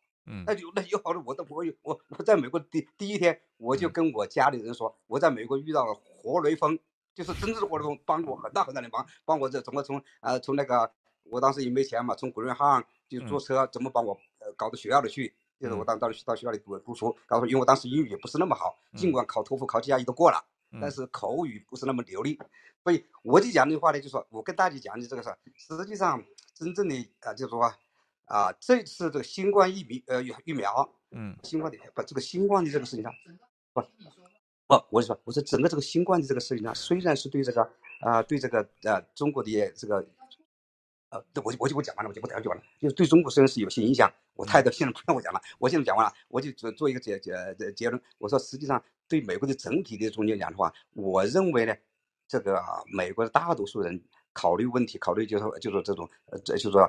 [0.45, 6.77] 那有那有好的，我都我有我我在美国第第一天，我就跟我家里人说，我在美国遇到了活雷锋，
[7.15, 10.91] 就是真正的活雷锋，帮我很大很大的忙，帮我这怎么从呃从那个
[11.23, 20.45] 我当时也没钱嘛，从古瑞汉就坐车怎么帮我呃搞到学校里去，就是我当当时到学校里读读书，然后因为我当时英语也不是那么好，尽管考托福考 GRE 都过了，
[20.79, 22.39] 但是口语不是那么流利，
[22.83, 26.23] 所以我就讲的话呢，就说我跟大家讲的这个事，实际上
[26.53, 27.73] 真正的啊就是说。
[28.29, 33.11] 啊，这次这个新冠疫苗，呃，疫苗，嗯，新冠的不，这个新冠的这个事情上，
[33.73, 33.81] 不，
[34.67, 37.67] 不，我是说，我说整个这个新冠的这个事情上，虽然是对这个，
[38.01, 39.95] 啊，对这个，呃，中国的这个，
[41.09, 47.33] 呃，我就我就我讲完了，我就不讲就完了，就是对中国虽然是有些影响，我太多现在不让我讲了，我现在讲完了，我就做做一个结结
[47.75, 51.75] 结论，我说实际上对美国的整体的中间讲的话，我认为呢，
[52.27, 53.99] 这个美国的大多数人
[54.33, 56.87] 考虑问题，考虑就是就是这种，呃，这就是说。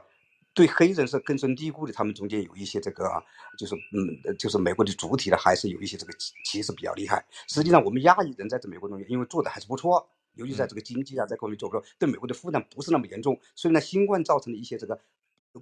[0.53, 3.09] 对黑人是根深蒂固的，他们中间有一些这个，
[3.57, 6.13] 就是嗯，就是美国的主体的，还是有一些这个
[6.45, 7.25] 歧视比较厉害。
[7.49, 13.41] 实际上，我们亚裔人在这美国中间，因为做的还是不错，尤其在这个经济啊，在各方面做不错，对美国的负担不是那么严重。
[13.55, 15.01] 虽然新冠造成的一些这个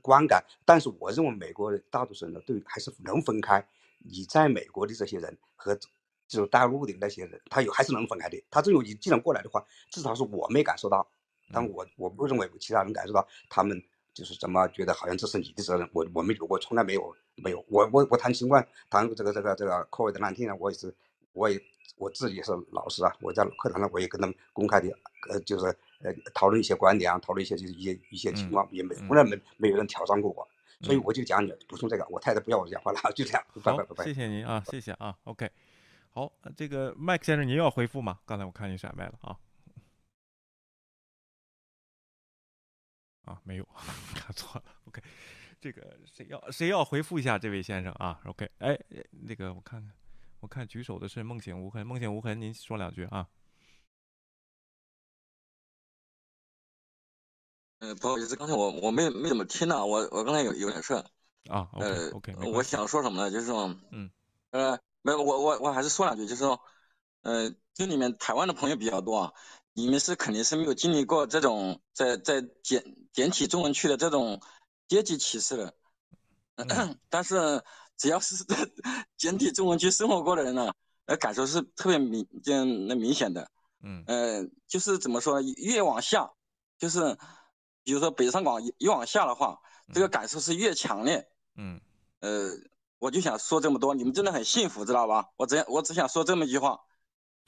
[0.00, 3.64] 观感，但是我认为美国大多数人呢，对还是能分开
[3.98, 5.78] 你在美国的这些人和
[6.26, 8.42] 就是大陆的那些人，他有还是能分开的。
[8.50, 11.06] 他这种你既然过来的话，至少是我没感受到，
[11.52, 13.82] 但我我不认为其他人感受到他们。
[14.18, 15.88] 就是怎么觉得好像这是你的责任？
[15.92, 17.64] 我我没有，我从来没有没有。
[17.68, 20.92] 我我我谈新冠，谈这个这个这个 COVID nineteen 呢，我也是，
[21.34, 21.60] 我也
[21.96, 24.88] 我自己也是老师啊，我在课堂上我也跟他们公开的，
[25.30, 25.66] 呃，就是
[26.02, 30.48] 呃讨论一些观点啊，讨论一些就是一些一些情况，也没从来没没有人挑战过我，
[30.82, 34.04] 所以我就讲你补充这个，我太太不要我讲话了， 就这样，拜拜拜拜。
[34.04, 35.48] 谢谢您啊，谢谢啊，OK，
[36.10, 38.18] 好，这个麦克先生您要回复吗？
[38.26, 39.38] 刚才我看您闪麦了啊。
[43.28, 43.68] 啊，没有，
[44.16, 44.64] 看错了。
[44.86, 45.02] OK，
[45.60, 48.78] 这个谁要谁要回复一下这位先生啊？OK，哎，
[49.10, 49.92] 那个我看看，
[50.40, 53.28] 我看举手的是梦醒无痕，梦醒无痕，您说两句啊。
[57.80, 61.04] 呃，不好意思，刚才我我没没怎么听呢，我我刚才有有点事啊。
[61.74, 63.30] 呃，OK，我想说什么呢？
[63.30, 64.10] 就是说，嗯，
[64.50, 66.60] 呃，没，我我我还是说两句，就是说，
[67.22, 69.32] 呃，这里面台湾的朋友比较多啊。
[69.78, 72.82] 你们是肯定是没有经历过这种在在简
[73.12, 74.42] 简体中文区的这种
[74.88, 75.74] 阶级歧视的，
[77.08, 77.62] 但是
[77.96, 78.56] 只要是在
[79.16, 80.74] 简体中文区生活过的人呢，
[81.04, 83.48] 呃，感受是特别明就那明显的，
[83.80, 86.28] 嗯，呃，就是怎么说，越往下，
[86.76, 87.16] 就是
[87.84, 89.60] 比如说北上广越往下的话，
[89.94, 91.80] 这个感受是越强烈，嗯，
[92.18, 92.50] 呃，
[92.98, 95.28] 我就想说这么多，你们真的很幸福，知道吧？
[95.36, 96.80] 我只我只想说这么一句话，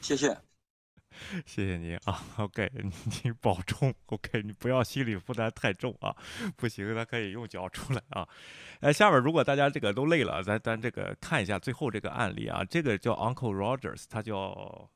[0.00, 0.40] 谢谢。
[1.46, 2.70] 谢谢您啊，OK，
[3.24, 6.14] 你保重，OK，你不要心理负担太重啊，
[6.56, 8.28] 不行，咱可以用脚出来啊。
[8.80, 14.88] 哎，下面如果大家这个都累了，咱咱这个看一下最后这个案例啊，这个叫 Uncle Rogers，他叫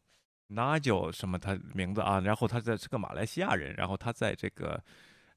[0.48, 4.82] Nigel 什么他名字啊，然后他在是个马来西亚人，然后他在这个。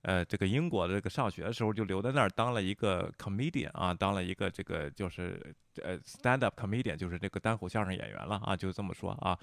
[0.04, 5.54] 呃，这个英国的这个上学的时候就留在那儿当了一个 comedian 啊，当了一个这个就是
[5.84, 9.38] 呃 stand up comedian，就是这个单口相声演员了啊，就这么说啊。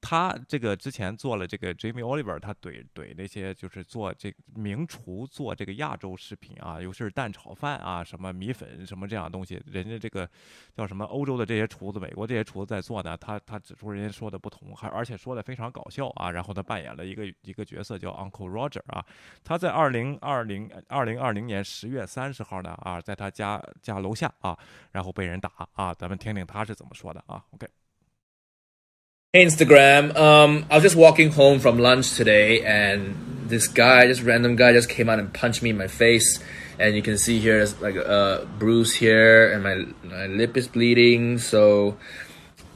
[0.00, 10.26] 他这个之前做了这个 Jamie Oliver，他怼怼那些就是做这名厨做这个亚洲食品啊，尤其是蛋炒饭啊，什么米粉什么这样东西，人家这个
[10.72, 16.30] 叫什么欧洲的这些厨子，美国这些厨子在做呢，他他指出人家说的不同，还而且说的非常搞笑啊。
[16.30, 19.04] 然后他扮演了一个一个角色叫 Uncle Roger 啊，
[19.44, 19.98] 他在二零。
[19.98, 24.56] 零二零二零二零年十月三十号呢啊，在他家家楼下啊，
[24.92, 27.43] 然后被人打啊，咱们听听他是怎么说的啊。
[27.51, 30.15] OK。Instagram.
[30.15, 33.15] Um, I was just walking home from lunch today, and
[33.47, 36.39] this guy, this random guy, just came out and punched me in my face.
[36.77, 40.67] And you can see here, there's like a bruise here, and my my lip is
[40.67, 41.39] bleeding.
[41.39, 41.97] So,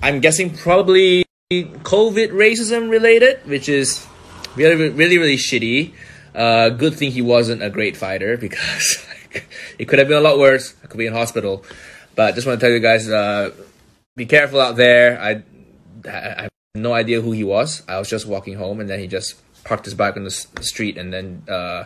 [0.01, 4.07] I'm guessing probably COVID racism related, which is
[4.55, 5.93] really, really, really shitty.
[6.33, 8.97] Uh, good thing he wasn't a great fighter because
[9.77, 10.73] it could have been a lot worse.
[10.83, 11.63] I could be in hospital.
[12.14, 13.50] But just want to tell you guys, uh,
[14.16, 15.20] be careful out there.
[15.20, 15.42] I,
[16.08, 17.82] I, have no idea who he was.
[17.88, 20.98] I was just walking home, and then he just parked his bike on the street,
[20.98, 21.84] and then uh,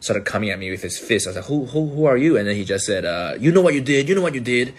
[0.00, 1.26] started coming at me with his fist.
[1.26, 3.52] I was like, "Who, who, who are you?" And then he just said, uh, "You
[3.52, 4.08] know what you did.
[4.08, 4.74] You know what you did."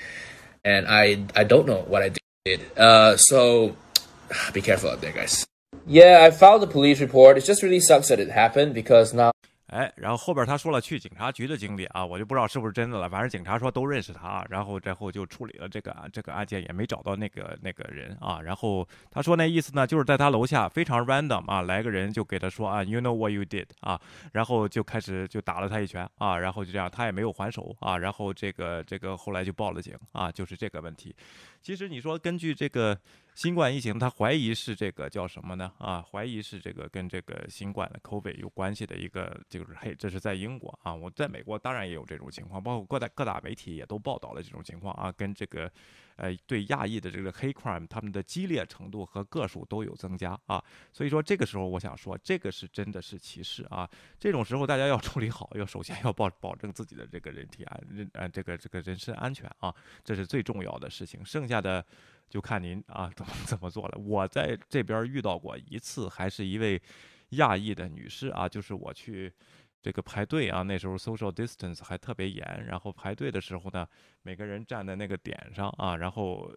[0.65, 2.11] And I, I don't know what I
[2.45, 2.77] did.
[2.77, 3.75] Uh, so
[4.53, 5.45] be careful out there, guys.
[5.85, 7.37] Yeah, I filed a police report.
[7.37, 9.31] It just really sucks that it happened because now.
[9.67, 13.09] 哎，然后后边他说了去警察局的经历啊，我就不知道是不是真的了。
[13.09, 18.41] 反正警察说都认识他，然后之后就处理了这个啊这个案件，也没找到那个那个人啊。
[18.41, 23.99] 然后他说那意思呢，就是在他楼下非常 random 啊，来个人就给他说啊，you know what you did 啊，
[24.31, 31.13] 然后就开始就打了他一拳啊，然后就这样，他也没有还手啊，然后这个这个后来就报了警啊，就是这个问题。
[31.61, 32.97] 其实你说根据这个
[33.37, 35.71] 新冠疫情，他怀疑是这个叫什么呢？
[35.77, 40.91] 啊，怀疑是这个跟这个新冠的 COVID 有关系的一个，就是嘿，这是在英国啊。
[40.91, 45.71] 我在美国当然也有这种情况，包括各大各大媒体也都报道了这种情况啊，跟这个。
[46.17, 50.59] 呃，对亚裔的这个黑 crime，他们的激烈程度和个数都有增加啊，
[50.91, 53.87] 所以说这个时候我想说，这个是真的是歧视啊。
[54.19, 59.71] 这种时候大家要处理好，要首先要保保证自己的这个人体安人呃这个这个人身安全啊，
[60.03, 61.23] 这是最重要的事情。
[61.23, 61.85] 剩下的
[62.29, 63.97] 就看您啊怎么 怎么做了。
[63.97, 66.81] 我在这边遇到过一次，还是一位
[67.29, 69.33] 亚裔的女士啊，就是我去。
[69.79, 73.87] 这个排队啊，那时候 social distance 还特别严，然后排队的时候呢，
[74.21, 76.51] 每个人站在那个点上啊，然后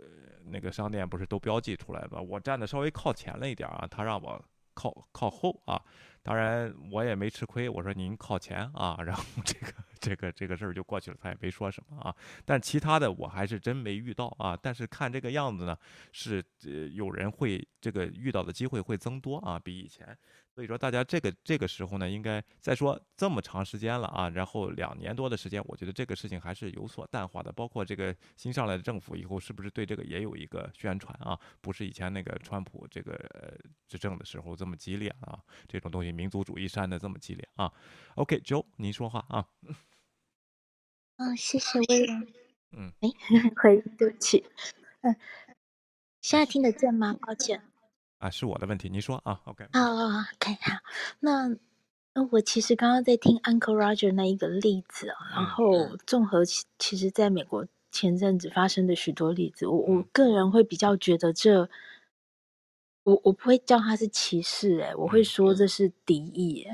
[0.46, 4.42] 那个商店不是都标记出来了，我站的稍微靠前了一点啊，他让我
[4.74, 5.80] 靠靠后啊，
[6.22, 12.14] 当然我也没吃亏，我说您靠前啊，然后 这个这个这个事儿就过去了，他也没说什么啊，
[12.44, 15.76] 但其他的我还是真没遇到啊，但是看这个样子呢，
[16.12, 20.16] 是呃有人会这个遇到的机会会增多啊，比以前。
[20.52, 27.52] 所以说，大家这个这个时候呢，应该再说这么长时间了啊，然后两年多的时间，我觉得这个事情还是有所淡化的。
[27.52, 31.38] 包括这个新上来的政府以后，是不是对这个也有一个宣传啊？
[31.60, 33.16] 不是以前那个川普这个
[33.88, 37.72] 执政的时候这么激烈啊，这种东西民族主义煽的这么激烈啊
[38.16, 39.46] ？OK，Joe，您说话啊。
[41.16, 42.26] 嗯，谢谢威廉。
[42.72, 43.08] 嗯，哎，
[43.62, 44.44] 回对不起。
[45.02, 45.16] 嗯，
[46.20, 47.16] 现在听得见吗？
[47.20, 47.69] 抱歉。
[48.20, 49.66] 啊，是我的问题，你说啊，OK。
[49.72, 50.78] 好，OK，好。
[51.20, 51.48] 那
[52.12, 61.66] 那我其实刚刚在听 Uncle Roger 那一个例子啊，然后综合其其实在美国前阵子发生的许多例子，我我个人会比较觉得这，
[63.04, 66.66] 我我不会叫他是歧视，哎，我会说这是敌意，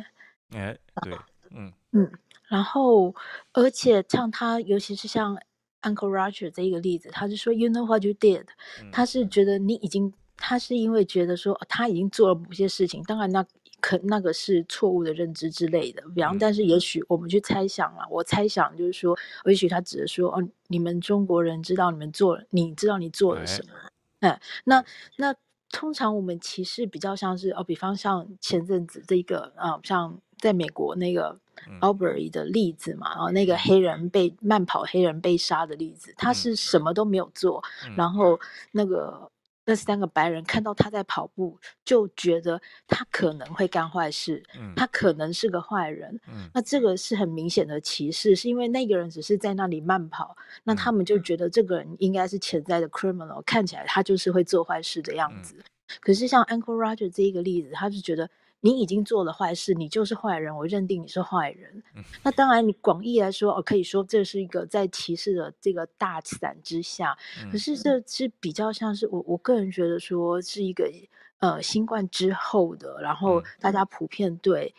[0.51, 1.17] 哎，对，
[1.51, 2.11] 嗯嗯，
[2.49, 3.15] 然后
[3.53, 5.39] 而且像他，尤其是像
[5.83, 8.47] Uncle Roger 这一个例子，他是说 You know what you did，
[8.91, 10.13] 他是觉得你已经。
[10.37, 13.45] 他是因为觉得说他已经做了某些事情，当然那
[13.81, 16.03] 可那个是错误的认知之类的。
[16.15, 23.73] 比方，但是也许我们去猜想了，我猜想就是说，也许他只是说哦，你们中国人知道你们做了，你知道你做了什么？
[24.21, 24.85] 哎，那
[25.17, 25.35] 那
[25.71, 31.39] 通常我们歧视比较像是哦，比方像前阵子这个啊，像在美国那个
[31.81, 37.63] Albury 的例子嘛，然后那个黑人被慢跑黑人被杀的例子，他是什么都没有做，
[37.97, 38.39] 然后
[38.73, 39.31] 那个。
[39.67, 44.43] 那三个白人看到他在跑步，就觉得他可能会干坏事，
[44.75, 46.19] 他可能是个坏人。
[46.55, 50.35] 那这个是很明显的歧视，是因为那个人只是在那里慢跑，
[50.65, 55.57] 那他们就觉得这个人应该是潜在的 criminal，看起来他就是会做坏事的样子。
[56.01, 58.31] 可是像 Uncle Roger 这一个例子，他是觉得。
[58.61, 61.83] 你已经做了坏事，你就是坏人，我认定你是坏人。
[62.23, 67.17] 那当然，你广义来说，哦，可以说这是一个在歧视的这个大伞之下。
[67.53, 70.91] 可是这是比较像是我我个人觉得说是一个
[71.39, 74.75] 呃新冠之后的，然后大家普遍对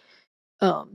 [0.60, 0.88] 呃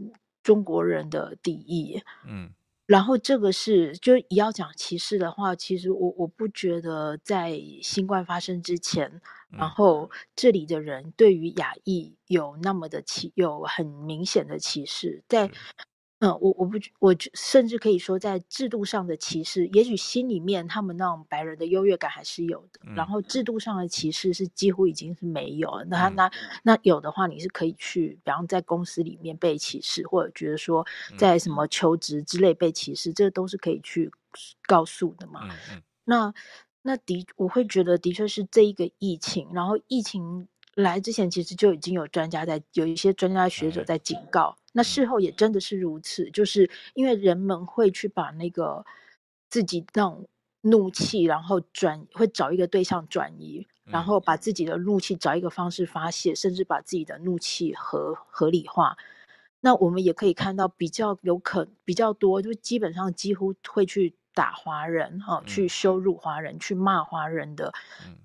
[0.42, 2.02] 中国人的敌意。
[2.26, 2.50] 嗯。
[2.84, 9.22] 然后这个是，就要讲歧视的话，其实我我不觉得在新冠发生之前，
[9.56, 15.50] 然后这里的人对于亚裔有那么的歧，有很明显的歧视，在。
[16.24, 22.78] 嗯，我我不我甚至可以说，在制度上的歧视，也许心里面他们那种白人的优越感还是有的。
[22.94, 25.84] 然后制度上的歧视是几乎已经是没有了。
[25.86, 26.30] 那那
[26.62, 30.86] 那有的话，你是可以去，比方在公司里面被歧视，或者觉得说
[31.18, 34.08] 在什么求职之类被歧视，这都是可以去
[34.68, 35.48] 告诉的嘛。
[36.04, 36.32] 那
[36.82, 40.48] 那的我会觉得的确是这一个疫情，然后疫情。
[40.76, 44.56] 来之前，其实就已经有专家在，有一些专家学者在警告。
[44.72, 48.82] 那事后也真的是如此，就是因为人们会去把那个
[49.50, 50.26] 自己那种
[50.62, 58.96] 怒气，然后转会找一个对象转移，然后把自己的怒气找一个方式发泄，甚至把自己的怒气合合理化。
[59.60, 67.72] 那我们也可以看到，比较有可比较多，就基本上几乎会去打华人，哈，去羞辱华人，去骂华人的，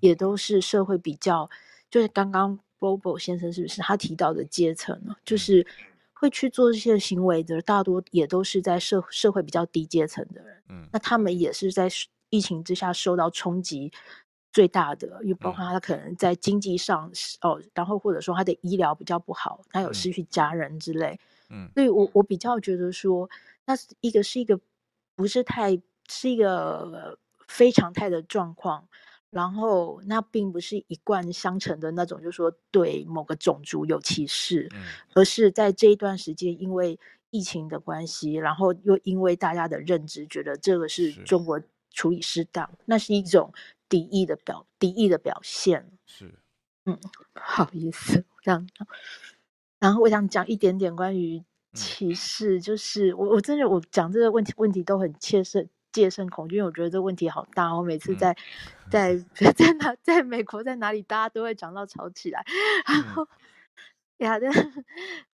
[0.00, 1.48] 也都是社会比较。
[1.90, 5.16] 就是刚刚 Bobo 先生是不是他提到的阶层呢？
[5.24, 5.66] 就是
[6.12, 10.62] 会去做这些行为的，大多也都是在社社会比较低阶层的人。
[10.68, 11.88] 嗯，那他们也是在
[12.28, 13.90] 疫情之下受到冲击
[14.52, 17.10] 最大的，因为包括他可能在经济上
[17.40, 21.18] 哦，然后或者说他的医疗比较不好，他有失去家人之类。
[21.48, 23.30] 嗯，所以我我比较觉得说，
[23.64, 24.60] 那是一个是一个
[25.16, 28.88] 不是太是一个非常态的状况。
[29.30, 34.70] 然后，那并不是一贯相承的那种，就是说对某个种族有歧视，
[35.14, 36.98] 而是在这一段时间，因为
[37.28, 41.60] 疫情的关系，然后又因为大家的认知觉得这个是中国
[41.90, 43.52] 处理失当，那是一种
[43.86, 45.90] 敌意的表敌意的表现。
[46.06, 46.34] 是，
[46.86, 46.98] 嗯，
[47.34, 48.66] 不 好意思，这样。
[49.78, 51.44] 然后我想讲一点点关于
[51.74, 55.68] 歧视，就是我我真的我讲这个问题问题都很切身。
[55.98, 57.74] 戒慎恐惧，因为我觉得这个问题好大。
[57.74, 58.36] 我每次在
[58.88, 59.16] 在
[59.56, 62.44] 在哪在美国在哪里，大家都会讲到吵起来。
[62.86, 63.26] 然后
[64.18, 64.48] 呀，但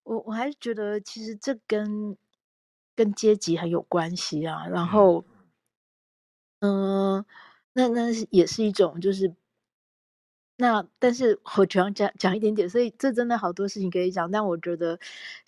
[0.05, 2.17] 我我还是觉得其实这跟
[2.97, 4.67] 跟阶级很有关系啊。
[4.69, 5.27] 然后，
[6.61, 7.23] 嗯，
[7.75, 9.35] 那那也是一种就是
[10.57, 14.31] 那，但是我主要讲讲一点点，所以这真的好多事情可以讲。
[14.31, 14.99] 但我觉得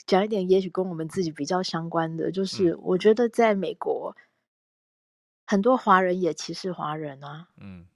[0.06, 4.14] 讲一点，也许跟我们自己比较相关的，就是我觉得在美国。
[5.47, 7.86] 很多华人也歧视华人啊，嗯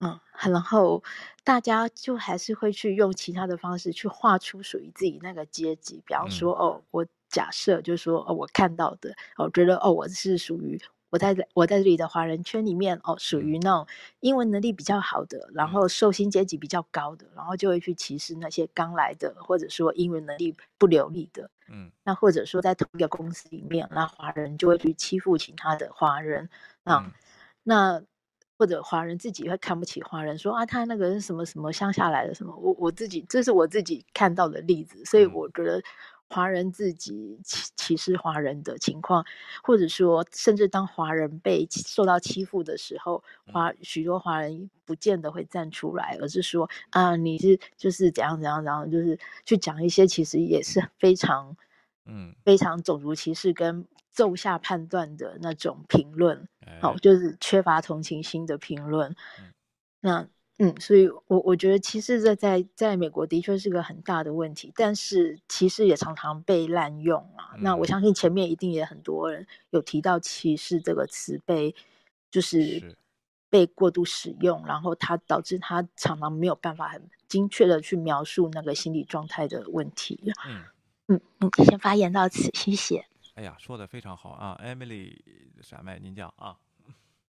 [0.00, 0.18] 嗯，
[0.52, 1.02] 然后
[1.44, 10.80] 大家就还是会去用其他的方式去画出属于自己那个阶级，比方说，哦，我假设就是说，哦，我看到的，我觉得，哦，我是属于。
[11.12, 13.86] 我在我在这里的华人圈里面哦，属于那种
[14.20, 21.50] 英文能力比较好的，然后受薪阶级比较高的，然后就会去歧视那些刚来的，或者说英文能力不流利的。
[21.68, 26.48] 嗯，那或者说在同一个公司里面，那华人就会去欺负其他的华人
[26.84, 27.12] 啊，
[27.62, 28.02] 那
[28.56, 35.82] 或者华人自己会看不起华人，说啊他那个是什么什么乡下来的什么，我我自己这是我自己看到的例子，所以我觉得。
[36.32, 39.24] 华人自己歧歧视华人的情况，
[39.62, 43.22] 或者说，甚至当华人被受到欺负的时候，
[43.52, 51.56] 华许多华人不见得会站出来，而是说啊，你是就是怎样怎样怎样，就是去讲一些其实也是非常
[52.06, 52.34] 嗯。
[52.44, 56.48] 非常种族歧视跟奏下判断的那种评论，
[56.80, 59.14] 好，就是缺乏同情心的评论，
[60.00, 60.26] 那。
[60.58, 67.56] 嗯，所以，我我觉得歧视这在在美国的确是个很大的问题，但是歧视也常常被滥用啊。
[67.58, 71.74] 那我相信前面一定也很多人有提到歧视这个词被
[72.30, 72.96] 就是
[73.48, 80.32] 被过度使用，然后它导致他常常没有办法很精确的去描述那个心理状态的问题。
[80.46, 80.62] 嗯
[81.08, 83.04] 嗯嗯，先发言到此，谢谢。
[83.34, 85.16] 哎呀，说的非常好啊，Emily
[85.62, 86.56] 闪麦，您讲啊。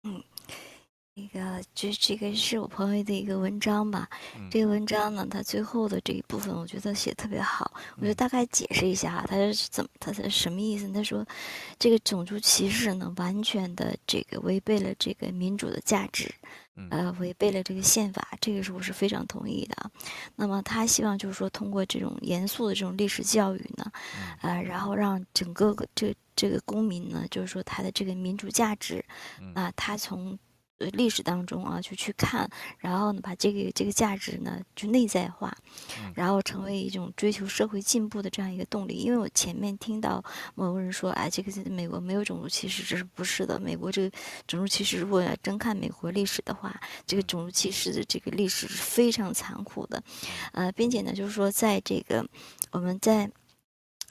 [0.04, 0.22] 嗯。
[1.18, 4.08] 那个，这这个是我朋友的一个文章吧。
[4.50, 7.72] 这个文章呢，他最后的这一部分，我觉得写特别好。
[7.96, 10.88] 我就大概解释一下哈，他是怎么，他是什么意思？
[10.92, 11.26] 他说，
[11.78, 16.32] 这个种族歧视呢，完全的这个违背了这个民主的价值，
[16.90, 18.28] 呃，违背了这个宪法。
[18.40, 19.90] 这个是我是非常同意的。
[20.36, 23.90] 那么他希望就是说，通过这种严肃的这种历史教育呢，
[24.42, 29.04] 呃，然后让整个这这个公民呢，就是说他的这个民主价值，
[29.54, 30.38] 啊，他从。
[30.78, 32.48] 呃，历史当中啊，就去看，
[32.78, 35.56] 然后呢，把这个这个价值呢，就内在化，
[36.14, 38.94] 然后成为一种追求社会进步的这样一个动力。
[38.94, 40.22] 因为我前面听到
[40.54, 43.58] 某个人说，哎，这个美国没有种族歧视，这是不是的？
[43.58, 50.02] 美国这个种族歧视，如果要真看美国历史的话，这个种族歧视的这个历史是非常残酷的，
[50.52, 52.24] 呃，并且呢，就是说，在这个
[52.70, 53.30] 我们在。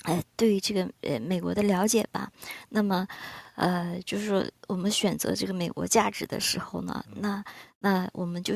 [0.03, 2.31] 哎，对于这个呃美国的了解吧，
[2.69, 3.07] 那么，
[3.55, 7.43] 呃，就是说我们选择这个美国价值的时候呢，那
[7.79, 8.55] 那我们就。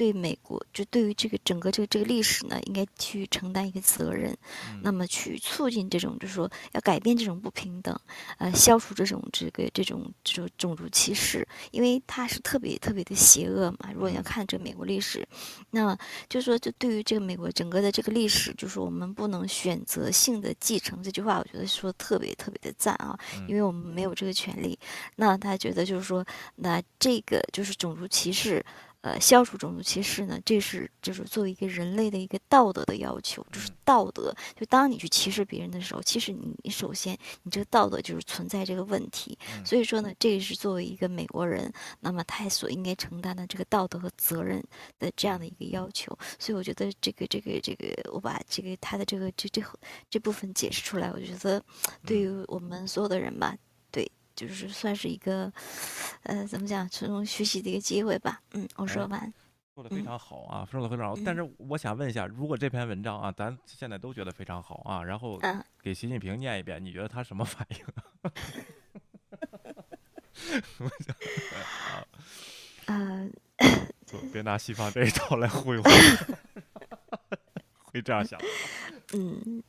[0.00, 4.34] 对美国，就对于这个整个这个这个历史呢，应该去承担一个责任，
[4.82, 7.94] 那么去促进这种，就是说要改变这种不平等，
[8.38, 13.90] 呃，消除这种这个这种这种种族歧视，因为它是特别特别的邪恶嘛。
[13.92, 15.28] 如果你要看这个美国历史，
[15.72, 15.94] 那么
[16.30, 23.14] 就是说，就对于这个美国整个的这个历史，就是我们不能选择性的继承这句话，我觉得说的特别特别的赞啊，
[23.46, 24.78] 因为我们没有这个权利。
[25.16, 26.24] 那他觉得就是说，
[26.56, 28.64] 那这个就是种族歧视。
[29.02, 34.34] 呃，消除种族歧视呢，这是就是作为一个人类的一个道德的要求，就是道德。
[34.54, 39.38] 就当你去歧视别人的时候，其实你你首先你这个道德就是存在这个问题。
[39.64, 44.62] 所以说呢，这是作为一个美国人，那么他所应该承担的这个道德和责任
[44.98, 46.16] 的这样的一个要求。
[46.38, 49.62] 所以我觉得这个这个这个，我把这个他的这个这这
[50.10, 51.62] 这部分解释出来，我觉得
[52.04, 53.56] 对于我们所有的人吧。
[54.46, 55.52] 就是算是一个，
[56.22, 58.40] 呃，怎么讲，从中学习的一个机会吧。
[58.52, 59.30] 嗯，我说完。
[59.74, 61.14] 说的非常好啊，说的非常好。
[61.24, 65.38] 但是我想问一下，如果这篇文章啊，咱现在都觉得非常好啊，然后
[65.82, 67.76] 给习近平念一遍，你觉得他什么反应？
[72.86, 73.28] 啊 呃，
[74.32, 75.82] 别拿西方这一套来 忽悠。
[77.76, 78.40] 会这样想。
[79.12, 79.62] 嗯。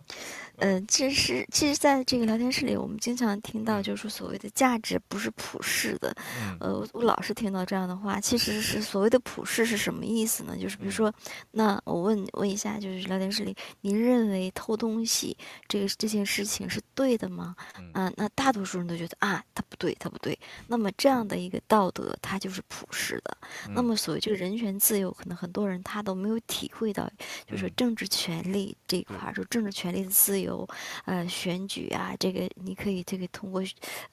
[0.57, 6.15] 嗯，其实，其实，在这个聊天室里，我们经常听到，就是说，所谓的价值不是普世的。
[6.59, 8.19] 呃，我老是听到这样的话。
[8.19, 10.55] 其实是所谓的普世是什么意思呢？
[10.55, 11.11] 就是比如说，
[11.51, 15.35] 那我问问一下，就是聊天室里，您认为偷东西
[15.67, 17.55] 这个这件事情是对的吗？
[17.93, 20.37] 啊，那大多数人都觉得啊，他不对，他不对。
[20.67, 23.35] 那么这样的一个道德，它就是普世的。
[23.69, 27.09] 那么所谓这个人权自由，可能很多人他都没有体会到，
[27.49, 30.50] 就是政治权利这一块，就政治权利的自由。
[30.51, 30.67] 有
[31.05, 33.63] 呃选举啊，这个你可以这个通过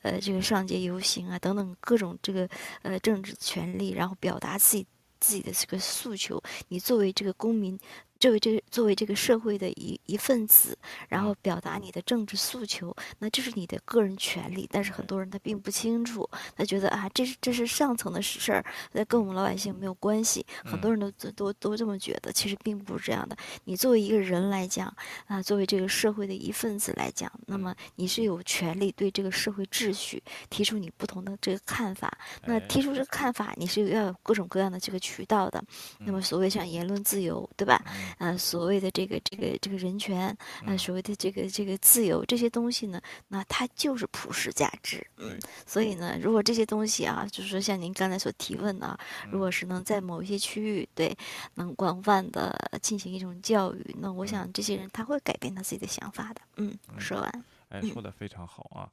[0.02, 2.48] 呃这个上街游行啊等等各种这个
[2.82, 4.86] 呃政治权利，然后表达自己
[5.20, 6.40] 自己的这个诉求。
[6.68, 7.78] 你作为这个公民。
[8.20, 10.76] 作为这个作为这个社会的一一份子，
[11.08, 14.68] 然后表达你的政治诉求，那这是你的个人权利。
[14.72, 20.44] 但是很多人他并不清楚，他觉得啊，这是这是上层的事儿，那跟我们老百姓没有关系。
[20.64, 23.36] 很多人都都都这么觉得，其实并不是这样的。
[23.64, 24.92] 你作为一个人来讲
[25.26, 30.20] 啊，作为这个社会的一份子来讲，那么你是有权利对这个社会秩序
[30.50, 32.12] 提出你不同的这个看法。
[32.46, 35.62] 那提出这个看法，你是要有各种各样的这个渠道的。
[35.98, 37.80] 那么所谓像言论自由，对吧？
[38.16, 40.36] 呃，所谓的这个这个这个人权，
[40.66, 48.98] 呃，所谓的这个这个自由这些东西呢，那它就是普世价值，嗯，所以呢，如果这些东西啊，就是说像您刚才所提问的，
[49.30, 51.16] 如果是能在某一些区域对
[51.54, 58.90] 能广泛的进行一种教育，那我想这些人他会改变他自己的想法的，嗯，说完，哎，说的非常好啊。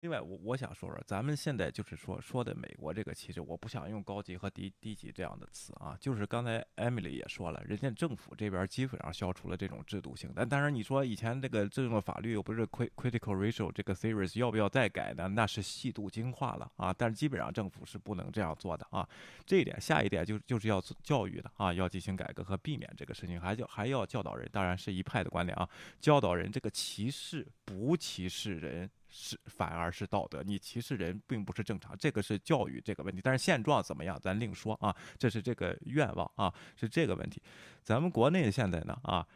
[0.00, 10.30] 另外，我我想说说，咱们现在就是说说的美国这个歧视，我不想用高级和低低级这样的词啊，就是刚才 Emily 也说了，人家政府这边基本上消除了这种制度性。
[10.36, 15.26] 但当然，你说以前这个这种法律又不是 critical racial 这个 series 要不要再改呢？
[15.26, 16.94] 那是细度精化了啊。
[16.96, 19.08] 但是基本上政府是不能这样做的啊。
[19.44, 25.68] 这一点，下一点就就是要教育的啊，要进行改革和避免这个事情，还叫还要教导人，当然是一派的观点啊，
[26.00, 28.88] 教导人这个歧视不歧视人。
[29.08, 33.20] 是反而是道德，你歧视人并不是正常，这个是教育这个问题。
[33.22, 34.94] 但是现状怎么样，咱另说啊。
[35.18, 37.42] 这是这个愿望啊，是这个问题。
[37.82, 39.26] 咱们国内现在呢啊，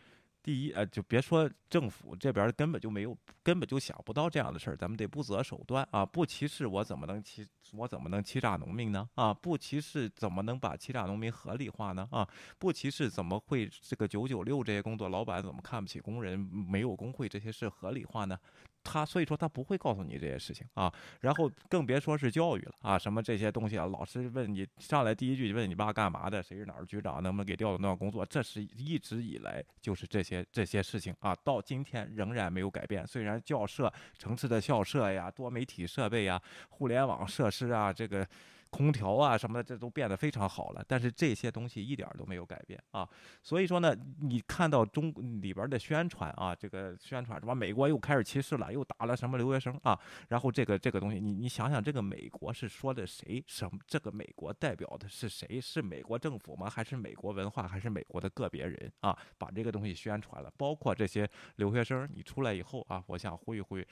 [0.43, 4.77] 第一呃，就别说政府这边根本就没有，根本就想不到这样的事儿。
[4.77, 9.32] 咱们得不择手段啊，不歧视我怎么能欺我怎么能欺诈农民呢啊？
[9.32, 12.28] 不歧视怎么能把欺诈农民合理化呢啊？
[12.59, 18.39] 不歧视怎么会这个九九六这些工作老板怎么看不起工人，没有工会这些事合理化呢？
[18.85, 33.07] 他所以说他不会告诉你这些事情啊，然后更别说是教育了啊，什么这些东西啊，老师问你上来第一句就问你爸干嘛的，谁是哪儿局长，能不能给调动到工作，这是一直以来就是这些这些事情啊，到今天仍然没有改变。
[33.07, 36.41] 虽然教社、城市的校舍呀、多媒体设备呀、
[36.71, 38.27] 互联网设施啊，这个。
[38.73, 43.07] 空调啊什么的，这都变得非常好了，但是这些东西一点都没有改变啊。
[43.43, 45.12] 所以说呢，你看到中
[45.43, 49.97] 里边的宣传啊，这个宣传什么美国又开始歧视了，又打了什么留学生啊，
[50.28, 53.44] 然后这个这个东西，你你想想，这个美国是说的谁？
[53.47, 53.78] 什么？
[53.86, 55.61] 这个美国代表的是谁？
[55.61, 56.70] 是美国政府吗？
[56.70, 57.69] 还是美国文化？
[57.69, 59.15] 还是美国的个别人啊？
[59.36, 63.86] 把这个东西宣传了，包括这些留学生，你出来以后啊，我想呼吁呼吁。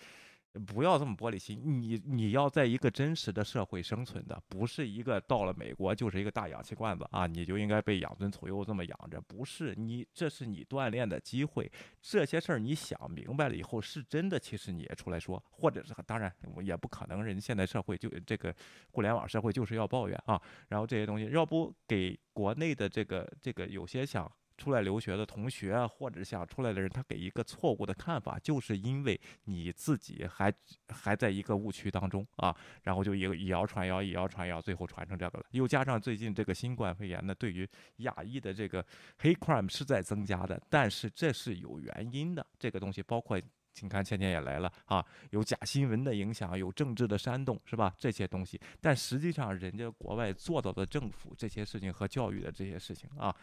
[0.66, 11.70] 不要这么玻璃心，你你要在一个真实的社会生存的，不是一个到了美国就是一个大氧气罐子啊，你就应该被养尊处优这么养着，不是你，这是你锻炼的机会。
[12.02, 18.52] 这些事儿你想明白了以后，是真的，其实你也出来说，或者是当然也不可能，人现在社会就这个
[18.90, 24.30] 互联网社会就是要抱怨啊，然后这些东西要不给国内的这个这个有些想。
[24.60, 30.52] 出来留学的同学啊，或者想出来的人，他给一个错误的看法，就是因为你自己还
[30.88, 35.46] 还在一个误区当中啊，然后就一个以谣传谣，以谣传谣，最后传成这个了。
[35.52, 37.66] 又加上最近这个新冠肺炎呢，对于
[37.96, 38.84] 亚裔的这个
[39.20, 43.40] 黑 crime 是在增加的，但是这是有原因的，这个东西包括。
[43.72, 47.94] 请看，倩倩也来了啊，有假新闻的影响，有政治的煽动，是吧？
[47.98, 53.34] 这些东西，但实际上，人家国外做到的政府这些事情和教育的这些事情啊，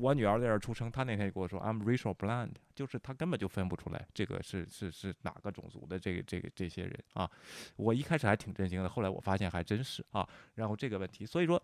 [0.00, 7.30] 我女儿在这儿出生，她那天跟我说，I'm racial blind，就是她根本就分不出来这个是是是哪个种族的这个这个这些人啊。
[7.76, 10.28] 我一开始还挺震惊的，后来我发现还真是啊。
[10.54, 11.60] 然后这个问题，所以说。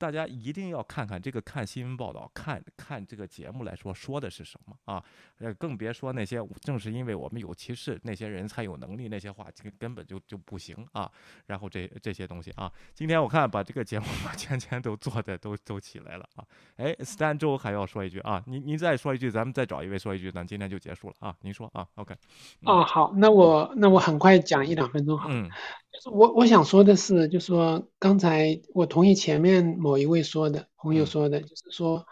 [0.00, 5.04] 大家一定要看看这个看新闻报道，看看这个节目来说说的是什么啊？
[5.40, 9.46] 呃，更别说那些正是因为我们有歧视，那些人才有能力，那些话
[9.78, 11.10] 根本就就不行啊。
[11.48, 16.44] 然后这这些东西啊，今天我看把这个节目把圈圈都做的都都起来了啊。
[16.76, 21.36] 哎，Stan 周还要说一句啊，您您再说一句，咱们再找一位说一句，咱今天就结束了啊。
[21.42, 22.16] 您说啊，OK。
[22.62, 25.28] 哦，好，那我那我很快讲一两分钟好。
[25.30, 25.50] 嗯。
[25.92, 32.06] 就是我我想说的是，就是说刚才我同意前面某一位说的朋友说的，就是说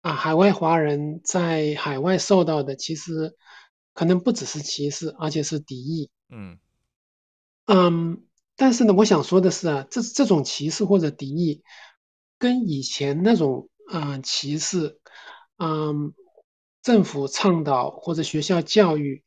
[0.00, 3.36] 啊，海外华人在海外受到的其实
[3.92, 6.10] 可能不只是歧视，而且是敌意。
[6.30, 6.58] 嗯
[7.66, 8.24] 嗯，
[8.56, 11.62] 但是呢，我想说的是啊，这这种歧视或者敌意
[12.38, 14.98] 跟以前那种嗯歧视，
[15.58, 16.14] 嗯，
[16.82, 19.22] 政府倡导或者学校教育。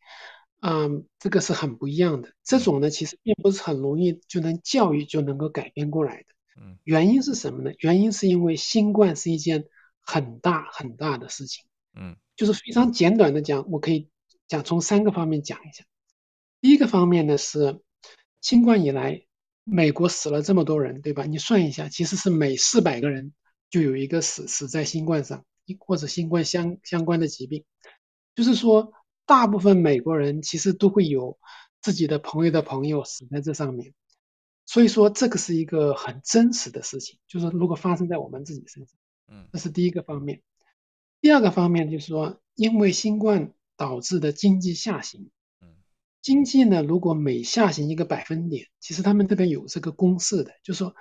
[0.66, 2.34] 嗯，这个是很不一样的。
[2.42, 6.28] 这种呢，其实并不是很容易就能教育就能够改变过来的。
[6.56, 7.74] 嗯，原因是什么呢？
[7.80, 9.66] 原因是因为新冠是一件
[10.00, 11.66] 很大很大的事情。
[12.00, 14.08] 嗯，就是非常简短的讲，我可以
[14.48, 15.84] 讲从三个方面讲一下。
[16.62, 17.82] 第一个方面呢是，
[18.40, 19.26] 新冠以来，
[19.66, 21.26] 美国死了这么多人，对吧？
[21.26, 23.34] 你算一下，其实是每四百个人
[23.70, 25.44] 就有一个死死在新冠上，
[25.80, 27.66] 或者新冠相相关的疾病，
[28.34, 28.94] 就是说。
[29.26, 31.38] 大部分美国人其实都会有
[31.82, 33.94] 自己的朋友的朋友死在这上面，
[34.66, 38.98] 所以说这个是一个很真实的事情，就是如果发生在我们自己身上，
[39.28, 40.42] 嗯，这是第一个方面。
[41.22, 45.30] 第二个方面就是说，因为新冠导致的经济下行，
[45.62, 45.70] 嗯，
[46.22, 50.96] 经济呢如果每下行一个百分点，其实他们这边有这个公式的，就是说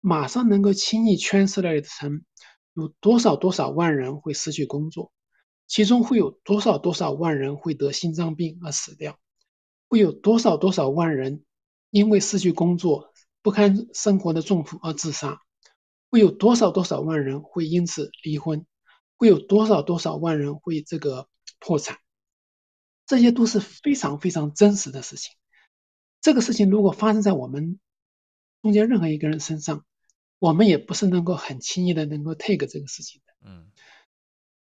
[0.00, 2.24] 马上能够轻易 translate 成
[2.74, 5.12] 有多少多少万人会失去工作。
[5.68, 9.20] 其中会有多少多少万人会得心脏病而死掉？
[9.86, 11.44] 会有多少多少万人
[11.90, 13.12] 因为失去工作
[13.42, 15.40] 不堪生活的重负而自杀？
[16.10, 18.66] 会有多少多少万人会因此离婚？
[19.16, 21.28] 会有多少多少万人会这个
[21.60, 21.98] 破产？
[23.06, 25.34] 这些都是非常非常真实的事情。
[26.20, 27.78] 这个事情如果发生在我们
[28.62, 29.84] 中间任何一个人身上，
[30.38, 33.34] 我们也不是能够很轻易的能够 take 这个事情的。
[33.48, 33.70] 嗯。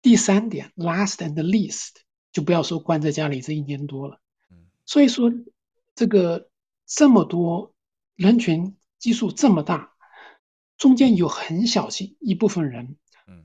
[0.04, 1.92] 第三点，last and least，
[2.30, 4.20] 就不要说关在家里这一年多了。
[4.50, 4.66] 嗯。
[4.84, 5.32] 所以说，
[5.94, 6.50] 这个
[6.86, 7.74] 这么多
[8.14, 9.94] 人群基数这么大，
[10.76, 12.98] 中间有很小心一部分人，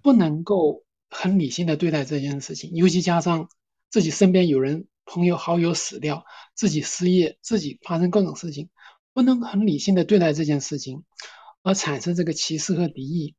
[0.04, 3.48] 不能够很理性的对待这件事情，尤其加上
[3.90, 4.86] 自己身边有人。
[5.12, 6.24] 朋友好友死掉，
[6.54, 8.70] 自己失业，自己发生各种事情，
[9.12, 11.04] 不能很理性的对待这件事情，
[11.64, 13.36] 而产生这个歧视和敌意，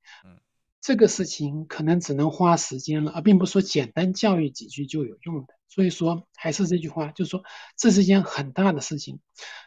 [0.80, 5.54] 这个事情可能只能花时间了，而并不是说简单教育几句就有用的。
[5.68, 7.44] 所以说，还是这句话，就是说
[7.76, 9.20] 这是一件很大的事情。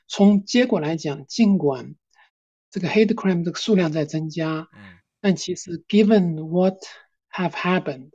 [0.07, 1.95] 从结果来讲，尽管
[2.69, 4.67] 这个 hate crime 这个数量在增加，
[5.21, 6.75] 但其实 given what
[7.31, 8.09] have happened，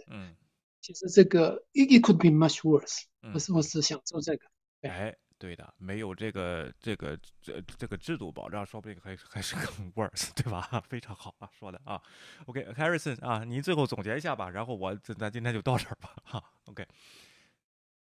[0.83, 3.05] 其实这个 it it could be much worse。
[3.33, 4.45] 我是，我是想做这个。
[4.83, 10.69] 哎，对的，没有这个这个这这个制度保障，说不定还还是更 worse， 对吧？
[10.89, 12.03] 非常好啊，说的啊。
[12.47, 16.15] OK，Harrison 啊，您最后总结一下吧，然后我咱今天就到这儿吧。
[16.25, 16.85] 哈，OK。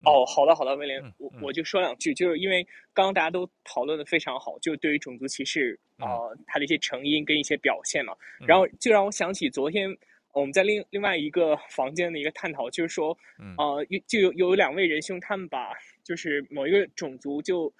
[0.04, 6.08] 哦，好的，好的，威廉，我我就说两句，就是因为刚刚大家都讨论的非常好，就对于种族歧视啊，
[6.46, 8.14] 它的一些成因跟一些表现嘛，
[8.46, 9.96] 然后就让我想起昨天。
[10.34, 13.16] 我们在另另外一个房间的一个探讨，就是说，
[13.56, 15.72] 呃，就有有两位仁兄，他们把
[16.08, 17.70] 就是某一个种族就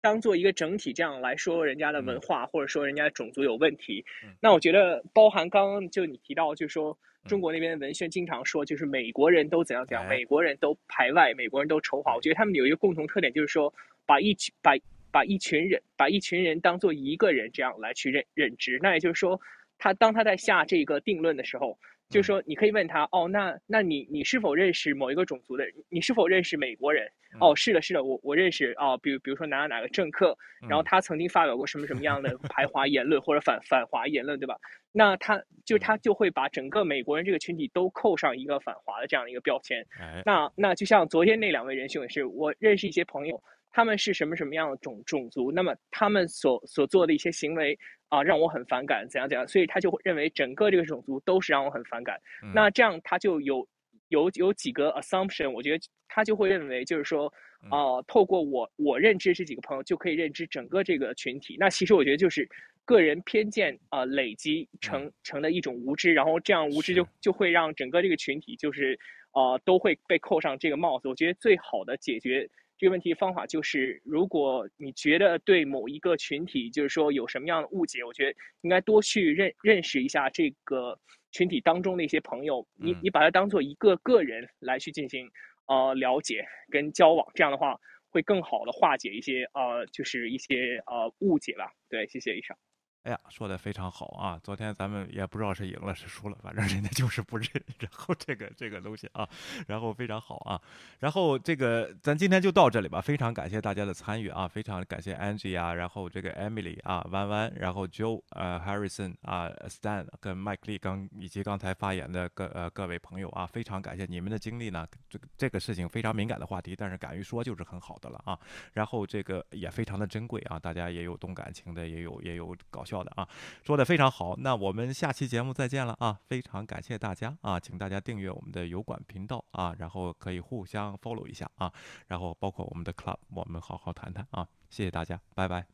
[0.00, 4.04] 当做一个整体这样来说人家的文化，或者说人家的种族有问题。
[4.40, 12.16] 那我觉得包含刚刚就你提到，就是说中国那边的文宣经常说，就是美国人都怎样怎样，美国人都排外，美国人都仇华。
[12.16, 13.72] 我觉得他们有一个共同特点，就是说
[14.04, 14.72] 把一群把
[15.12, 18.78] 把一群人把一群人当做一个人这样来去认认知。
[18.82, 19.40] 那也就是说。
[19.78, 21.76] 他当他在下这个定论的时候，
[22.12, 25.74] 就是说，你可以问他，哦，那那你你是否认识某一个种族的人？
[25.88, 27.10] 你是否认识美国人？
[27.40, 30.36] 哦，是的，是的，我我认识哦，比如比如说哪哪个政客，
[30.68, 34.56] 然后他曾经发表过什么什么样的 排华言论或者反反华言论，对吧？
[34.92, 39.84] 那他就他就会把整个美国人这个群体都扣上一个反华的这样的一个标签。
[40.26, 43.42] 那那就像昨天那两位仁兄也是，我认识一些朋友。
[43.74, 45.50] 他们是什么什么样的种种族？
[45.50, 47.78] 那么他们所所做的一些行为
[48.12, 49.48] 啊，让我很反感，怎样怎样？
[49.48, 52.20] 所以他就会认为整个这个种族都是让我很反感。
[52.54, 53.66] 那这样他就有
[54.08, 57.32] 有有几个 assumption，我觉得他就会认为就是说，
[57.70, 61.56] 啊，透过我我认知这几个朋友就可以认知整个这个群体。
[61.58, 62.46] 那其实我觉得就是
[62.84, 68.98] 个人偏见啊累积成成的一种无知，然后这样无知就就会让整个这个群体就是
[69.30, 71.08] 啊都会被扣上这个帽子。
[71.08, 72.50] 我觉得最好的解决。
[72.82, 80.98] 这个问题方法就是，如果你觉得对某一个群体，就是说有什么样的误解，我觉得应该多去认认识一下这个
[81.30, 85.30] 群体当中的一些朋友，你你把它当做一个个人来去进行
[85.68, 87.78] 呃了解跟交往，这样的话
[88.10, 91.70] 会更好的化解一些呃就是一些呃误解吧。
[91.88, 92.58] 对，谢谢以上。
[93.04, 94.38] 哎呀，说的非常好啊！
[94.44, 97.48] 昨天咱们也不知道是赢了是输了，反正人家就是不认。
[97.80, 99.28] 然后这个这个东西啊，
[99.66, 100.60] 然后非常好啊。
[101.00, 114.86] 然后这个咱今天就到这里吧，非常感谢大家的参与啊，非常感谢 Angie 啊，然后这个 Emily 啊，弯弯，然后 Joe 呃 Harrison 啊，Stan 跟 Mike 李刚以及刚才发言的各呃各位朋友啊，非常感谢你们的经历呢。
[115.10, 118.38] 这个这个事情非常敏感的话题，但是敢于说就是很好的了啊。
[118.74, 122.91] 然后这个也非常的珍贵啊，大家也有动感情的，也有也有搞笑。
[122.92, 123.26] 笑的啊，
[123.64, 124.34] 说的非常好。
[124.36, 126.18] 那我们下期节目再见了啊！
[126.28, 131.72] 非常感谢大家啊，请大家订阅我们的油管频道啊，然后可以互相 follow 一下啊，
[132.06, 134.46] 然后包括我们的 club，我们好好谈谈啊！
[134.68, 135.66] 谢谢大家，拜拜。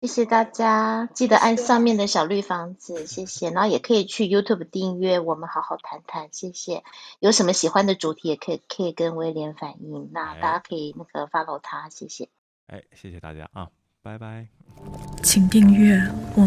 [0.00, 3.50] 谢谢大家，记得按上面的小绿房子，谢谢。
[3.50, 6.82] 然后也可以去 YouTube 订阅我们好好谈谈，谢谢。
[7.20, 12.28] 有什么喜欢的主题，也可以可以跟威廉反映，那大家可以那个 follow 他，谢谢。
[12.66, 13.70] 哎，谢谢大家啊。
[14.02, 14.48] 拜拜，
[15.22, 16.02] 请订阅
[16.34, 16.40] 我。